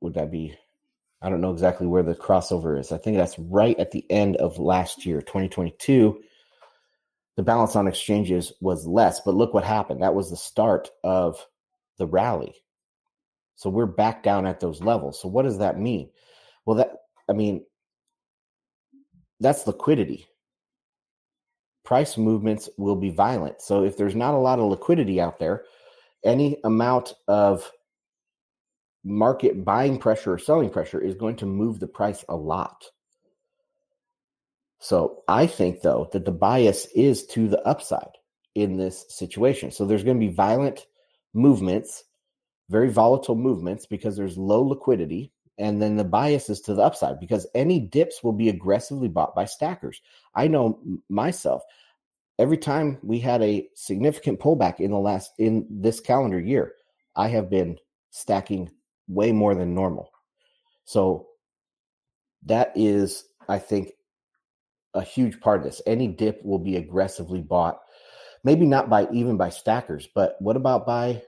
would 0.00 0.14
that 0.14 0.30
be 0.30 0.56
I 1.20 1.28
don't 1.28 1.40
know 1.40 1.52
exactly 1.52 1.88
where 1.88 2.04
the 2.04 2.14
crossover 2.14 2.78
is. 2.78 2.92
I 2.92 2.98
think 2.98 3.16
that's 3.16 3.36
right 3.36 3.76
at 3.80 3.90
the 3.90 4.04
end 4.08 4.36
of 4.36 4.60
last 4.60 5.04
year, 5.06 5.20
2022. 5.20 6.20
The 7.36 7.42
balance 7.42 7.74
on 7.74 7.88
exchanges 7.88 8.52
was 8.60 8.86
less, 8.86 9.20
but 9.20 9.34
look 9.34 9.52
what 9.52 9.64
happened. 9.64 10.02
That 10.02 10.14
was 10.14 10.30
the 10.30 10.36
start 10.36 10.88
of 11.02 11.44
the 11.98 12.06
rally. 12.06 12.54
So 13.56 13.70
we're 13.70 13.86
back 13.86 14.22
down 14.22 14.46
at 14.46 14.60
those 14.60 14.80
levels. 14.80 15.20
So 15.20 15.28
what 15.28 15.42
does 15.42 15.58
that 15.58 15.78
mean? 15.78 16.10
Well, 16.64 16.76
that, 16.76 16.92
I 17.28 17.32
mean, 17.32 17.64
that's 19.40 19.66
liquidity. 19.66 20.26
Price 21.84 22.16
movements 22.16 22.68
will 22.78 22.96
be 22.96 23.10
violent. 23.10 23.60
So 23.60 23.84
if 23.84 23.96
there's 23.96 24.14
not 24.14 24.34
a 24.34 24.38
lot 24.38 24.58
of 24.58 24.70
liquidity 24.70 25.20
out 25.20 25.38
there, 25.38 25.64
any 26.24 26.58
amount 26.64 27.14
of 27.28 27.70
market 29.04 29.64
buying 29.64 29.98
pressure 29.98 30.34
or 30.34 30.38
selling 30.38 30.68
pressure 30.68 31.00
is 31.00 31.14
going 31.14 31.36
to 31.36 31.46
move 31.46 31.78
the 31.78 31.86
price 31.86 32.24
a 32.28 32.36
lot. 32.36 32.84
So 34.80 35.22
I 35.28 35.46
think 35.46 35.80
though 35.80 36.08
that 36.12 36.24
the 36.24 36.32
bias 36.32 36.86
is 36.94 37.24
to 37.28 37.48
the 37.48 37.66
upside 37.66 38.18
in 38.54 38.76
this 38.76 39.04
situation. 39.08 39.70
So 39.70 39.84
there's 39.84 40.04
going 40.04 40.18
to 40.18 40.26
be 40.26 40.32
violent 40.32 40.86
movements, 41.34 42.04
very 42.68 42.90
volatile 42.90 43.36
movements 43.36 43.86
because 43.86 44.16
there's 44.16 44.38
low 44.38 44.62
liquidity. 44.62 45.32
And 45.58 45.80
then 45.80 45.96
the 45.96 46.04
bias 46.04 46.50
is 46.50 46.60
to 46.62 46.74
the 46.74 46.82
upside 46.82 47.18
because 47.18 47.46
any 47.54 47.80
dips 47.80 48.22
will 48.22 48.34
be 48.34 48.50
aggressively 48.50 49.08
bought 49.08 49.34
by 49.34 49.46
stackers. 49.46 50.02
I 50.34 50.48
know 50.48 50.78
myself, 51.08 51.62
every 52.38 52.58
time 52.58 52.98
we 53.02 53.18
had 53.18 53.42
a 53.42 53.66
significant 53.74 54.38
pullback 54.38 54.80
in 54.80 54.90
the 54.90 54.98
last 54.98 55.32
in 55.38 55.66
this 55.70 56.00
calendar 56.00 56.38
year, 56.38 56.74
I 57.14 57.28
have 57.28 57.48
been 57.48 57.78
stacking 58.10 58.70
way 59.08 59.32
more 59.32 59.54
than 59.54 59.74
normal. 59.74 60.10
So 60.84 61.28
that 62.44 62.72
is, 62.74 63.24
I 63.48 63.58
think, 63.58 63.92
a 64.94 65.02
huge 65.02 65.40
part 65.40 65.58
of 65.58 65.64
this. 65.64 65.82
Any 65.86 66.08
dip 66.08 66.44
will 66.44 66.58
be 66.58 66.76
aggressively 66.76 67.40
bought, 67.40 67.80
maybe 68.44 68.66
not 68.66 68.90
by 68.90 69.08
even 69.12 69.36
by 69.36 69.50
stackers, 69.50 70.08
but 70.14 70.36
what 70.40 70.56
about 70.56 70.86
by 70.86 71.22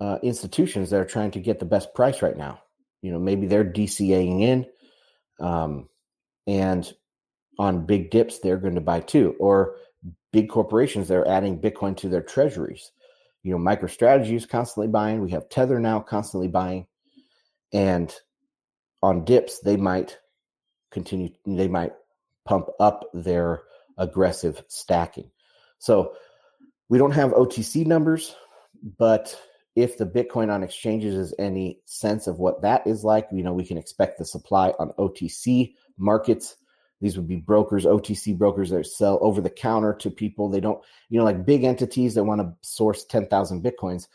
uh, 0.00 0.18
institutions 0.22 0.90
that 0.90 1.00
are 1.00 1.06
trying 1.06 1.30
to 1.32 1.40
get 1.40 1.58
the 1.58 1.64
best 1.64 1.94
price 1.94 2.22
right 2.22 2.36
now? 2.36 2.60
You 3.02 3.12
know, 3.12 3.18
maybe 3.18 3.46
they're 3.46 3.64
DCAing 3.64 4.42
in, 4.42 4.66
um, 5.40 5.88
and 6.46 6.92
on 7.58 7.86
big 7.86 8.10
dips 8.10 8.38
they're 8.38 8.56
going 8.56 8.74
to 8.74 8.80
buy 8.80 9.00
too, 9.00 9.34
or 9.38 9.76
big 10.32 10.48
corporations 10.48 11.08
that 11.08 11.16
are 11.16 11.28
adding 11.28 11.58
Bitcoin 11.58 11.96
to 11.98 12.08
their 12.08 12.22
treasuries 12.22 12.92
you 13.46 13.52
know, 13.52 13.58
MicroStrategy 13.58 14.34
is 14.34 14.44
constantly 14.44 14.88
buying. 14.88 15.20
We 15.20 15.30
have 15.30 15.48
Tether 15.48 15.78
now 15.78 16.00
constantly 16.00 16.48
buying. 16.48 16.84
And 17.72 18.12
on 19.04 19.24
dips, 19.24 19.60
they 19.60 19.76
might 19.76 20.18
continue, 20.90 21.28
they 21.46 21.68
might 21.68 21.92
pump 22.44 22.70
up 22.80 23.04
their 23.14 23.62
aggressive 23.98 24.64
stacking. 24.66 25.30
So 25.78 26.14
we 26.88 26.98
don't 26.98 27.12
have 27.12 27.30
OTC 27.30 27.86
numbers, 27.86 28.34
but 28.98 29.40
if 29.76 29.98
the 29.98 30.06
Bitcoin 30.06 30.50
on 30.50 30.62
exchanges 30.62 31.14
is 31.14 31.34
any 31.38 31.80
sense 31.84 32.26
of 32.26 32.38
what 32.38 32.62
that 32.62 32.86
is 32.86 33.04
like, 33.04 33.28
you 33.30 33.42
know, 33.42 33.52
we 33.52 33.64
can 33.64 33.78
expect 33.78 34.18
the 34.18 34.24
supply 34.24 34.72
on 34.78 34.92
OTC 34.98 35.74
markets 35.98 36.56
these 37.00 37.16
would 37.16 37.28
be 37.28 37.36
brokers, 37.36 37.84
OTC 37.84 38.36
brokers 38.36 38.70
that 38.70 38.86
sell 38.86 39.18
over 39.20 39.40
the 39.40 39.50
counter 39.50 39.92
to 39.94 40.10
people. 40.10 40.48
They 40.48 40.60
don't, 40.60 40.82
you 41.10 41.18
know, 41.18 41.24
like 41.24 41.44
big 41.44 41.64
entities 41.64 42.14
that 42.14 42.24
want 42.24 42.40
to 42.40 42.54
source 42.62 43.04
10,000 43.04 43.62
Bitcoins. 43.62 44.08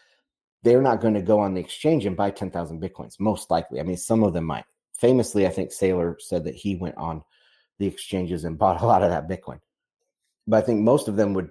They're 0.64 0.82
not 0.82 1.02
going 1.02 1.14
to 1.14 1.22
go 1.22 1.40
on 1.40 1.54
the 1.54 1.62
exchange 1.62 2.06
and 2.06 2.18
buy 2.18 2.32
10,000 2.32 2.82
Bitcoins, 2.82 3.20
most 3.20 3.52
likely. 3.52 3.80
I 3.80 3.84
mean, 3.84 3.98
some 3.98 4.24
of 4.24 4.34
them 4.34 4.46
might. 4.46 4.66
famously, 4.94 5.48
I 5.48 5.50
think 5.50 5.72
Saylor 5.72 6.20
said 6.22 6.44
that 6.44 6.56
he 6.56 6.76
went 6.76 6.98
on 6.98 7.24
the 7.80 7.88
exchanges 7.88 8.44
and 8.44 8.58
bought 8.58 8.82
a 8.82 8.86
lot 8.86 9.02
of 9.04 9.10
that 9.10 9.28
Bitcoin. 9.28 9.60
But 10.48 10.58
I 10.58 10.66
think 10.66 10.82
most 10.82 11.08
of 11.08 11.16
them 11.16 11.34
would 11.34 11.50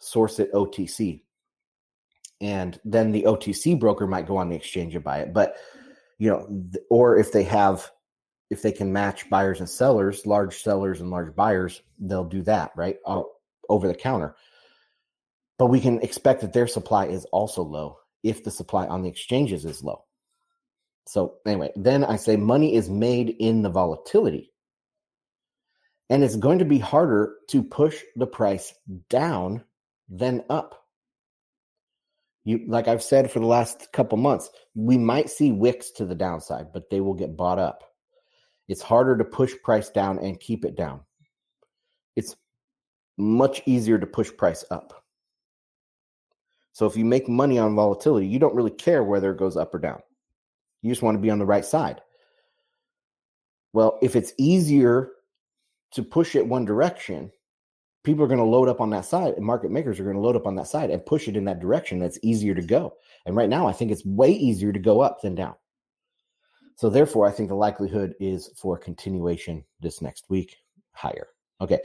source 0.00 0.38
it 0.38 0.52
OTC. 0.52 1.22
And 2.40 2.78
then 2.84 3.12
the 3.12 3.24
OTC 3.24 3.78
broker 3.78 4.06
might 4.06 4.26
go 4.26 4.36
on 4.36 4.48
the 4.48 4.56
exchange 4.56 4.94
and 4.94 5.04
buy 5.04 5.18
it. 5.18 5.32
But, 5.32 5.56
you 6.18 6.30
know, 6.30 6.48
or 6.88 7.18
if 7.18 7.32
they 7.32 7.42
have, 7.44 7.90
if 8.48 8.62
they 8.62 8.72
can 8.72 8.92
match 8.92 9.28
buyers 9.28 9.60
and 9.60 9.68
sellers, 9.68 10.26
large 10.26 10.62
sellers 10.62 11.00
and 11.00 11.10
large 11.10 11.34
buyers, 11.36 11.82
they'll 11.98 12.24
do 12.24 12.42
that, 12.42 12.72
right? 12.76 12.96
over 13.68 13.86
the 13.86 13.94
counter. 13.94 14.34
But 15.58 15.66
we 15.66 15.80
can 15.80 16.00
expect 16.00 16.40
that 16.40 16.52
their 16.52 16.66
supply 16.66 17.06
is 17.06 17.24
also 17.26 17.62
low 17.62 17.98
if 18.22 18.44
the 18.44 18.50
supply 18.50 18.86
on 18.86 19.02
the 19.02 19.08
exchanges 19.08 19.64
is 19.64 19.84
low. 19.84 20.04
So, 21.06 21.36
anyway, 21.46 21.70
then 21.76 22.04
I 22.04 22.16
say 22.16 22.36
money 22.36 22.74
is 22.74 22.90
made 22.90 23.36
in 23.38 23.62
the 23.62 23.70
volatility. 23.70 24.52
And 26.08 26.24
it's 26.24 26.36
going 26.36 26.58
to 26.58 26.64
be 26.64 26.78
harder 26.78 27.36
to 27.48 27.62
push 27.62 28.02
the 28.16 28.26
price 28.26 28.74
down 29.08 29.64
than 30.08 30.44
up. 30.50 30.86
You 32.50 32.64
like 32.66 32.88
I've 32.88 33.02
said 33.02 33.30
for 33.30 33.38
the 33.38 33.46
last 33.46 33.92
couple 33.92 34.18
months, 34.18 34.50
we 34.74 34.98
might 34.98 35.30
see 35.30 35.52
wicks 35.52 35.92
to 35.92 36.04
the 36.04 36.16
downside, 36.16 36.72
but 36.72 36.90
they 36.90 37.00
will 37.00 37.14
get 37.14 37.36
bought 37.36 37.60
up. 37.60 37.84
It's 38.66 38.82
harder 38.82 39.16
to 39.16 39.24
push 39.24 39.54
price 39.62 39.88
down 39.88 40.18
and 40.18 40.40
keep 40.40 40.64
it 40.64 40.74
down. 40.74 41.02
It's 42.16 42.34
much 43.16 43.62
easier 43.66 44.00
to 44.00 44.06
push 44.06 44.32
price 44.36 44.64
up. 44.72 45.04
So 46.72 46.86
if 46.86 46.96
you 46.96 47.04
make 47.04 47.28
money 47.28 47.56
on 47.56 47.76
volatility, 47.76 48.26
you 48.26 48.40
don't 48.40 48.56
really 48.56 48.72
care 48.72 49.04
whether 49.04 49.30
it 49.30 49.38
goes 49.38 49.56
up 49.56 49.72
or 49.72 49.78
down. 49.78 50.00
You 50.82 50.90
just 50.90 51.02
want 51.02 51.14
to 51.14 51.22
be 51.22 51.30
on 51.30 51.38
the 51.38 51.46
right 51.46 51.64
side. 51.64 52.00
Well, 53.72 53.96
if 54.02 54.16
it's 54.16 54.32
easier 54.38 55.12
to 55.92 56.02
push 56.02 56.34
it 56.34 56.48
one 56.48 56.64
direction, 56.64 57.30
people 58.04 58.24
are 58.24 58.28
going 58.28 58.38
to 58.38 58.44
load 58.44 58.68
up 58.68 58.80
on 58.80 58.90
that 58.90 59.04
side, 59.04 59.34
and 59.34 59.44
market 59.44 59.70
makers 59.70 60.00
are 60.00 60.04
going 60.04 60.16
to 60.16 60.22
load 60.22 60.36
up 60.36 60.46
on 60.46 60.54
that 60.56 60.66
side 60.66 60.90
and 60.90 61.04
push 61.04 61.28
it 61.28 61.36
in 61.36 61.44
that 61.44 61.60
direction. 61.60 61.98
That's 61.98 62.18
easier 62.22 62.54
to 62.54 62.62
go. 62.62 62.94
And 63.26 63.36
right 63.36 63.48
now, 63.48 63.66
I 63.66 63.72
think 63.72 63.90
it's 63.90 64.04
way 64.04 64.30
easier 64.30 64.72
to 64.72 64.78
go 64.78 65.00
up 65.00 65.20
than 65.20 65.34
down. 65.34 65.54
So 66.76 66.88
therefore, 66.88 67.28
I 67.28 67.30
think 67.30 67.50
the 67.50 67.54
likelihood 67.54 68.14
is 68.20 68.50
for 68.56 68.78
continuation 68.78 69.64
this 69.80 70.00
next 70.00 70.30
week 70.30 70.56
higher. 70.92 71.28
Okay, 71.60 71.78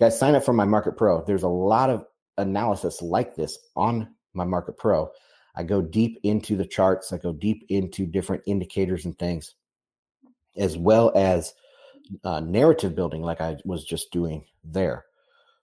guys, 0.00 0.18
sign 0.18 0.34
up 0.34 0.44
for 0.44 0.52
my 0.52 0.64
Market 0.64 0.96
Pro. 0.96 1.22
There's 1.24 1.44
a 1.44 1.48
lot 1.48 1.88
of 1.88 2.04
analysis 2.36 3.00
like 3.00 3.36
this 3.36 3.56
on 3.76 4.08
my 4.34 4.44
Market 4.44 4.76
Pro. 4.76 5.10
I 5.54 5.62
go 5.62 5.80
deep 5.80 6.18
into 6.24 6.56
the 6.56 6.66
charts, 6.66 7.12
I 7.12 7.18
go 7.18 7.32
deep 7.32 7.64
into 7.68 8.06
different 8.06 8.42
indicators 8.46 9.04
and 9.04 9.16
things, 9.18 9.54
as 10.56 10.76
well 10.76 11.12
as 11.14 11.52
uh, 12.24 12.40
narrative 12.40 12.96
building, 12.96 13.22
like 13.22 13.40
I 13.40 13.56
was 13.64 13.84
just 13.84 14.10
doing 14.10 14.44
there. 14.64 15.04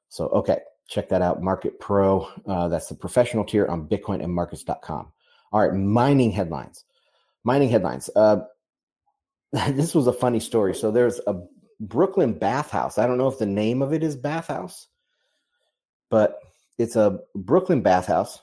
So, 0.10 0.28
okay, 0.28 0.60
check 0.88 1.10
that 1.10 1.22
out. 1.22 1.42
Market 1.42 1.80
Pro, 1.80 2.30
uh, 2.48 2.68
that's 2.68 2.88
the 2.88 2.96
professional 2.96 3.46
tier 3.46 3.66
on 3.68 3.88
bitcoinandmarkets.com. 3.88 5.12
All 5.52 5.62
right, 5.62 5.74
mining 5.74 6.32
headlines. 6.32 6.86
Mining 7.44 7.70
headlines. 7.70 8.10
Uh, 8.16 8.42
this 9.52 9.96
was 9.96 10.08
a 10.08 10.14
funny 10.14 10.40
story. 10.40 10.76
So, 10.76 10.92
there's 10.92 11.20
a 11.28 11.42
Brooklyn 11.80 12.34
bathhouse. 12.34 12.98
I 12.98 13.08
don't 13.08 13.18
know 13.18 13.28
if 13.28 13.40
the 13.40 13.46
name 13.46 13.82
of 13.82 13.94
it 13.94 14.04
is 14.04 14.16
bathhouse, 14.16 14.88
but 16.10 16.40
it's 16.78 16.96
a 16.96 17.20
Brooklyn 17.36 17.82
bathhouse 17.82 18.42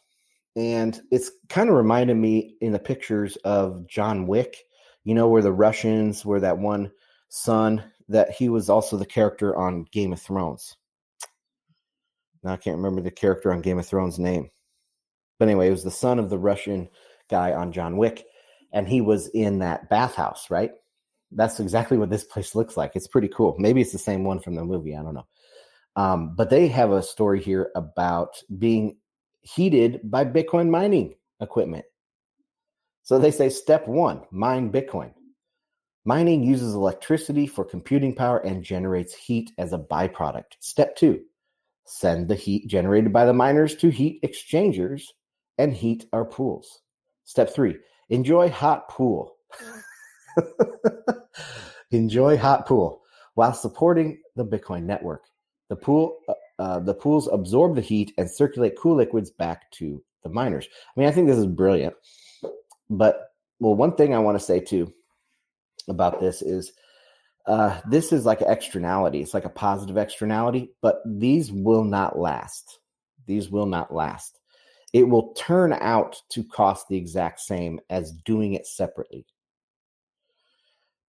and 0.57 1.01
it's 1.11 1.31
kind 1.49 1.69
of 1.69 1.75
reminded 1.75 2.17
me 2.17 2.57
in 2.61 2.73
the 2.73 2.79
pictures 2.79 3.37
of 3.37 3.87
John 3.87 4.27
Wick, 4.27 4.65
you 5.03 5.15
know, 5.15 5.29
where 5.29 5.43
the 5.43 5.53
Russians 5.53 6.25
were 6.25 6.41
that 6.41 6.59
one 6.59 6.93
son 7.29 7.83
that 8.09 8.31
he 8.31 8.49
was 8.49 8.71
also 8.71 8.97
the 8.97 9.07
character 9.07 9.57
on 9.57 9.87
Game 9.91 10.13
of 10.13 10.21
Thrones. 10.21 10.77
Now 12.45 12.53
I 12.53 12.57
can't 12.59 12.77
remember 12.77 13.01
the 13.01 13.11
character 13.11 13.53
on 13.53 13.63
Game 13.63 13.79
of 13.79 13.87
Thrones 13.87 14.19
name. 14.19 14.51
But 15.39 15.49
anyway, 15.49 15.69
it 15.69 15.73
was 15.73 15.83
the 15.83 15.91
son 15.91 16.19
of 16.19 16.31
the 16.31 16.39
Russian 16.39 16.89
guy 17.31 17.53
on 17.53 17.73
John 17.73 17.97
Wick, 17.97 18.25
and 18.73 18.87
he 18.87 19.01
was 19.01 19.29
in 19.29 19.59
that 19.61 19.89
bathhouse, 19.89 20.51
right? 20.51 20.71
That's 21.33 21.59
exactly 21.59 21.97
what 21.97 22.11
this 22.11 22.25
place 22.25 22.55
looks 22.55 22.77
like. 22.77 22.93
It's 22.95 23.09
pretty 23.09 23.29
cool. 23.29 23.57
Maybe 23.59 23.81
it's 23.81 23.93
the 23.93 23.99
same 23.99 24.25
one 24.25 24.41
from 24.41 24.55
the 24.55 24.65
movie. 24.65 24.95
I 24.95 25.03
don't 25.03 25.15
know. 25.15 25.27
Um, 25.97 26.35
but 26.37 26.51
they 26.51 26.69
have 26.69 26.93
a 26.93 27.03
story 27.03 27.41
here 27.41 27.71
about 27.75 28.37
being 28.59 28.99
heated 29.43 30.01
by 30.05 30.25
Bitcoin 30.25 30.69
mining 30.69 31.15
equipment. 31.41 31.85
So 33.03 33.19
they 33.19 33.31
say 33.31 33.49
step 33.49 33.87
one 33.89 34.23
mine 34.31 34.71
Bitcoin. 34.71 35.13
Mining 36.05 36.43
uses 36.43 36.75
electricity 36.75 37.47
for 37.47 37.65
computing 37.65 38.15
power 38.15 38.39
and 38.39 38.63
generates 38.63 39.15
heat 39.15 39.53
as 39.57 39.73
a 39.73 39.79
byproduct. 39.79 40.57
Step 40.61 40.97
two 40.97 41.23
send 41.87 42.29
the 42.29 42.35
heat 42.35 42.67
generated 42.67 43.13
by 43.13 43.27
the 43.27 43.33
miners 43.33 43.75
to 43.77 43.91
heat 43.91 44.21
exchangers 44.23 45.13
and 45.59 45.73
heat 45.73 46.07
our 46.13 46.25
pools. 46.25 46.81
Step 47.25 47.51
three 47.51 47.77
enjoy 48.11 48.49
hot 48.49 48.89
pool. 48.89 49.37
enjoy 51.91 52.37
hot 52.37 52.67
pool 52.67 53.03
while 53.35 53.53
supporting 53.53 54.21
the 54.37 54.45
Bitcoin 54.45 54.85
network. 54.85 55.25
The 55.69 55.77
pool 55.77 56.19
uh, 56.29 56.35
uh, 56.59 56.79
the 56.81 56.95
pools 56.95 57.29
absorb 57.33 57.75
the 57.75 57.81
heat 57.81 58.13
and 58.17 58.31
circulate 58.31 58.79
cool 58.79 58.97
liquids 58.97 59.31
back 59.31 59.71
to 59.73 60.03
the 60.23 60.29
miners. 60.29 60.69
I 60.97 61.01
mean, 61.01 61.09
I 61.09 61.13
think 61.13 61.27
this 61.27 61.39
is 61.39 61.47
brilliant. 61.47 61.95
But 62.89 63.33
well, 63.59 63.75
one 63.75 63.97
thing 63.97 64.15
I 64.15 64.19
want 64.19 64.39
to 64.39 64.45
say 64.45 64.61
too 64.61 64.93
about 65.89 66.21
this 66.21 66.43
is 66.43 66.73
uh, 67.47 67.81
this 67.89 68.13
is 68.13 68.25
like 68.25 68.41
externality. 68.41 69.21
It's 69.21 69.35
like 69.35 69.45
a 69.45 69.51
positive 69.51 69.97
externality, 69.97 70.71
but 70.81 71.03
these 71.05 71.53
will 71.53 71.85
not 71.85 72.19
last. 72.19 72.79
These 73.27 73.51
will 73.51 73.67
not 73.67 73.93
last. 73.93 74.39
It 74.93 75.09
will 75.09 75.33
turn 75.35 75.73
out 75.73 76.17
to 76.31 76.45
cost 76.45 76.89
the 76.89 76.97
exact 76.97 77.41
same 77.41 77.81
as 77.91 78.13
doing 78.13 78.55
it 78.55 78.67
separately 78.67 79.27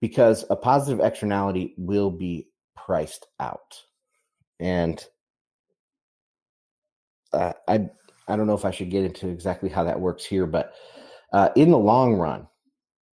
because 0.01 0.43
a 0.49 0.55
positive 0.55 1.05
externality 1.05 1.73
will 1.77 2.11
be 2.11 2.47
priced 2.75 3.27
out. 3.39 3.81
And 4.59 5.03
uh, 7.31 7.53
I 7.67 7.89
I 8.27 8.35
don't 8.35 8.47
know 8.47 8.55
if 8.55 8.65
I 8.65 8.71
should 8.71 8.89
get 8.89 9.05
into 9.05 9.29
exactly 9.29 9.69
how 9.69 9.83
that 9.83 9.99
works 9.99 10.25
here, 10.25 10.47
but 10.47 10.73
uh, 11.31 11.49
in 11.55 11.69
the 11.69 11.77
long 11.77 12.15
run, 12.15 12.47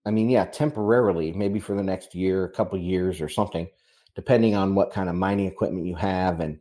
I 0.07 0.11
mean, 0.11 0.29
yeah, 0.29 0.45
temporarily, 0.45 1.33
maybe 1.33 1.59
for 1.59 1.75
the 1.75 1.83
next 1.83 2.15
year, 2.15 2.45
a 2.45 2.51
couple 2.51 2.79
years, 2.79 3.19
or 3.19 3.27
something, 3.27 3.67
depending 4.15 4.55
on 4.55 4.73
what 4.73 4.91
kind 4.91 5.09
of 5.09 5.15
mining 5.15 5.47
equipment 5.47 5.85
you 5.85 5.95
have 5.95 6.39
and 6.39 6.59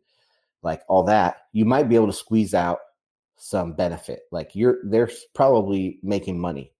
like 0.62 0.82
all 0.88 1.04
that, 1.04 1.42
you 1.52 1.64
might 1.64 1.88
be 1.88 1.94
able 1.94 2.08
to 2.08 2.12
squeeze 2.12 2.54
out 2.54 2.80
some 3.36 3.74
benefit. 3.74 4.22
Like 4.32 4.50
you're 4.54 4.78
they're 4.84 5.10
probably 5.34 6.00
making 6.02 6.40
money 6.40 6.72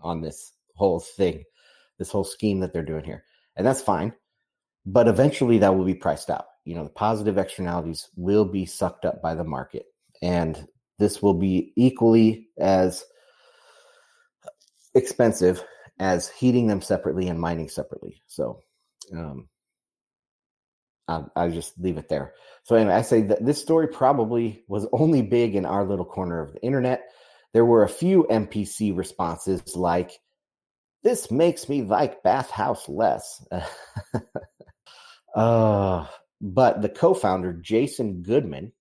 on 0.00 0.20
this 0.20 0.52
whole 0.74 0.98
thing, 0.98 1.44
this 1.98 2.10
whole 2.10 2.24
scheme 2.24 2.58
that 2.60 2.72
they're 2.72 2.82
doing 2.82 3.04
here, 3.04 3.22
and 3.56 3.64
that's 3.64 3.80
fine. 3.80 4.12
But 4.84 5.06
eventually, 5.06 5.58
that 5.58 5.76
will 5.76 5.84
be 5.84 5.94
priced 5.94 6.28
out. 6.28 6.46
You 6.64 6.74
know, 6.74 6.84
the 6.84 6.90
positive 6.90 7.38
externalities 7.38 8.08
will 8.16 8.44
be 8.44 8.66
sucked 8.66 9.04
up 9.04 9.22
by 9.22 9.34
the 9.34 9.44
market 9.44 9.86
and 10.22 10.66
this 10.98 11.22
will 11.22 11.34
be 11.34 11.72
equally 11.76 12.48
as 12.58 13.04
expensive 14.94 15.62
as 15.98 16.28
heating 16.28 16.66
them 16.66 16.82
separately 16.82 17.28
and 17.28 17.40
mining 17.40 17.68
separately. 17.68 18.22
So, 18.26 18.60
um, 19.12 19.48
I, 21.06 21.24
I 21.36 21.48
just 21.48 21.78
leave 21.78 21.98
it 21.98 22.08
there. 22.08 22.32
So 22.64 22.76
anyway, 22.76 22.94
I 22.94 23.02
say 23.02 23.22
that 23.22 23.44
this 23.44 23.60
story 23.60 23.88
probably 23.88 24.64
was 24.68 24.86
only 24.92 25.22
big 25.22 25.54
in 25.54 25.66
our 25.66 25.84
little 25.84 26.04
corner 26.04 26.40
of 26.40 26.52
the 26.52 26.62
internet. 26.62 27.10
There 27.52 27.64
were 27.64 27.82
a 27.82 27.88
few 27.88 28.26
NPC 28.30 28.96
responses 28.96 29.76
like, 29.76 30.18
"This 31.02 31.30
makes 31.30 31.68
me 31.68 31.82
like 31.82 32.22
bathhouse 32.22 32.88
less." 32.88 33.46
uh, 35.36 36.06
but 36.40 36.82
the 36.82 36.88
co-founder 36.88 37.52
Jason 37.52 38.22
Goodman 38.22 38.72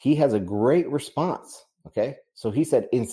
he 0.00 0.16
has 0.16 0.32
a 0.32 0.40
great 0.40 0.88
response. 0.90 1.64
Okay. 1.86 2.16
So 2.34 2.50
he 2.50 2.64
said, 2.64 2.88
in, 2.90 3.06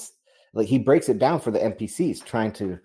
like 0.53 0.68
he 0.68 0.80
breaks 0.80 1.09
it 1.09 1.20
down 1.20 1.41
for 1.41 1.51
the 1.51 1.59
NPCs, 1.59 2.24
trying 2.24 2.53
to 2.53 2.80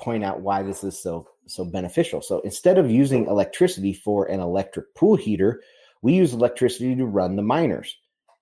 point 0.00 0.24
out 0.24 0.40
why 0.40 0.62
this 0.62 0.82
is 0.82 1.00
so 1.00 1.28
so 1.46 1.64
beneficial. 1.64 2.22
So 2.22 2.40
instead 2.40 2.78
of 2.78 2.90
using 2.90 3.26
electricity 3.26 3.92
for 3.92 4.26
an 4.26 4.40
electric 4.40 4.94
pool 4.94 5.16
heater, 5.16 5.62
we 6.02 6.14
use 6.14 6.32
electricity 6.32 6.94
to 6.94 7.06
run 7.06 7.36
the 7.36 7.42
miners. 7.42 7.96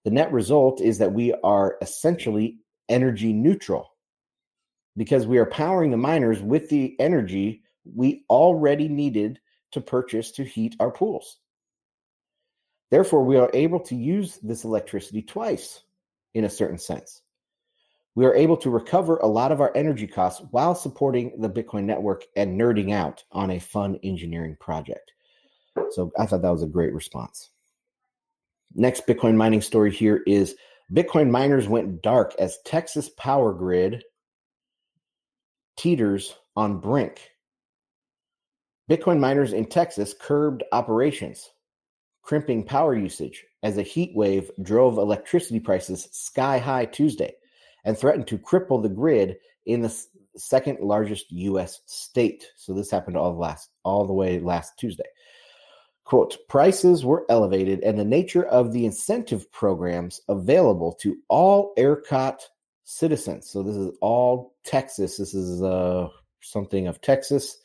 The 0.04 0.10
net 0.10 0.30
result 0.32 0.80
is 0.80 0.98
that 0.98 1.12
we 1.12 1.32
are 1.42 1.78
essentially 1.80 2.58
energy 2.88 3.32
neutral 3.32 3.90
because 4.96 5.26
we 5.26 5.38
are 5.38 5.46
powering 5.46 5.90
the 5.90 5.96
miners 5.96 6.42
with 6.42 6.68
the 6.68 6.96
energy 6.98 7.62
we 7.94 8.24
already 8.28 8.88
needed 8.88 9.40
to 9.72 9.80
purchase 9.80 10.30
to 10.32 10.44
heat 10.44 10.76
our 10.80 10.90
pools. 10.90 11.38
Therefore, 12.90 13.24
we 13.24 13.36
are 13.36 13.50
able 13.52 13.80
to 13.80 13.94
use 13.94 14.38
this 14.42 14.64
electricity 14.64 15.22
twice 15.22 15.82
in 16.34 16.44
a 16.44 16.50
certain 16.50 16.78
sense. 16.78 17.22
We 18.18 18.26
are 18.26 18.34
able 18.34 18.56
to 18.56 18.68
recover 18.68 19.18
a 19.18 19.28
lot 19.28 19.52
of 19.52 19.60
our 19.60 19.70
energy 19.76 20.08
costs 20.08 20.44
while 20.50 20.74
supporting 20.74 21.40
the 21.40 21.48
Bitcoin 21.48 21.84
network 21.84 22.24
and 22.34 22.60
nerding 22.60 22.92
out 22.92 23.22
on 23.30 23.52
a 23.52 23.60
fun 23.60 23.96
engineering 24.02 24.56
project. 24.58 25.12
So 25.90 26.10
I 26.18 26.26
thought 26.26 26.42
that 26.42 26.50
was 26.50 26.64
a 26.64 26.66
great 26.66 26.92
response. 26.92 27.50
Next 28.74 29.06
Bitcoin 29.06 29.36
mining 29.36 29.60
story 29.60 29.92
here 29.92 30.24
is 30.26 30.56
Bitcoin 30.92 31.30
miners 31.30 31.68
went 31.68 32.02
dark 32.02 32.34
as 32.40 32.58
Texas 32.64 33.08
power 33.08 33.52
grid 33.52 34.02
teeters 35.76 36.34
on 36.56 36.80
brink. 36.80 37.30
Bitcoin 38.90 39.20
miners 39.20 39.52
in 39.52 39.64
Texas 39.64 40.12
curbed 40.20 40.64
operations, 40.72 41.50
crimping 42.22 42.64
power 42.64 42.96
usage 42.96 43.44
as 43.62 43.78
a 43.78 43.82
heat 43.82 44.10
wave 44.16 44.50
drove 44.60 44.98
electricity 44.98 45.60
prices 45.60 46.08
sky 46.10 46.58
high 46.58 46.84
Tuesday 46.84 47.32
and 47.88 47.96
threatened 47.96 48.26
to 48.26 48.36
cripple 48.36 48.82
the 48.82 48.88
grid 48.90 49.38
in 49.64 49.80
the 49.80 50.06
second 50.36 50.78
largest 50.80 51.32
U.S. 51.32 51.80
state. 51.86 52.46
So 52.54 52.74
this 52.74 52.90
happened 52.90 53.16
all 53.16 53.32
the 53.32 53.38
last 53.38 53.70
all 53.82 54.06
the 54.06 54.12
way 54.12 54.40
last 54.40 54.78
Tuesday. 54.78 55.08
Quote: 56.04 56.36
Prices 56.50 57.02
were 57.02 57.24
elevated, 57.30 57.80
and 57.80 57.98
the 57.98 58.04
nature 58.04 58.44
of 58.44 58.74
the 58.74 58.84
incentive 58.84 59.50
programs 59.52 60.20
available 60.28 60.92
to 61.00 61.16
all 61.28 61.72
ERCOT 61.78 62.40
citizens. 62.84 63.48
So 63.48 63.62
this 63.62 63.76
is 63.76 63.96
all 64.02 64.54
Texas. 64.64 65.16
This 65.16 65.32
is 65.32 65.62
uh, 65.62 66.08
something 66.42 66.88
of 66.88 67.00
Texas. 67.00 67.56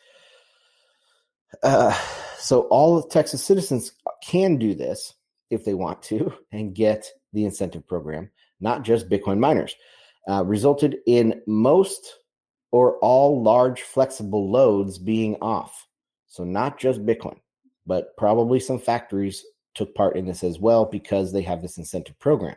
Uh, 1.62 1.94
so 2.38 2.62
all 2.70 3.04
Texas 3.04 3.44
citizens 3.44 3.92
can 4.24 4.56
do 4.56 4.74
this 4.74 5.16
if 5.50 5.66
they 5.66 5.74
want 5.74 6.02
to 6.04 6.34
and 6.54 6.74
get 6.74 7.08
the 7.34 7.44
incentive 7.44 7.86
program, 7.86 8.32
not 8.62 8.84
just 8.84 9.10
Bitcoin 9.10 9.38
miners 9.38 9.76
uh, 10.30 10.44
resulted 10.46 10.98
in 11.06 11.42
most 11.48 12.18
or 12.72 12.98
all 13.00 13.42
large 13.42 13.82
flexible 13.82 14.50
loads 14.50 14.98
being 14.98 15.36
off. 15.42 15.88
So, 16.28 16.44
not 16.44 16.80
just 16.80 17.06
Bitcoin, 17.06 17.40
but 17.86 18.18
probably 18.18 18.60
some 18.60 18.80
factories 18.80 19.46
took 19.76 19.94
part 19.96 20.16
in 20.16 20.26
this 20.26 20.44
as 20.44 20.60
well 20.60 20.86
because 20.86 21.32
they 21.32 21.42
have 21.44 21.62
this 21.62 21.78
incentive 21.78 22.18
program. 22.20 22.56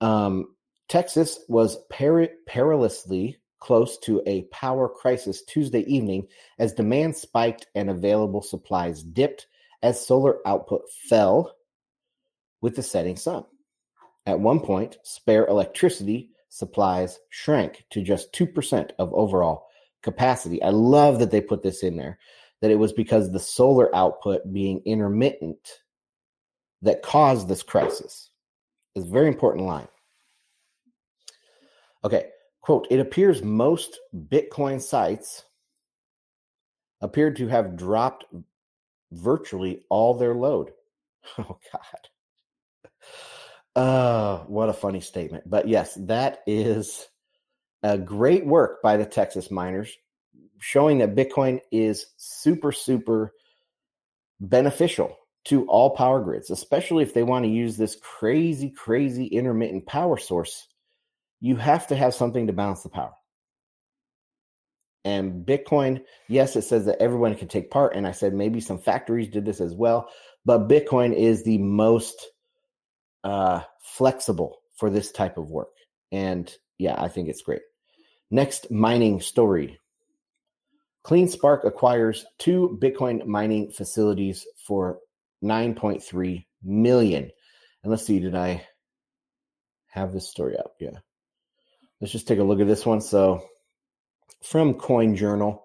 Um, 0.00 0.54
Texas 0.88 1.40
was 1.48 1.78
per- 1.90 2.30
perilously 2.46 3.38
close 3.60 3.98
to 3.98 4.22
a 4.26 4.42
power 4.44 4.88
crisis 4.88 5.42
Tuesday 5.42 5.80
evening 5.80 6.26
as 6.58 6.72
demand 6.72 7.16
spiked 7.16 7.66
and 7.74 7.90
available 7.90 8.42
supplies 8.42 9.02
dipped 9.02 9.46
as 9.82 10.04
solar 10.04 10.46
output 10.46 10.82
fell 11.08 11.54
with 12.60 12.76
the 12.76 12.82
setting 12.82 13.16
sun. 13.16 13.44
At 14.26 14.40
one 14.40 14.60
point, 14.60 14.98
spare 15.02 15.46
electricity 15.46 16.30
supplies 16.58 17.20
shrank 17.30 17.84
to 17.90 18.02
just 18.02 18.32
2% 18.32 18.90
of 18.98 19.12
overall 19.14 19.68
capacity. 20.02 20.62
I 20.62 20.70
love 20.70 21.20
that 21.20 21.30
they 21.30 21.40
put 21.40 21.62
this 21.62 21.82
in 21.82 21.96
there, 21.96 22.18
that 22.60 22.70
it 22.70 22.78
was 22.78 22.92
because 22.92 23.30
the 23.30 23.38
solar 23.38 23.94
output 23.94 24.52
being 24.52 24.82
intermittent 24.84 25.80
that 26.82 27.02
caused 27.02 27.48
this 27.48 27.62
crisis. 27.62 28.30
It's 28.94 29.06
a 29.06 29.10
very 29.10 29.28
important 29.28 29.66
line. 29.66 29.88
Okay, 32.04 32.26
quote, 32.60 32.86
it 32.90 33.00
appears 33.00 33.42
most 33.42 33.98
Bitcoin 34.28 34.80
sites 34.80 35.44
appeared 37.00 37.36
to 37.36 37.46
have 37.48 37.76
dropped 37.76 38.24
virtually 39.12 39.84
all 39.88 40.14
their 40.14 40.34
load. 40.34 40.72
Oh, 41.36 41.58
God. 41.72 42.08
Uh, 43.76 44.38
what 44.44 44.68
a 44.68 44.72
funny 44.72 45.00
statement. 45.00 45.48
But 45.48 45.68
yes, 45.68 45.94
that 46.02 46.40
is 46.46 47.06
a 47.82 47.96
great 47.96 48.44
work 48.44 48.82
by 48.82 48.96
the 48.96 49.06
Texas 49.06 49.50
miners 49.50 49.96
showing 50.58 50.98
that 50.98 51.14
Bitcoin 51.14 51.60
is 51.70 52.06
super, 52.16 52.72
super 52.72 53.32
beneficial 54.40 55.16
to 55.44 55.66
all 55.66 55.90
power 55.90 56.20
grids, 56.20 56.50
especially 56.50 57.02
if 57.02 57.14
they 57.14 57.22
want 57.22 57.44
to 57.44 57.50
use 57.50 57.76
this 57.76 57.96
crazy, 57.96 58.70
crazy 58.70 59.26
intermittent 59.26 59.86
power 59.86 60.16
source. 60.18 60.66
You 61.40 61.56
have 61.56 61.86
to 61.88 61.96
have 61.96 62.14
something 62.14 62.48
to 62.48 62.52
balance 62.52 62.82
the 62.82 62.88
power. 62.88 63.14
And 65.04 65.46
Bitcoin, 65.46 66.02
yes, 66.28 66.56
it 66.56 66.62
says 66.62 66.86
that 66.86 67.00
everyone 67.00 67.34
can 67.36 67.48
take 67.48 67.70
part. 67.70 67.94
And 67.94 68.06
I 68.06 68.12
said 68.12 68.34
maybe 68.34 68.60
some 68.60 68.78
factories 68.78 69.28
did 69.28 69.44
this 69.44 69.60
as 69.60 69.74
well, 69.74 70.10
but 70.44 70.68
Bitcoin 70.68 71.14
is 71.14 71.44
the 71.44 71.58
most 71.58 72.26
uh, 73.28 73.62
flexible 73.82 74.58
for 74.74 74.88
this 74.90 75.12
type 75.12 75.36
of 75.36 75.50
work. 75.50 75.68
And 76.10 76.52
yeah, 76.78 76.94
I 76.98 77.08
think 77.08 77.28
it's 77.28 77.42
great. 77.42 77.60
Next 78.30 78.70
mining 78.70 79.20
story. 79.20 79.78
CleanSpark 81.04 81.66
acquires 81.66 82.24
two 82.38 82.78
Bitcoin 82.82 83.26
mining 83.26 83.70
facilities 83.70 84.46
for 84.66 84.98
9.3 85.44 86.44
million. 86.62 87.30
And 87.82 87.90
let's 87.90 88.06
see, 88.06 88.18
did 88.18 88.34
I 88.34 88.66
have 89.88 90.12
this 90.12 90.28
story 90.28 90.56
up? 90.56 90.72
Yeah. 90.80 90.98
Let's 92.00 92.12
just 92.12 92.28
take 92.28 92.38
a 92.38 92.44
look 92.44 92.60
at 92.60 92.66
this 92.66 92.86
one. 92.86 93.00
So 93.00 93.42
from 94.42 94.74
CoinJournal, 94.74 95.60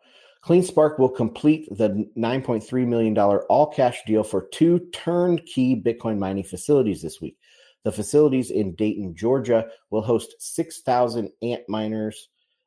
CleanSpark 0.46 1.00
will 1.00 1.10
complete 1.10 1.68
the 1.72 2.10
$9.3 2.18 2.88
million 2.88 3.18
all 3.18 3.68
cash 3.68 4.02
deal 4.06 4.24
for 4.24 4.48
two 4.52 4.80
turnkey 4.94 5.82
Bitcoin 5.82 6.18
mining 6.18 6.44
facilities 6.44 7.02
this 7.02 7.22
week. 7.22 7.38
The 7.84 7.92
facilities 7.92 8.50
in 8.50 8.76
Dalton, 8.76 9.16
Georgia 9.16 9.68
will 9.90 10.02
host 10.02 10.36
6,000 10.40 11.30
Antminers. 11.44 12.16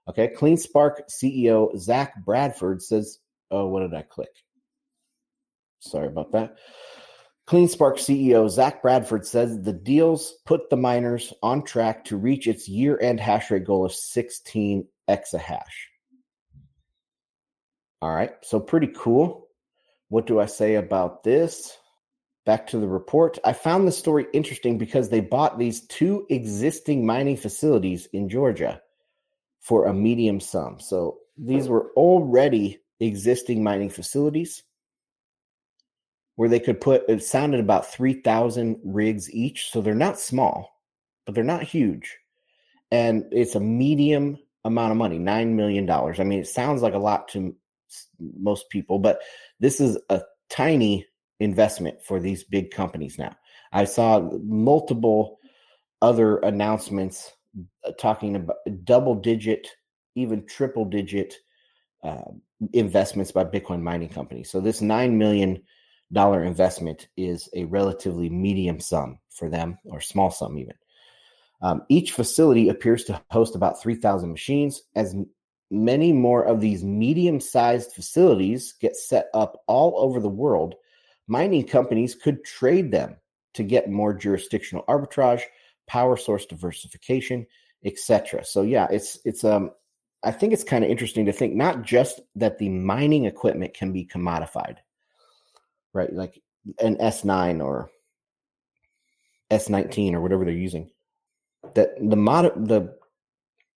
Okay. 0.08 0.28
CleanSpark 0.28 1.10
CEO 1.10 1.76
Zach 1.78 2.14
Bradford 2.24 2.82
says, 2.82 3.18
Oh, 3.50 3.66
what 3.66 3.80
did 3.80 3.94
I 3.94 4.02
click? 4.02 4.30
Sorry 5.80 6.08
about 6.08 6.32
that. 6.32 6.56
CleanSpark 7.48 7.94
CEO 7.94 8.48
Zach 8.50 8.82
Bradford 8.82 9.24
says 9.24 9.62
the 9.62 9.72
deals 9.72 10.34
put 10.46 10.68
the 10.68 10.76
miners 10.76 11.32
on 11.42 11.62
track 11.62 12.04
to 12.06 12.16
reach 12.16 12.48
its 12.48 12.68
year 12.68 12.98
end 13.00 13.20
hash 13.20 13.50
rate 13.52 13.64
goal 13.64 13.84
of 13.84 13.92
16 13.92 14.86
exahash. 15.08 15.62
All 18.02 18.12
right. 18.12 18.32
So, 18.42 18.58
pretty 18.58 18.88
cool. 18.88 19.48
What 20.08 20.26
do 20.26 20.40
I 20.40 20.46
say 20.46 20.74
about 20.74 21.22
this? 21.22 21.76
Back 22.46 22.68
to 22.68 22.78
the 22.78 22.88
report. 22.88 23.38
I 23.44 23.52
found 23.52 23.86
the 23.86 23.92
story 23.92 24.26
interesting 24.32 24.78
because 24.78 25.10
they 25.10 25.20
bought 25.20 25.58
these 25.58 25.82
two 25.88 26.26
existing 26.30 27.04
mining 27.04 27.36
facilities 27.36 28.06
in 28.12 28.28
Georgia 28.28 28.80
for 29.60 29.86
a 29.86 29.92
medium 29.92 30.40
sum. 30.40 30.80
So 30.80 31.18
these 31.36 31.68
were 31.68 31.90
already 31.96 32.80
existing 33.00 33.62
mining 33.62 33.90
facilities 33.90 34.62
where 36.36 36.48
they 36.48 36.60
could 36.60 36.80
put 36.80 37.02
it 37.08 37.22
sounded 37.22 37.60
about 37.60 37.92
3000 37.92 38.78
rigs 38.84 39.30
each 39.30 39.70
so 39.70 39.82
they're 39.82 39.94
not 39.94 40.18
small 40.18 40.80
but 41.26 41.34
they're 41.34 41.44
not 41.44 41.62
huge 41.62 42.16
and 42.90 43.24
it's 43.32 43.54
a 43.54 43.60
medium 43.60 44.38
amount 44.64 44.92
of 44.92 44.96
money 44.96 45.18
9 45.18 45.56
million 45.56 45.84
dollars 45.84 46.18
i 46.18 46.24
mean 46.24 46.38
it 46.38 46.46
sounds 46.46 46.80
like 46.80 46.94
a 46.94 46.98
lot 46.98 47.28
to 47.28 47.54
most 48.38 48.70
people 48.70 48.98
but 48.98 49.20
this 49.60 49.78
is 49.78 49.98
a 50.08 50.22
tiny 50.48 51.06
investment 51.40 52.02
for 52.02 52.20
these 52.20 52.44
big 52.44 52.70
companies 52.70 53.18
now. 53.18 53.34
I 53.72 53.84
saw 53.84 54.20
multiple 54.42 55.38
other 56.02 56.38
announcements 56.38 57.32
uh, 57.84 57.92
talking 57.98 58.36
about 58.36 58.56
double 58.84 59.14
digit, 59.14 59.68
even 60.14 60.46
triple 60.46 60.84
digit 60.84 61.34
uh, 62.02 62.22
investments 62.72 63.32
by 63.32 63.44
Bitcoin 63.44 63.82
mining 63.82 64.08
companies. 64.08 64.50
So 64.50 64.60
this 64.60 64.80
nine 64.80 65.18
million 65.18 65.62
dollar 66.12 66.44
investment 66.44 67.08
is 67.16 67.48
a 67.54 67.64
relatively 67.64 68.28
medium 68.28 68.80
sum 68.80 69.18
for 69.30 69.48
them, 69.50 69.78
or 69.84 70.00
small 70.00 70.30
sum 70.30 70.58
even. 70.58 70.74
Um, 71.62 71.82
each 71.88 72.12
facility 72.12 72.68
appears 72.68 73.04
to 73.04 73.20
host 73.30 73.56
about 73.56 73.80
3,000 73.80 74.30
machines. 74.30 74.82
As 74.94 75.16
many 75.70 76.12
more 76.12 76.44
of 76.44 76.60
these 76.60 76.84
medium 76.84 77.40
sized 77.40 77.92
facilities 77.92 78.74
get 78.80 78.94
set 78.94 79.28
up 79.34 79.62
all 79.66 79.94
over 79.96 80.20
the 80.20 80.28
world, 80.28 80.74
mining 81.26 81.66
companies 81.66 82.14
could 82.14 82.44
trade 82.44 82.90
them 82.90 83.16
to 83.54 83.62
get 83.62 83.90
more 83.90 84.12
jurisdictional 84.12 84.84
arbitrage, 84.88 85.42
power 85.86 86.16
source 86.16 86.46
diversification, 86.46 87.46
etc. 87.84 88.44
So 88.44 88.62
yeah, 88.62 88.86
it's 88.90 89.18
it's 89.24 89.44
um 89.44 89.70
I 90.22 90.32
think 90.32 90.52
it's 90.52 90.64
kind 90.64 90.84
of 90.84 90.90
interesting 90.90 91.26
to 91.26 91.32
think 91.32 91.54
not 91.54 91.82
just 91.82 92.20
that 92.34 92.58
the 92.58 92.68
mining 92.68 93.26
equipment 93.26 93.74
can 93.74 93.92
be 93.92 94.04
commodified, 94.06 94.76
right? 95.92 96.12
Like 96.12 96.40
an 96.80 96.96
S9 96.96 97.62
or 97.62 97.90
S19 99.50 100.14
or 100.14 100.20
whatever 100.20 100.44
they're 100.44 100.54
using. 100.54 100.90
That 101.74 101.90
the 102.00 102.16
mod 102.16 102.52
the 102.68 102.96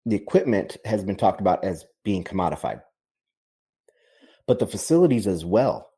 the 0.07 0.17
equipment 0.17 0.79
has 0.85 1.05
been 1.05 1.17
talked 1.17 1.41
about 1.41 1.65
as 1.65 1.85
being 2.05 2.25
commodified. 2.25 2.83
But 4.47 4.59
the 4.59 4.67
facilities 4.67 5.27
as 5.27 5.45
well 5.45 5.91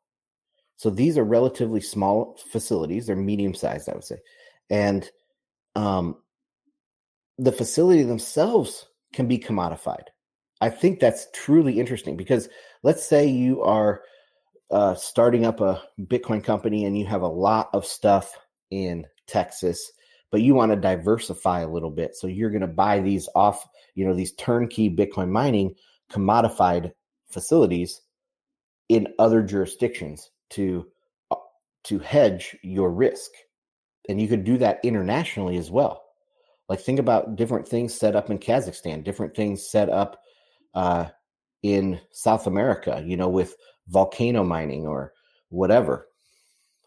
so 0.81 0.89
these 0.89 1.18
are 1.18 1.24
relatively 1.24 1.83
small 1.83 2.39
facilities. 2.51 3.07
They're 3.07 3.14
medium 3.14 3.53
sized, 3.53 3.87
I 3.91 3.93
would 3.93 4.03
say. 4.03 4.16
And 4.70 5.07
um, 5.76 6.16
the 7.37 7.53
facility 7.53 8.03
themselves 8.03 8.87
can 9.12 9.28
be 9.28 9.39
commodified. 9.39 10.05
I 10.62 10.70
think 10.70 10.99
that's 10.99 11.26
truly 11.35 11.78
interesting 11.78 12.16
because 12.16 12.49
let's 12.83 13.07
say 13.07 13.26
you 13.26 13.61
are 13.61 14.01
uh, 14.70 14.95
starting 14.95 15.45
up 15.45 15.61
a 15.61 15.83
Bitcoin 16.01 16.43
company 16.43 16.87
and 16.87 16.99
you 16.99 17.05
have 17.05 17.20
a 17.20 17.28
lot 17.28 17.68
of 17.74 17.85
stuff 17.85 18.39
in 18.70 19.07
Texas, 19.26 19.93
but 20.31 20.41
you 20.41 20.55
want 20.55 20.72
to 20.72 20.76
diversify 20.76 21.61
a 21.61 21.68
little 21.68 21.91
bit. 21.91 22.16
So 22.16 22.26
you're 22.26 22.49
going 22.49 22.62
to 22.62 22.66
buy 22.66 23.01
these 23.01 23.28
off, 23.35 23.68
you 23.97 24.07
know, 24.07 24.14
these 24.14 24.33
turnkey 24.33 24.89
Bitcoin 24.89 25.28
mining 25.28 25.74
commodified 26.11 26.93
facilities 27.28 28.01
in 28.89 29.09
other 29.18 29.43
jurisdictions 29.43 30.31
to 30.51 30.86
uh, 31.30 31.36
to 31.84 31.98
hedge 31.98 32.57
your 32.62 32.90
risk. 32.90 33.30
And 34.09 34.20
you 34.20 34.28
could 34.28 34.44
do 34.44 34.59
that 34.59 34.80
internationally 34.82 35.57
as 35.57 35.70
well. 35.70 36.03
Like 36.68 36.80
think 36.80 36.98
about 36.98 37.36
different 37.36 37.66
things 37.66 37.92
set 37.92 38.14
up 38.14 38.30
in 38.30 38.38
Kazakhstan, 38.38 39.03
different 39.03 39.34
things 39.34 39.68
set 39.68 39.88
up 39.88 40.22
uh, 40.74 41.07
in 41.62 42.01
South 42.12 42.46
America, 42.46 43.03
you 43.05 43.16
know, 43.16 43.28
with 43.28 43.57
volcano 43.88 44.44
mining 44.44 44.86
or 44.86 45.12
whatever, 45.48 46.07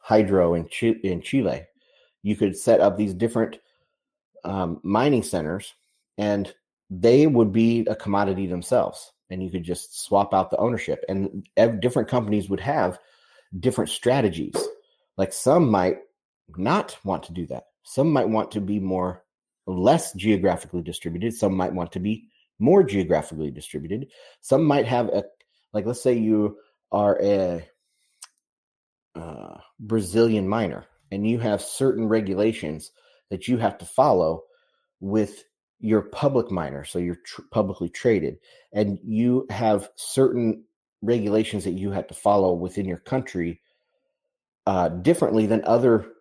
hydro 0.02 0.54
in, 0.54 0.68
Ch- 0.70 1.02
in 1.04 1.22
Chile. 1.22 1.64
You 2.24 2.36
could 2.36 2.58
set 2.58 2.80
up 2.80 2.98
these 2.98 3.14
different 3.14 3.60
um, 4.46 4.80
mining 4.84 5.24
centers 5.24 5.74
and 6.18 6.54
they 6.90 7.28
would 7.28 7.52
be 7.52 7.86
a 7.88 7.96
commodity 7.96 8.48
themselves. 8.48 9.12
And 9.30 9.44
you 9.44 9.50
could 9.50 9.64
just 9.64 10.04
swap 10.04 10.34
out 10.34 10.52
the 10.52 10.58
ownership. 10.58 11.04
And 11.10 11.46
different 11.82 12.08
companies 12.08 12.50
would 12.50 12.60
have 12.60 13.00
different 13.60 13.90
strategies. 13.90 14.56
Like 15.18 15.34
some 15.34 15.70
might 15.70 15.98
not 16.58 16.98
want 17.04 17.24
to 17.24 17.34
do 17.34 17.46
that. 17.48 17.66
Some 17.84 18.12
might 18.12 18.30
want 18.30 18.52
to 18.52 18.62
be 18.62 18.80
more 18.80 19.24
less 19.68 20.14
geographically 20.14 20.82
distributed. 20.82 21.34
Some 21.34 21.56
might 21.56 21.74
want 21.74 21.92
to 21.94 22.00
be 22.00 22.28
more 22.60 22.84
geographically 22.84 23.52
distributed. 23.52 24.08
Some 24.42 24.64
might 24.66 24.88
have 24.88 25.10
a 25.10 25.24
like 25.74 25.86
let's 25.86 26.02
say 26.02 26.14
you 26.14 26.58
are 26.92 27.20
a 27.22 27.68
uh, 29.16 29.58
Brazilian 29.80 30.48
miner 30.48 30.86
and 31.12 31.28
you 31.28 31.40
have 31.40 31.62
certain 31.62 32.08
regulations 32.08 32.92
that 33.30 33.48
you 33.48 33.58
have 33.58 33.78
to 33.80 33.86
follow 33.86 34.44
with 35.00 35.44
your 35.80 36.02
public 36.02 36.50
miner, 36.50 36.86
so 36.86 36.98
you're 36.98 37.20
tr- 37.26 37.42
publicly 37.52 37.90
traded, 37.90 38.38
and 38.72 38.98
you 39.04 39.46
have 39.50 39.90
certain 39.96 40.64
regulations 41.04 41.64
that 41.66 41.72
you 41.72 41.92
have 41.92 42.08
to 42.08 42.14
follow 42.14 42.54
within 42.54 42.86
your 42.86 42.98
country 42.98 43.62
uh, 44.66 44.90
differently 44.90 45.46
than 45.46 45.62
other 45.66 46.14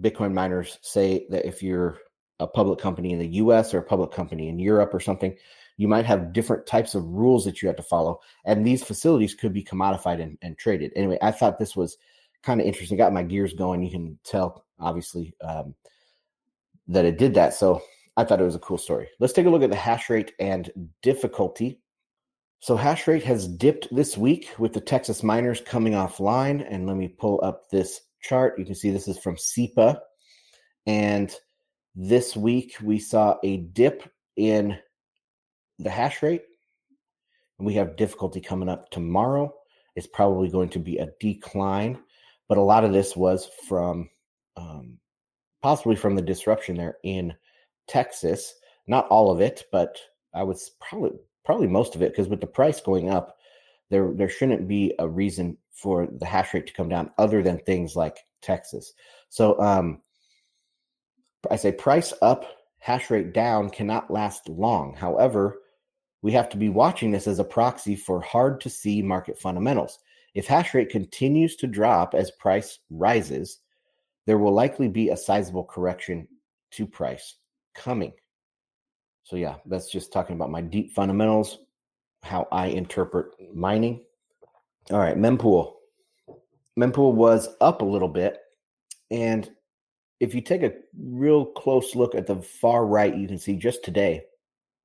Bitcoin 0.00 0.32
miners 0.32 0.78
say 0.82 1.26
that 1.30 1.46
if 1.46 1.62
you're 1.62 1.98
a 2.38 2.46
public 2.46 2.78
company 2.78 3.12
in 3.12 3.18
the 3.18 3.28
US 3.28 3.72
or 3.72 3.78
a 3.78 3.82
public 3.82 4.12
company 4.12 4.48
in 4.48 4.58
Europe 4.58 4.92
or 4.92 5.00
something, 5.00 5.34
you 5.78 5.88
might 5.88 6.04
have 6.04 6.32
different 6.32 6.66
types 6.66 6.94
of 6.94 7.04
rules 7.04 7.44
that 7.44 7.60
you 7.60 7.68
have 7.68 7.76
to 7.76 7.82
follow. 7.82 8.20
And 8.44 8.66
these 8.66 8.84
facilities 8.84 9.34
could 9.34 9.52
be 9.52 9.64
commodified 9.64 10.22
and, 10.22 10.36
and 10.42 10.56
traded. 10.56 10.92
Anyway, 10.94 11.18
I 11.22 11.30
thought 11.30 11.58
this 11.58 11.74
was 11.74 11.96
kind 12.42 12.60
of 12.60 12.66
interesting. 12.66 12.98
Got 12.98 13.12
my 13.12 13.22
gears 13.22 13.54
going. 13.54 13.82
You 13.82 13.90
can 13.90 14.18
tell, 14.24 14.64
obviously, 14.78 15.34
um, 15.42 15.74
that 16.88 17.04
it 17.04 17.18
did 17.18 17.34
that. 17.34 17.54
So 17.54 17.82
I 18.16 18.24
thought 18.24 18.40
it 18.40 18.44
was 18.44 18.54
a 18.54 18.60
cool 18.60 18.78
story. 18.78 19.08
Let's 19.18 19.32
take 19.32 19.46
a 19.46 19.50
look 19.50 19.62
at 19.62 19.70
the 19.70 19.76
hash 19.76 20.08
rate 20.08 20.32
and 20.38 20.70
difficulty. 21.02 21.80
So 22.60 22.76
hash 22.76 23.06
rate 23.06 23.22
has 23.24 23.46
dipped 23.46 23.88
this 23.94 24.16
week 24.16 24.50
with 24.58 24.72
the 24.72 24.80
Texas 24.80 25.22
miners 25.22 25.60
coming 25.60 25.92
offline. 25.92 26.66
And 26.68 26.86
let 26.86 26.96
me 26.96 27.08
pull 27.08 27.40
up 27.42 27.68
this 27.70 28.00
chart. 28.22 28.58
You 28.58 28.64
can 28.64 28.74
see 28.74 28.90
this 28.90 29.08
is 29.08 29.18
from 29.18 29.36
SEPA. 29.36 30.00
And 30.86 31.34
this 31.94 32.36
week 32.36 32.76
we 32.82 32.98
saw 32.98 33.36
a 33.44 33.58
dip 33.58 34.10
in 34.36 34.78
the 35.78 35.90
hash 35.90 36.22
rate. 36.22 36.42
And 37.58 37.66
we 37.66 37.74
have 37.74 37.96
difficulty 37.96 38.40
coming 38.40 38.68
up 38.68 38.90
tomorrow. 38.90 39.52
It's 39.94 40.06
probably 40.06 40.50
going 40.50 40.70
to 40.70 40.78
be 40.78 40.98
a 40.98 41.08
decline. 41.20 41.98
But 42.48 42.58
a 42.58 42.62
lot 42.62 42.84
of 42.84 42.92
this 42.92 43.16
was 43.16 43.48
from 43.68 44.08
um, 44.56 44.98
possibly 45.62 45.96
from 45.96 46.14
the 46.14 46.22
disruption 46.22 46.76
there 46.76 46.96
in 47.02 47.34
Texas. 47.88 48.54
Not 48.86 49.08
all 49.08 49.30
of 49.30 49.40
it, 49.40 49.64
but 49.72 49.98
I 50.34 50.42
would 50.42 50.56
probably 50.80 51.18
probably 51.46 51.68
most 51.68 51.94
of 51.94 52.02
it 52.02 52.12
because 52.12 52.28
with 52.28 52.40
the 52.42 52.46
price 52.46 52.80
going 52.80 53.08
up, 53.08 53.38
there 53.88 54.12
there 54.14 54.28
shouldn't 54.28 54.68
be 54.68 54.92
a 54.98 55.08
reason 55.08 55.56
for 55.72 56.08
the 56.18 56.26
hash 56.26 56.52
rate 56.52 56.66
to 56.66 56.72
come 56.72 56.88
down 56.88 57.10
other 57.16 57.42
than 57.42 57.58
things 57.58 57.94
like 57.96 58.18
Texas. 58.42 58.92
So 59.30 59.58
um, 59.60 60.02
I 61.50 61.56
say 61.56 61.72
price 61.72 62.12
up, 62.20 62.44
hash 62.78 63.10
rate 63.10 63.32
down 63.32 63.70
cannot 63.70 64.10
last 64.10 64.48
long. 64.48 64.94
However, 64.94 65.60
we 66.22 66.32
have 66.32 66.48
to 66.50 66.56
be 66.56 66.68
watching 66.68 67.12
this 67.12 67.28
as 67.28 67.38
a 67.38 67.44
proxy 67.44 67.94
for 67.94 68.20
hard 68.20 68.60
to 68.62 68.70
see 68.70 69.00
market 69.00 69.38
fundamentals. 69.38 69.98
If 70.34 70.46
hash 70.46 70.74
rate 70.74 70.90
continues 70.90 71.56
to 71.56 71.66
drop 71.66 72.14
as 72.14 72.30
price 72.32 72.80
rises, 72.90 73.60
there 74.26 74.38
will 74.38 74.52
likely 74.52 74.88
be 74.88 75.10
a 75.10 75.16
sizable 75.16 75.64
correction 75.64 76.26
to 76.72 76.86
price 76.86 77.36
coming. 77.74 78.12
So, 79.26 79.34
yeah, 79.34 79.56
that's 79.66 79.90
just 79.90 80.12
talking 80.12 80.36
about 80.36 80.52
my 80.52 80.60
deep 80.60 80.92
fundamentals, 80.92 81.58
how 82.22 82.46
I 82.52 82.66
interpret 82.66 83.32
mining. 83.52 84.04
All 84.92 85.00
right, 85.00 85.16
mempool. 85.16 85.72
Mempool 86.78 87.12
was 87.12 87.48
up 87.60 87.82
a 87.82 87.84
little 87.84 88.08
bit. 88.08 88.38
And 89.10 89.50
if 90.20 90.32
you 90.32 90.40
take 90.40 90.62
a 90.62 90.74
real 90.96 91.44
close 91.44 91.96
look 91.96 92.14
at 92.14 92.28
the 92.28 92.36
far 92.36 92.86
right, 92.86 93.16
you 93.16 93.26
can 93.26 93.38
see 93.38 93.56
just 93.56 93.84
today 93.84 94.22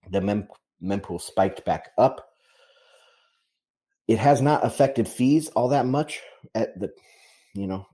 the 0.10 0.22
mem- 0.22 0.48
mempool 0.82 1.22
spiked 1.22 1.64
back 1.64 1.92
up. 2.00 2.32
It 4.08 4.18
has 4.18 4.42
not 4.42 4.66
affected 4.66 5.08
fees 5.08 5.50
all 5.50 5.68
that 5.68 5.86
much 5.86 6.20
at 6.56 6.80
the, 6.80 6.92
you 7.54 7.68
know, 7.68 7.86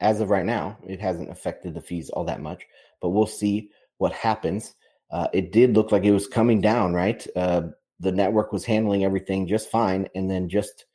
as 0.00 0.22
of 0.22 0.30
right 0.30 0.46
now, 0.46 0.78
it 0.86 0.98
hasn't 0.98 1.28
affected 1.30 1.74
the 1.74 1.82
fees 1.82 2.08
all 2.08 2.24
that 2.24 2.40
much, 2.40 2.66
but 3.02 3.10
we'll 3.10 3.26
see 3.26 3.70
what 4.00 4.12
happens. 4.12 4.74
Uh, 5.10 5.28
it 5.32 5.52
did 5.52 5.74
look 5.74 5.92
like 5.92 6.04
it 6.04 6.12
was 6.12 6.26
coming 6.26 6.60
down, 6.60 6.94
right? 6.94 7.26
Uh, 7.36 7.62
the 7.98 8.12
network 8.12 8.52
was 8.52 8.64
handling 8.64 9.04
everything 9.04 9.46
just 9.46 9.70
fine. 9.70 10.08
And 10.14 10.30
then 10.30 10.48
just 10.48 10.86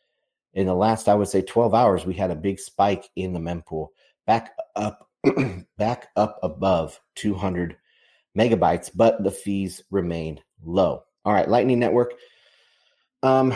in 0.53 0.65
the 0.65 0.73
last, 0.73 1.07
I 1.07 1.13
would 1.13 1.27
say 1.27 1.41
12 1.41 1.73
hours, 1.73 2.05
we 2.05 2.15
had 2.15 2.31
a 2.31 2.35
big 2.35 2.59
spike 2.59 3.09
in 3.15 3.31
the 3.33 3.39
mempool 3.39 3.89
back 4.25 4.55
up, 4.75 5.07
back 5.77 6.07
up 6.15 6.39
above 6.41 6.99
200 7.15 7.77
megabytes, 8.37 8.89
but 8.93 9.23
the 9.23 9.31
fees 9.31 9.83
remain 9.91 10.41
low. 10.63 11.03
All 11.25 11.33
right, 11.33 11.49
Lightning 11.49 11.79
Network. 11.79 12.13
Um, 13.21 13.53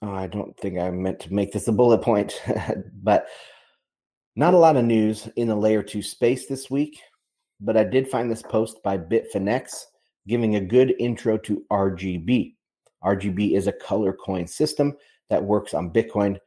oh, 0.00 0.14
I 0.14 0.28
don't 0.28 0.56
think 0.58 0.78
I 0.78 0.90
meant 0.90 1.20
to 1.20 1.34
make 1.34 1.52
this 1.52 1.68
a 1.68 1.72
bullet 1.72 2.02
point, 2.02 2.40
but 3.02 3.26
not 4.34 4.54
a 4.54 4.58
lot 4.58 4.76
of 4.76 4.84
news 4.84 5.28
in 5.36 5.48
the 5.48 5.56
layer 5.56 5.82
two 5.82 6.02
space 6.02 6.46
this 6.46 6.70
week. 6.70 7.00
But 7.60 7.76
I 7.76 7.84
did 7.84 8.08
find 8.08 8.30
this 8.30 8.42
post 8.42 8.82
by 8.82 8.96
Bitfinex 8.96 9.84
giving 10.26 10.56
a 10.56 10.60
good 10.60 10.94
intro 10.98 11.36
to 11.38 11.64
RGB. 11.70 12.54
RGB 13.04 13.52
is 13.52 13.66
a 13.66 13.72
color 13.72 14.12
coin 14.12 14.46
system 14.46 14.96
that 15.28 15.42
works 15.42 15.74
on 15.74 15.90
Bitcoin, 15.90 16.38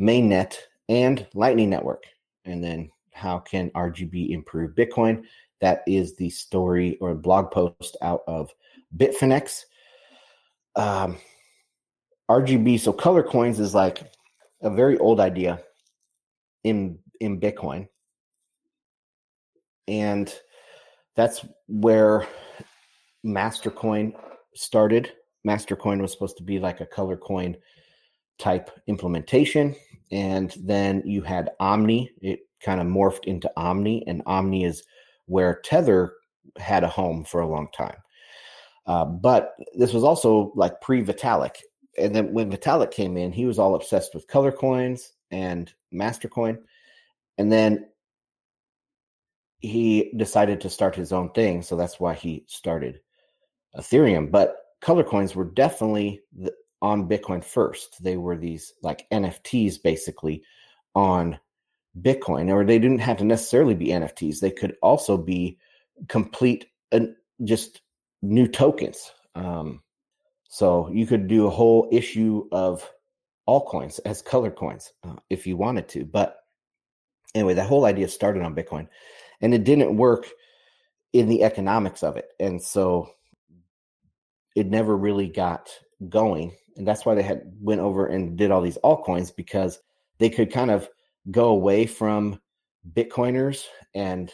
mainnet, 0.00 0.56
and 0.88 1.26
Lightning 1.34 1.70
Network. 1.70 2.04
And 2.44 2.62
then 2.62 2.90
how 3.12 3.38
can 3.38 3.70
RGB 3.70 4.30
improve 4.30 4.74
Bitcoin? 4.74 5.24
That 5.60 5.82
is 5.86 6.14
the 6.16 6.30
story 6.30 6.98
or 7.00 7.14
blog 7.14 7.50
post 7.50 7.96
out 8.02 8.22
of 8.26 8.52
Bitfinex. 8.96 9.64
Um, 10.76 11.16
RGB, 12.30 12.80
so 12.80 12.92
color 12.92 13.22
coins 13.22 13.60
is 13.60 13.74
like 13.74 14.02
a 14.62 14.70
very 14.70 14.98
old 14.98 15.20
idea 15.20 15.60
in 16.64 16.98
in 17.20 17.40
Bitcoin, 17.40 17.88
and 19.86 20.34
that's 21.16 21.44
where 21.66 22.26
Mastercoin 23.24 24.12
started. 24.54 25.12
Mastercoin 25.46 26.00
was 26.00 26.12
supposed 26.12 26.36
to 26.38 26.42
be 26.42 26.58
like 26.58 26.80
a 26.80 26.86
color 26.86 27.16
coin 27.16 27.56
type 28.38 28.70
implementation, 28.86 29.74
and 30.10 30.54
then 30.62 31.02
you 31.04 31.22
had 31.22 31.50
Omni. 31.60 32.10
It 32.20 32.40
kind 32.62 32.80
of 32.80 32.86
morphed 32.86 33.24
into 33.24 33.50
Omni, 33.56 34.04
and 34.06 34.22
Omni 34.26 34.64
is 34.64 34.82
where 35.26 35.60
Tether 35.64 36.12
had 36.58 36.84
a 36.84 36.88
home 36.88 37.24
for 37.24 37.40
a 37.40 37.48
long 37.48 37.68
time. 37.74 37.96
Uh, 38.86 39.04
but 39.04 39.54
this 39.76 39.92
was 39.92 40.04
also 40.04 40.52
like 40.54 40.80
pre 40.80 41.02
Vitalik. 41.02 41.56
And 41.98 42.14
then 42.14 42.32
when 42.32 42.50
Vitalik 42.50 42.90
came 42.90 43.16
in, 43.16 43.32
he 43.32 43.46
was 43.46 43.58
all 43.58 43.74
obsessed 43.74 44.14
with 44.14 44.28
color 44.28 44.52
coins 44.52 45.12
and 45.30 45.72
Mastercoin. 45.92 46.58
And 47.38 47.50
then 47.50 47.86
he 49.66 50.12
decided 50.16 50.60
to 50.60 50.70
start 50.70 50.94
his 50.94 51.12
own 51.12 51.30
thing. 51.30 51.62
So 51.62 51.76
that's 51.76 51.98
why 51.98 52.14
he 52.14 52.44
started 52.46 53.00
Ethereum. 53.76 54.30
But 54.30 54.56
color 54.80 55.04
coins 55.04 55.34
were 55.34 55.44
definitely 55.44 56.22
the, 56.36 56.52
on 56.82 57.08
Bitcoin 57.08 57.42
first. 57.42 58.02
They 58.02 58.16
were 58.16 58.36
these 58.36 58.72
like 58.82 59.06
NFTs 59.10 59.82
basically 59.82 60.42
on 60.94 61.38
Bitcoin, 62.00 62.52
or 62.52 62.64
they 62.64 62.78
didn't 62.78 62.98
have 62.98 63.18
to 63.18 63.24
necessarily 63.24 63.74
be 63.74 63.86
NFTs. 63.86 64.40
They 64.40 64.50
could 64.50 64.76
also 64.82 65.16
be 65.16 65.58
complete 66.08 66.66
and 66.92 67.14
just 67.44 67.80
new 68.22 68.46
tokens. 68.46 69.10
Um, 69.34 69.82
so 70.48 70.88
you 70.92 71.06
could 71.06 71.26
do 71.26 71.46
a 71.46 71.50
whole 71.50 71.88
issue 71.90 72.48
of 72.52 72.88
altcoins 73.48 74.00
as 74.04 74.22
color 74.22 74.50
coins 74.50 74.92
uh, 75.04 75.16
if 75.30 75.46
you 75.46 75.56
wanted 75.56 75.88
to. 75.88 76.04
But 76.04 76.38
anyway, 77.34 77.54
that 77.54 77.66
whole 77.66 77.84
idea 77.84 78.08
started 78.08 78.42
on 78.42 78.54
Bitcoin, 78.54 78.88
and 79.40 79.54
it 79.54 79.64
didn't 79.64 79.96
work 79.96 80.28
in 81.12 81.28
the 81.28 81.42
economics 81.42 82.02
of 82.02 82.16
it, 82.16 82.28
and 82.40 82.60
so 82.62 83.10
it 84.56 84.66
never 84.66 84.96
really 84.96 85.28
got 85.28 85.68
going. 86.08 86.54
And 86.76 86.86
that's 86.86 87.06
why 87.06 87.14
they 87.14 87.22
had 87.22 87.42
went 87.60 87.80
over 87.80 88.06
and 88.06 88.36
did 88.36 88.50
all 88.50 88.60
these 88.60 88.78
altcoins 88.84 89.34
because 89.34 89.78
they 90.18 90.28
could 90.28 90.52
kind 90.52 90.70
of 90.70 90.88
go 91.30 91.48
away 91.48 91.86
from 91.86 92.40
Bitcoiners 92.92 93.64
and 93.94 94.32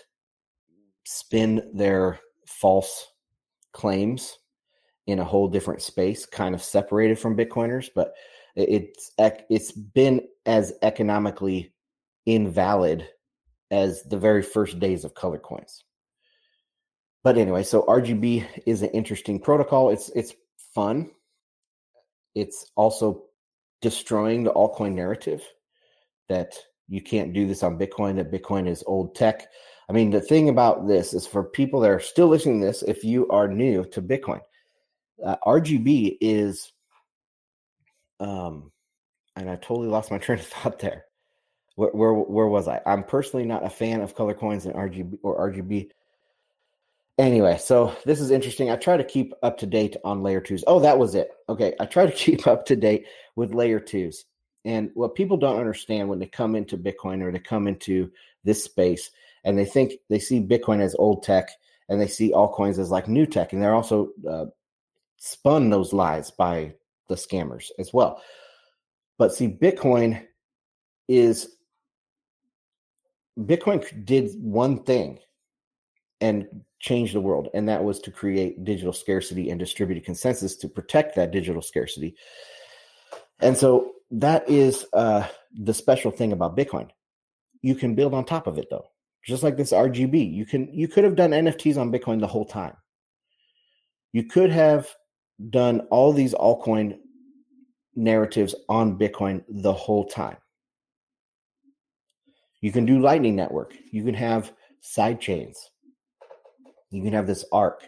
spin 1.05 1.71
their 1.75 2.19
false 2.47 3.09
claims 3.73 4.39
in 5.07 5.19
a 5.19 5.25
whole 5.25 5.49
different 5.49 5.83
space, 5.83 6.27
kind 6.27 6.55
of 6.55 6.63
separated 6.63 7.19
from 7.19 7.37
Bitcoiners, 7.37 7.89
but 7.95 8.13
it's 8.57 9.13
it's 9.19 9.73
been 9.73 10.21
as 10.47 10.73
economically 10.83 11.73
invalid 12.27 13.09
as 13.71 14.03
the 14.05 14.19
very 14.19 14.43
first 14.43 14.79
days 14.79 15.05
of 15.05 15.15
color 15.15 15.39
coins. 15.39 15.85
But 17.23 17.37
anyway, 17.37 17.63
so 17.63 17.83
RGB 17.83 18.63
is 18.67 18.83
an 18.83 18.91
interesting 18.91 19.39
protocol. 19.39 19.91
It's 19.91 20.09
it's 20.11 20.35
fun. 20.75 21.11
It's 22.35 22.71
also 22.77 23.25
destroying 23.83 24.45
the 24.45 24.53
altcoin 24.53 24.95
narrative 24.95 25.43
that 26.29 26.55
you 26.89 27.01
can't 27.03 27.33
do 27.33 27.47
this 27.47 27.63
on 27.63 27.79
Bitcoin, 27.79 28.17
that 28.17 28.33
Bitcoin 28.33 28.69
is 28.69 28.85
old 28.87 29.15
tech. 29.15 29.47
I 29.89 29.93
mean, 29.93 30.11
the 30.11 30.21
thing 30.21 30.49
about 30.49 30.87
this 30.87 31.15
is 31.15 31.27
for 31.27 31.45
people 31.45 31.81
that 31.81 31.91
are 31.91 32.01
still 32.01 32.29
listening 32.29 32.61
to 32.61 32.67
this, 32.67 32.83
if 32.83 33.05
you 33.05 33.29
are 33.29 33.49
new 33.49 33.85
to 33.87 34.03
Bitcoin, 34.03 34.41
uh, 35.25 35.37
RGB 35.45 36.19
is, 36.21 36.73
um, 38.19 38.71
and 39.37 39.51
I 39.51 39.57
totally 39.57 39.89
lost 39.89 40.11
my 40.11 40.19
train 40.19 40.39
of 40.39 40.47
thought 40.47 40.79
there. 40.79 41.05
Where, 41.77 41.91
where, 41.91 42.13
where 42.13 42.47
was 42.49 42.69
I? 42.69 42.81
I'm 42.87 43.05
personally 43.05 43.47
not 43.47 43.65
a 43.65 43.71
fan 43.71 44.01
of 44.01 44.15
color 44.15 44.35
coins 44.35 44.67
and 44.67 44.75
RGB 44.75 45.19
or 45.23 45.51
RGB. 45.51 45.91
Anyway, 47.19 47.59
so 47.59 47.95
this 48.05 48.21
is 48.21 48.31
interesting. 48.31 48.71
I 48.71 48.77
try 48.77 48.97
to 48.97 49.05
keep 49.05 49.35
up 49.43 49.59
to 49.59 49.67
date 49.67 49.97
on 50.05 50.23
layer 50.23 50.41
twos. 50.41 50.65
Oh, 50.67 50.81
that 50.81 50.99
was 50.99 51.15
it. 51.15 51.31
Okay, 51.49 51.75
I 51.79 51.87
try 51.87 52.07
to 52.07 52.13
keep 52.17 52.47
up 52.47 52.67
to 52.67 52.77
date 52.77 53.07
with 53.37 53.55
layer 53.55 53.81
twos. 53.81 54.25
And 54.65 54.91
what 54.95 55.15
people 55.15 55.37
don't 55.37 55.59
understand 55.59 56.09
when 56.09 56.19
they 56.19 56.27
come 56.27 56.55
into 56.55 56.77
Bitcoin 56.77 57.23
or 57.23 57.33
they 57.33 57.39
come 57.39 57.67
into 57.67 58.11
this 58.45 58.63
space 58.63 59.11
and 59.45 59.59
they 59.59 59.65
think 59.65 59.95
they 60.09 60.19
see 60.19 60.41
Bitcoin 60.41 60.81
as 60.81 60.95
old 60.99 61.23
tech 61.23 61.49
and 61.91 62.01
they 62.01 62.07
see 62.07 62.33
altcoins 62.33 62.79
as 62.79 62.91
like 62.91 63.09
new 63.09 63.27
tech, 63.27 63.53
and 63.53 63.61
they're 63.61 63.75
also 63.75 64.11
uh, 64.29 64.47
spun 65.19 65.71
those 65.71 65.93
lies 65.93 66.31
by 66.31 66.73
the 67.09 67.17
scammers 67.17 67.67
as 67.79 67.93
well. 67.93 68.23
But 69.19 69.35
see, 69.35 69.49
Bitcoin 69.49 70.25
is 71.09 71.57
Bitcoin 73.47 74.05
did 74.05 74.31
one 74.41 74.83
thing 74.85 75.19
and 76.21 76.47
changed 76.81 77.15
the 77.15 77.21
world, 77.21 77.49
and 77.55 77.69
that 77.69 77.83
was 77.83 78.01
to 78.01 78.11
create 78.11 78.65
digital 78.65 78.93
scarcity 78.93 79.51
and 79.51 79.59
distributed 79.59 80.05
consensus 80.05 80.57
to 80.57 80.69
protect 80.69 81.17
that 81.17 81.31
digital 81.31 81.63
scarcity. 81.63 82.15
And 83.41 83.57
so 83.57 83.93
that 84.11 84.49
is 84.49 84.87
uh, 84.93 85.27
the 85.55 85.75
special 85.75 86.11
thing 86.11 86.33
about 86.33 86.57
Bitcoin. 86.57 86.89
You 87.63 87.75
can 87.75 87.95
build 87.95 88.15
on 88.15 88.25
top 88.25 88.47
of 88.47 88.59
it 88.59 88.69
though 88.71 88.91
just 89.25 89.43
like 89.43 89.57
this 89.57 89.73
RGB. 89.73 90.33
You 90.33 90.47
can 90.47 90.73
you 90.73 90.89
could 90.89 91.05
have 91.05 91.17
done 91.17 91.31
NFTs 91.31 91.77
on 91.77 91.93
Bitcoin 91.93 92.21
the 92.21 92.27
whole 92.27 92.45
time. 92.45 92.75
You 94.13 94.25
could 94.25 94.51
have 94.51 94.89
done 95.51 95.81
all 95.91 96.13
these 96.13 96.35
altcoin 96.35 96.99
narratives 97.95 98.55
on 98.69 98.99
Bitcoin 98.99 99.45
the 99.49 99.73
whole 99.73 100.07
time. 100.07 100.37
You 102.61 102.73
can 102.73 102.85
do 102.85 103.01
Lightning 103.01 103.37
Network. 103.37 103.75
You 103.91 104.05
can 104.05 104.15
have 104.15 104.53
side 104.81 105.21
chains. 105.21 105.71
You 106.91 107.03
can 107.03 107.13
have 107.13 107.27
this 107.27 107.45
Ark. 107.53 107.85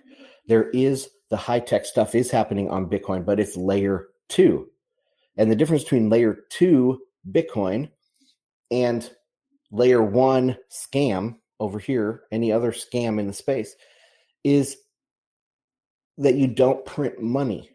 There 0.46 0.70
is 0.70 1.08
the 1.30 1.36
high 1.36 1.60
tech 1.60 1.84
stuff 1.84 2.14
is 2.14 2.30
happening 2.30 2.70
on 2.70 2.88
Bitcoin, 2.90 3.24
but 3.24 3.40
it's 3.40 3.56
layer 3.56 4.08
two. 4.28 4.68
And 5.36 5.50
the 5.50 5.56
difference 5.56 5.82
between 5.82 6.10
layer 6.10 6.38
two 6.50 7.00
Bitcoin 7.30 7.90
and 8.70 9.08
layer 9.70 10.02
one 10.02 10.56
scam 10.70 11.36
over 11.58 11.78
here, 11.78 12.22
any 12.32 12.52
other 12.52 12.72
scam 12.72 13.18
in 13.18 13.26
the 13.26 13.32
space, 13.32 13.74
is 14.44 14.76
that 16.18 16.34
you 16.34 16.46
don't 16.46 16.84
print 16.84 17.20
money. 17.20 17.70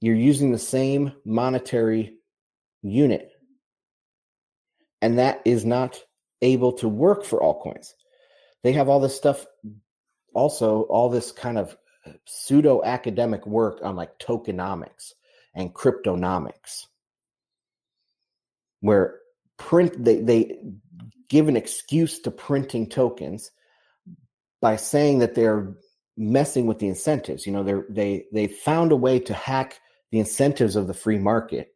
You're 0.00 0.14
using 0.14 0.50
the 0.50 0.58
same 0.58 1.12
monetary 1.24 2.14
unit. 2.82 3.30
And 5.02 5.18
that 5.18 5.42
is 5.44 5.64
not 5.64 6.00
able 6.42 6.72
to 6.74 6.88
work 6.88 7.24
for 7.24 7.40
altcoins. 7.40 7.92
They 8.62 8.72
have 8.72 8.88
all 8.88 9.00
this 9.00 9.16
stuff, 9.16 9.46
also, 10.34 10.82
all 10.82 11.08
this 11.08 11.32
kind 11.32 11.58
of 11.58 11.76
uh, 12.06 12.12
pseudo 12.26 12.82
academic 12.84 13.46
work 13.46 13.80
on 13.82 13.96
like 13.96 14.18
tokenomics 14.18 15.12
and 15.54 15.74
cryptonomics, 15.74 16.86
where 18.80 19.18
print 19.56 20.02
they 20.02 20.20
they 20.20 20.58
give 21.28 21.48
an 21.48 21.56
excuse 21.56 22.20
to 22.20 22.30
printing 22.30 22.88
tokens 22.88 23.50
by 24.60 24.76
saying 24.76 25.20
that 25.20 25.34
they're 25.34 25.74
messing 26.16 26.66
with 26.66 26.78
the 26.78 26.88
incentives. 26.88 27.46
You 27.46 27.52
know, 27.52 27.62
they're 27.62 27.86
they 27.88 28.26
they 28.32 28.46
found 28.46 28.92
a 28.92 28.96
way 28.96 29.18
to 29.20 29.34
hack 29.34 29.78
the 30.10 30.18
incentives 30.18 30.76
of 30.76 30.86
the 30.86 30.94
free 30.94 31.18
market 31.18 31.74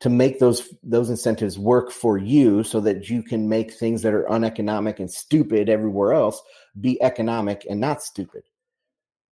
to 0.00 0.10
make 0.10 0.38
those 0.38 0.74
those 0.82 1.10
incentives 1.10 1.58
work 1.58 1.90
for 1.90 2.18
you 2.18 2.62
so 2.62 2.80
that 2.80 3.08
you 3.08 3.22
can 3.22 3.48
make 3.48 3.72
things 3.72 4.02
that 4.02 4.14
are 4.14 4.30
uneconomic 4.30 5.00
and 5.00 5.10
stupid 5.10 5.68
everywhere 5.68 6.12
else 6.12 6.40
be 6.80 7.00
economic 7.02 7.66
and 7.68 7.80
not 7.80 8.02
stupid. 8.02 8.42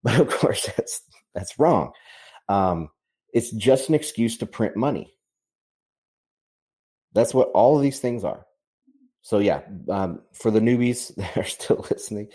But 0.05 0.21
of 0.21 0.29
course 0.29 0.67
that's 0.77 1.03
that's 1.35 1.59
wrong. 1.59 1.93
Um, 2.51 2.91
it's 3.33 3.51
just 3.51 3.89
an 3.89 3.95
excuse 3.95 4.37
to 4.39 4.47
print 4.47 4.77
money. 4.77 5.15
That's 7.15 7.33
what 7.33 7.49
all 7.55 7.77
of 7.77 7.83
these 7.83 8.01
things 8.01 8.23
are. 8.23 8.45
So 9.23 9.39
yeah, 9.39 9.63
um, 9.89 10.21
for 10.35 10.51
the 10.51 10.61
newbies 10.61 11.15
that 11.17 11.37
are 11.39 11.45
still 11.45 11.87
listening, 11.91 12.29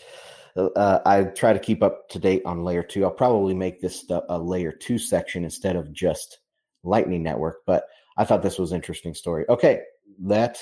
uh, 0.56 1.00
I 1.06 1.24
try 1.26 1.54
to 1.54 1.60
keep 1.60 1.84
up 1.84 2.10
to 2.10 2.20
date 2.20 2.42
on 2.46 2.64
layer 2.64 2.82
two. 2.84 3.06
I'll 3.06 3.12
probably 3.12 3.54
make 3.54 3.80
this 3.80 4.04
a 4.10 4.40
layer 4.40 4.72
two 4.72 4.98
section 4.98 5.44
instead 5.44 5.76
of 5.76 5.94
just 5.94 6.40
Lightning 6.84 7.22
Network. 7.22 7.58
But 7.68 7.84
I 8.20 8.26
thought 8.26 8.44
this 8.44 8.60
was 8.60 8.74
an 8.74 8.76
interesting 8.76 9.14
story. 9.14 9.46
Okay, 9.48 9.82
that 10.26 10.60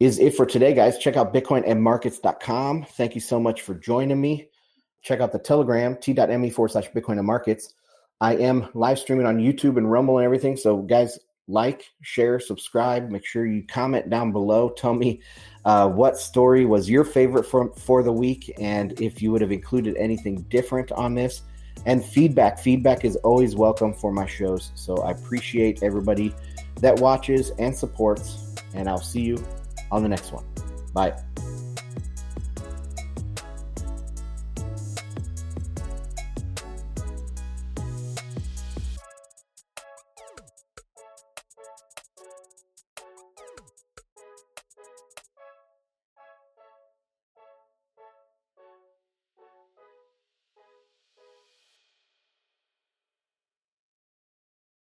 is 0.00 0.18
it 0.18 0.34
for 0.34 0.46
today, 0.46 0.72
guys. 0.72 0.96
Check 0.96 1.18
out 1.18 1.34
bitcoinandmarkets.com. 1.34 2.84
Thank 2.84 3.14
you 3.14 3.20
so 3.20 3.38
much 3.38 3.60
for 3.60 3.74
joining 3.74 4.18
me. 4.18 4.48
Check 5.02 5.20
out 5.20 5.30
the 5.30 5.38
Telegram, 5.38 5.94
t.me 6.00 6.50
forward 6.50 6.70
slash 6.70 6.90
Bitcoin 6.90 7.18
and 7.18 7.26
Markets. 7.26 7.74
I 8.22 8.36
am 8.36 8.70
live 8.72 8.98
streaming 8.98 9.26
on 9.26 9.36
YouTube 9.36 9.76
and 9.76 9.92
Rumble 9.92 10.16
and 10.16 10.24
everything. 10.24 10.56
So, 10.56 10.78
guys, 10.78 11.18
like, 11.48 11.84
share, 12.00 12.40
subscribe. 12.40 13.10
Make 13.10 13.26
sure 13.26 13.46
you 13.46 13.66
comment 13.66 14.08
down 14.08 14.32
below. 14.32 14.70
Tell 14.70 14.94
me 14.94 15.20
uh, 15.66 15.90
what 15.90 16.16
story 16.16 16.64
was 16.64 16.88
your 16.88 17.04
favorite 17.04 17.44
for, 17.44 17.74
for 17.74 18.02
the 18.02 18.12
week 18.12 18.50
and 18.58 18.98
if 19.02 19.20
you 19.20 19.32
would 19.32 19.42
have 19.42 19.52
included 19.52 19.96
anything 19.98 20.42
different 20.48 20.90
on 20.92 21.14
this. 21.14 21.42
And 21.84 22.04
feedback. 22.04 22.58
Feedback 22.58 23.04
is 23.04 23.16
always 23.16 23.54
welcome 23.54 23.92
for 23.92 24.10
my 24.12 24.26
shows. 24.26 24.72
So 24.74 24.96
I 24.98 25.10
appreciate 25.12 25.82
everybody 25.82 26.34
that 26.80 26.98
watches 26.98 27.50
and 27.58 27.76
supports. 27.76 28.54
And 28.74 28.88
I'll 28.88 28.98
see 28.98 29.20
you 29.20 29.44
on 29.90 30.02
the 30.02 30.08
next 30.08 30.32
one. 30.32 30.44
Bye. 30.92 31.16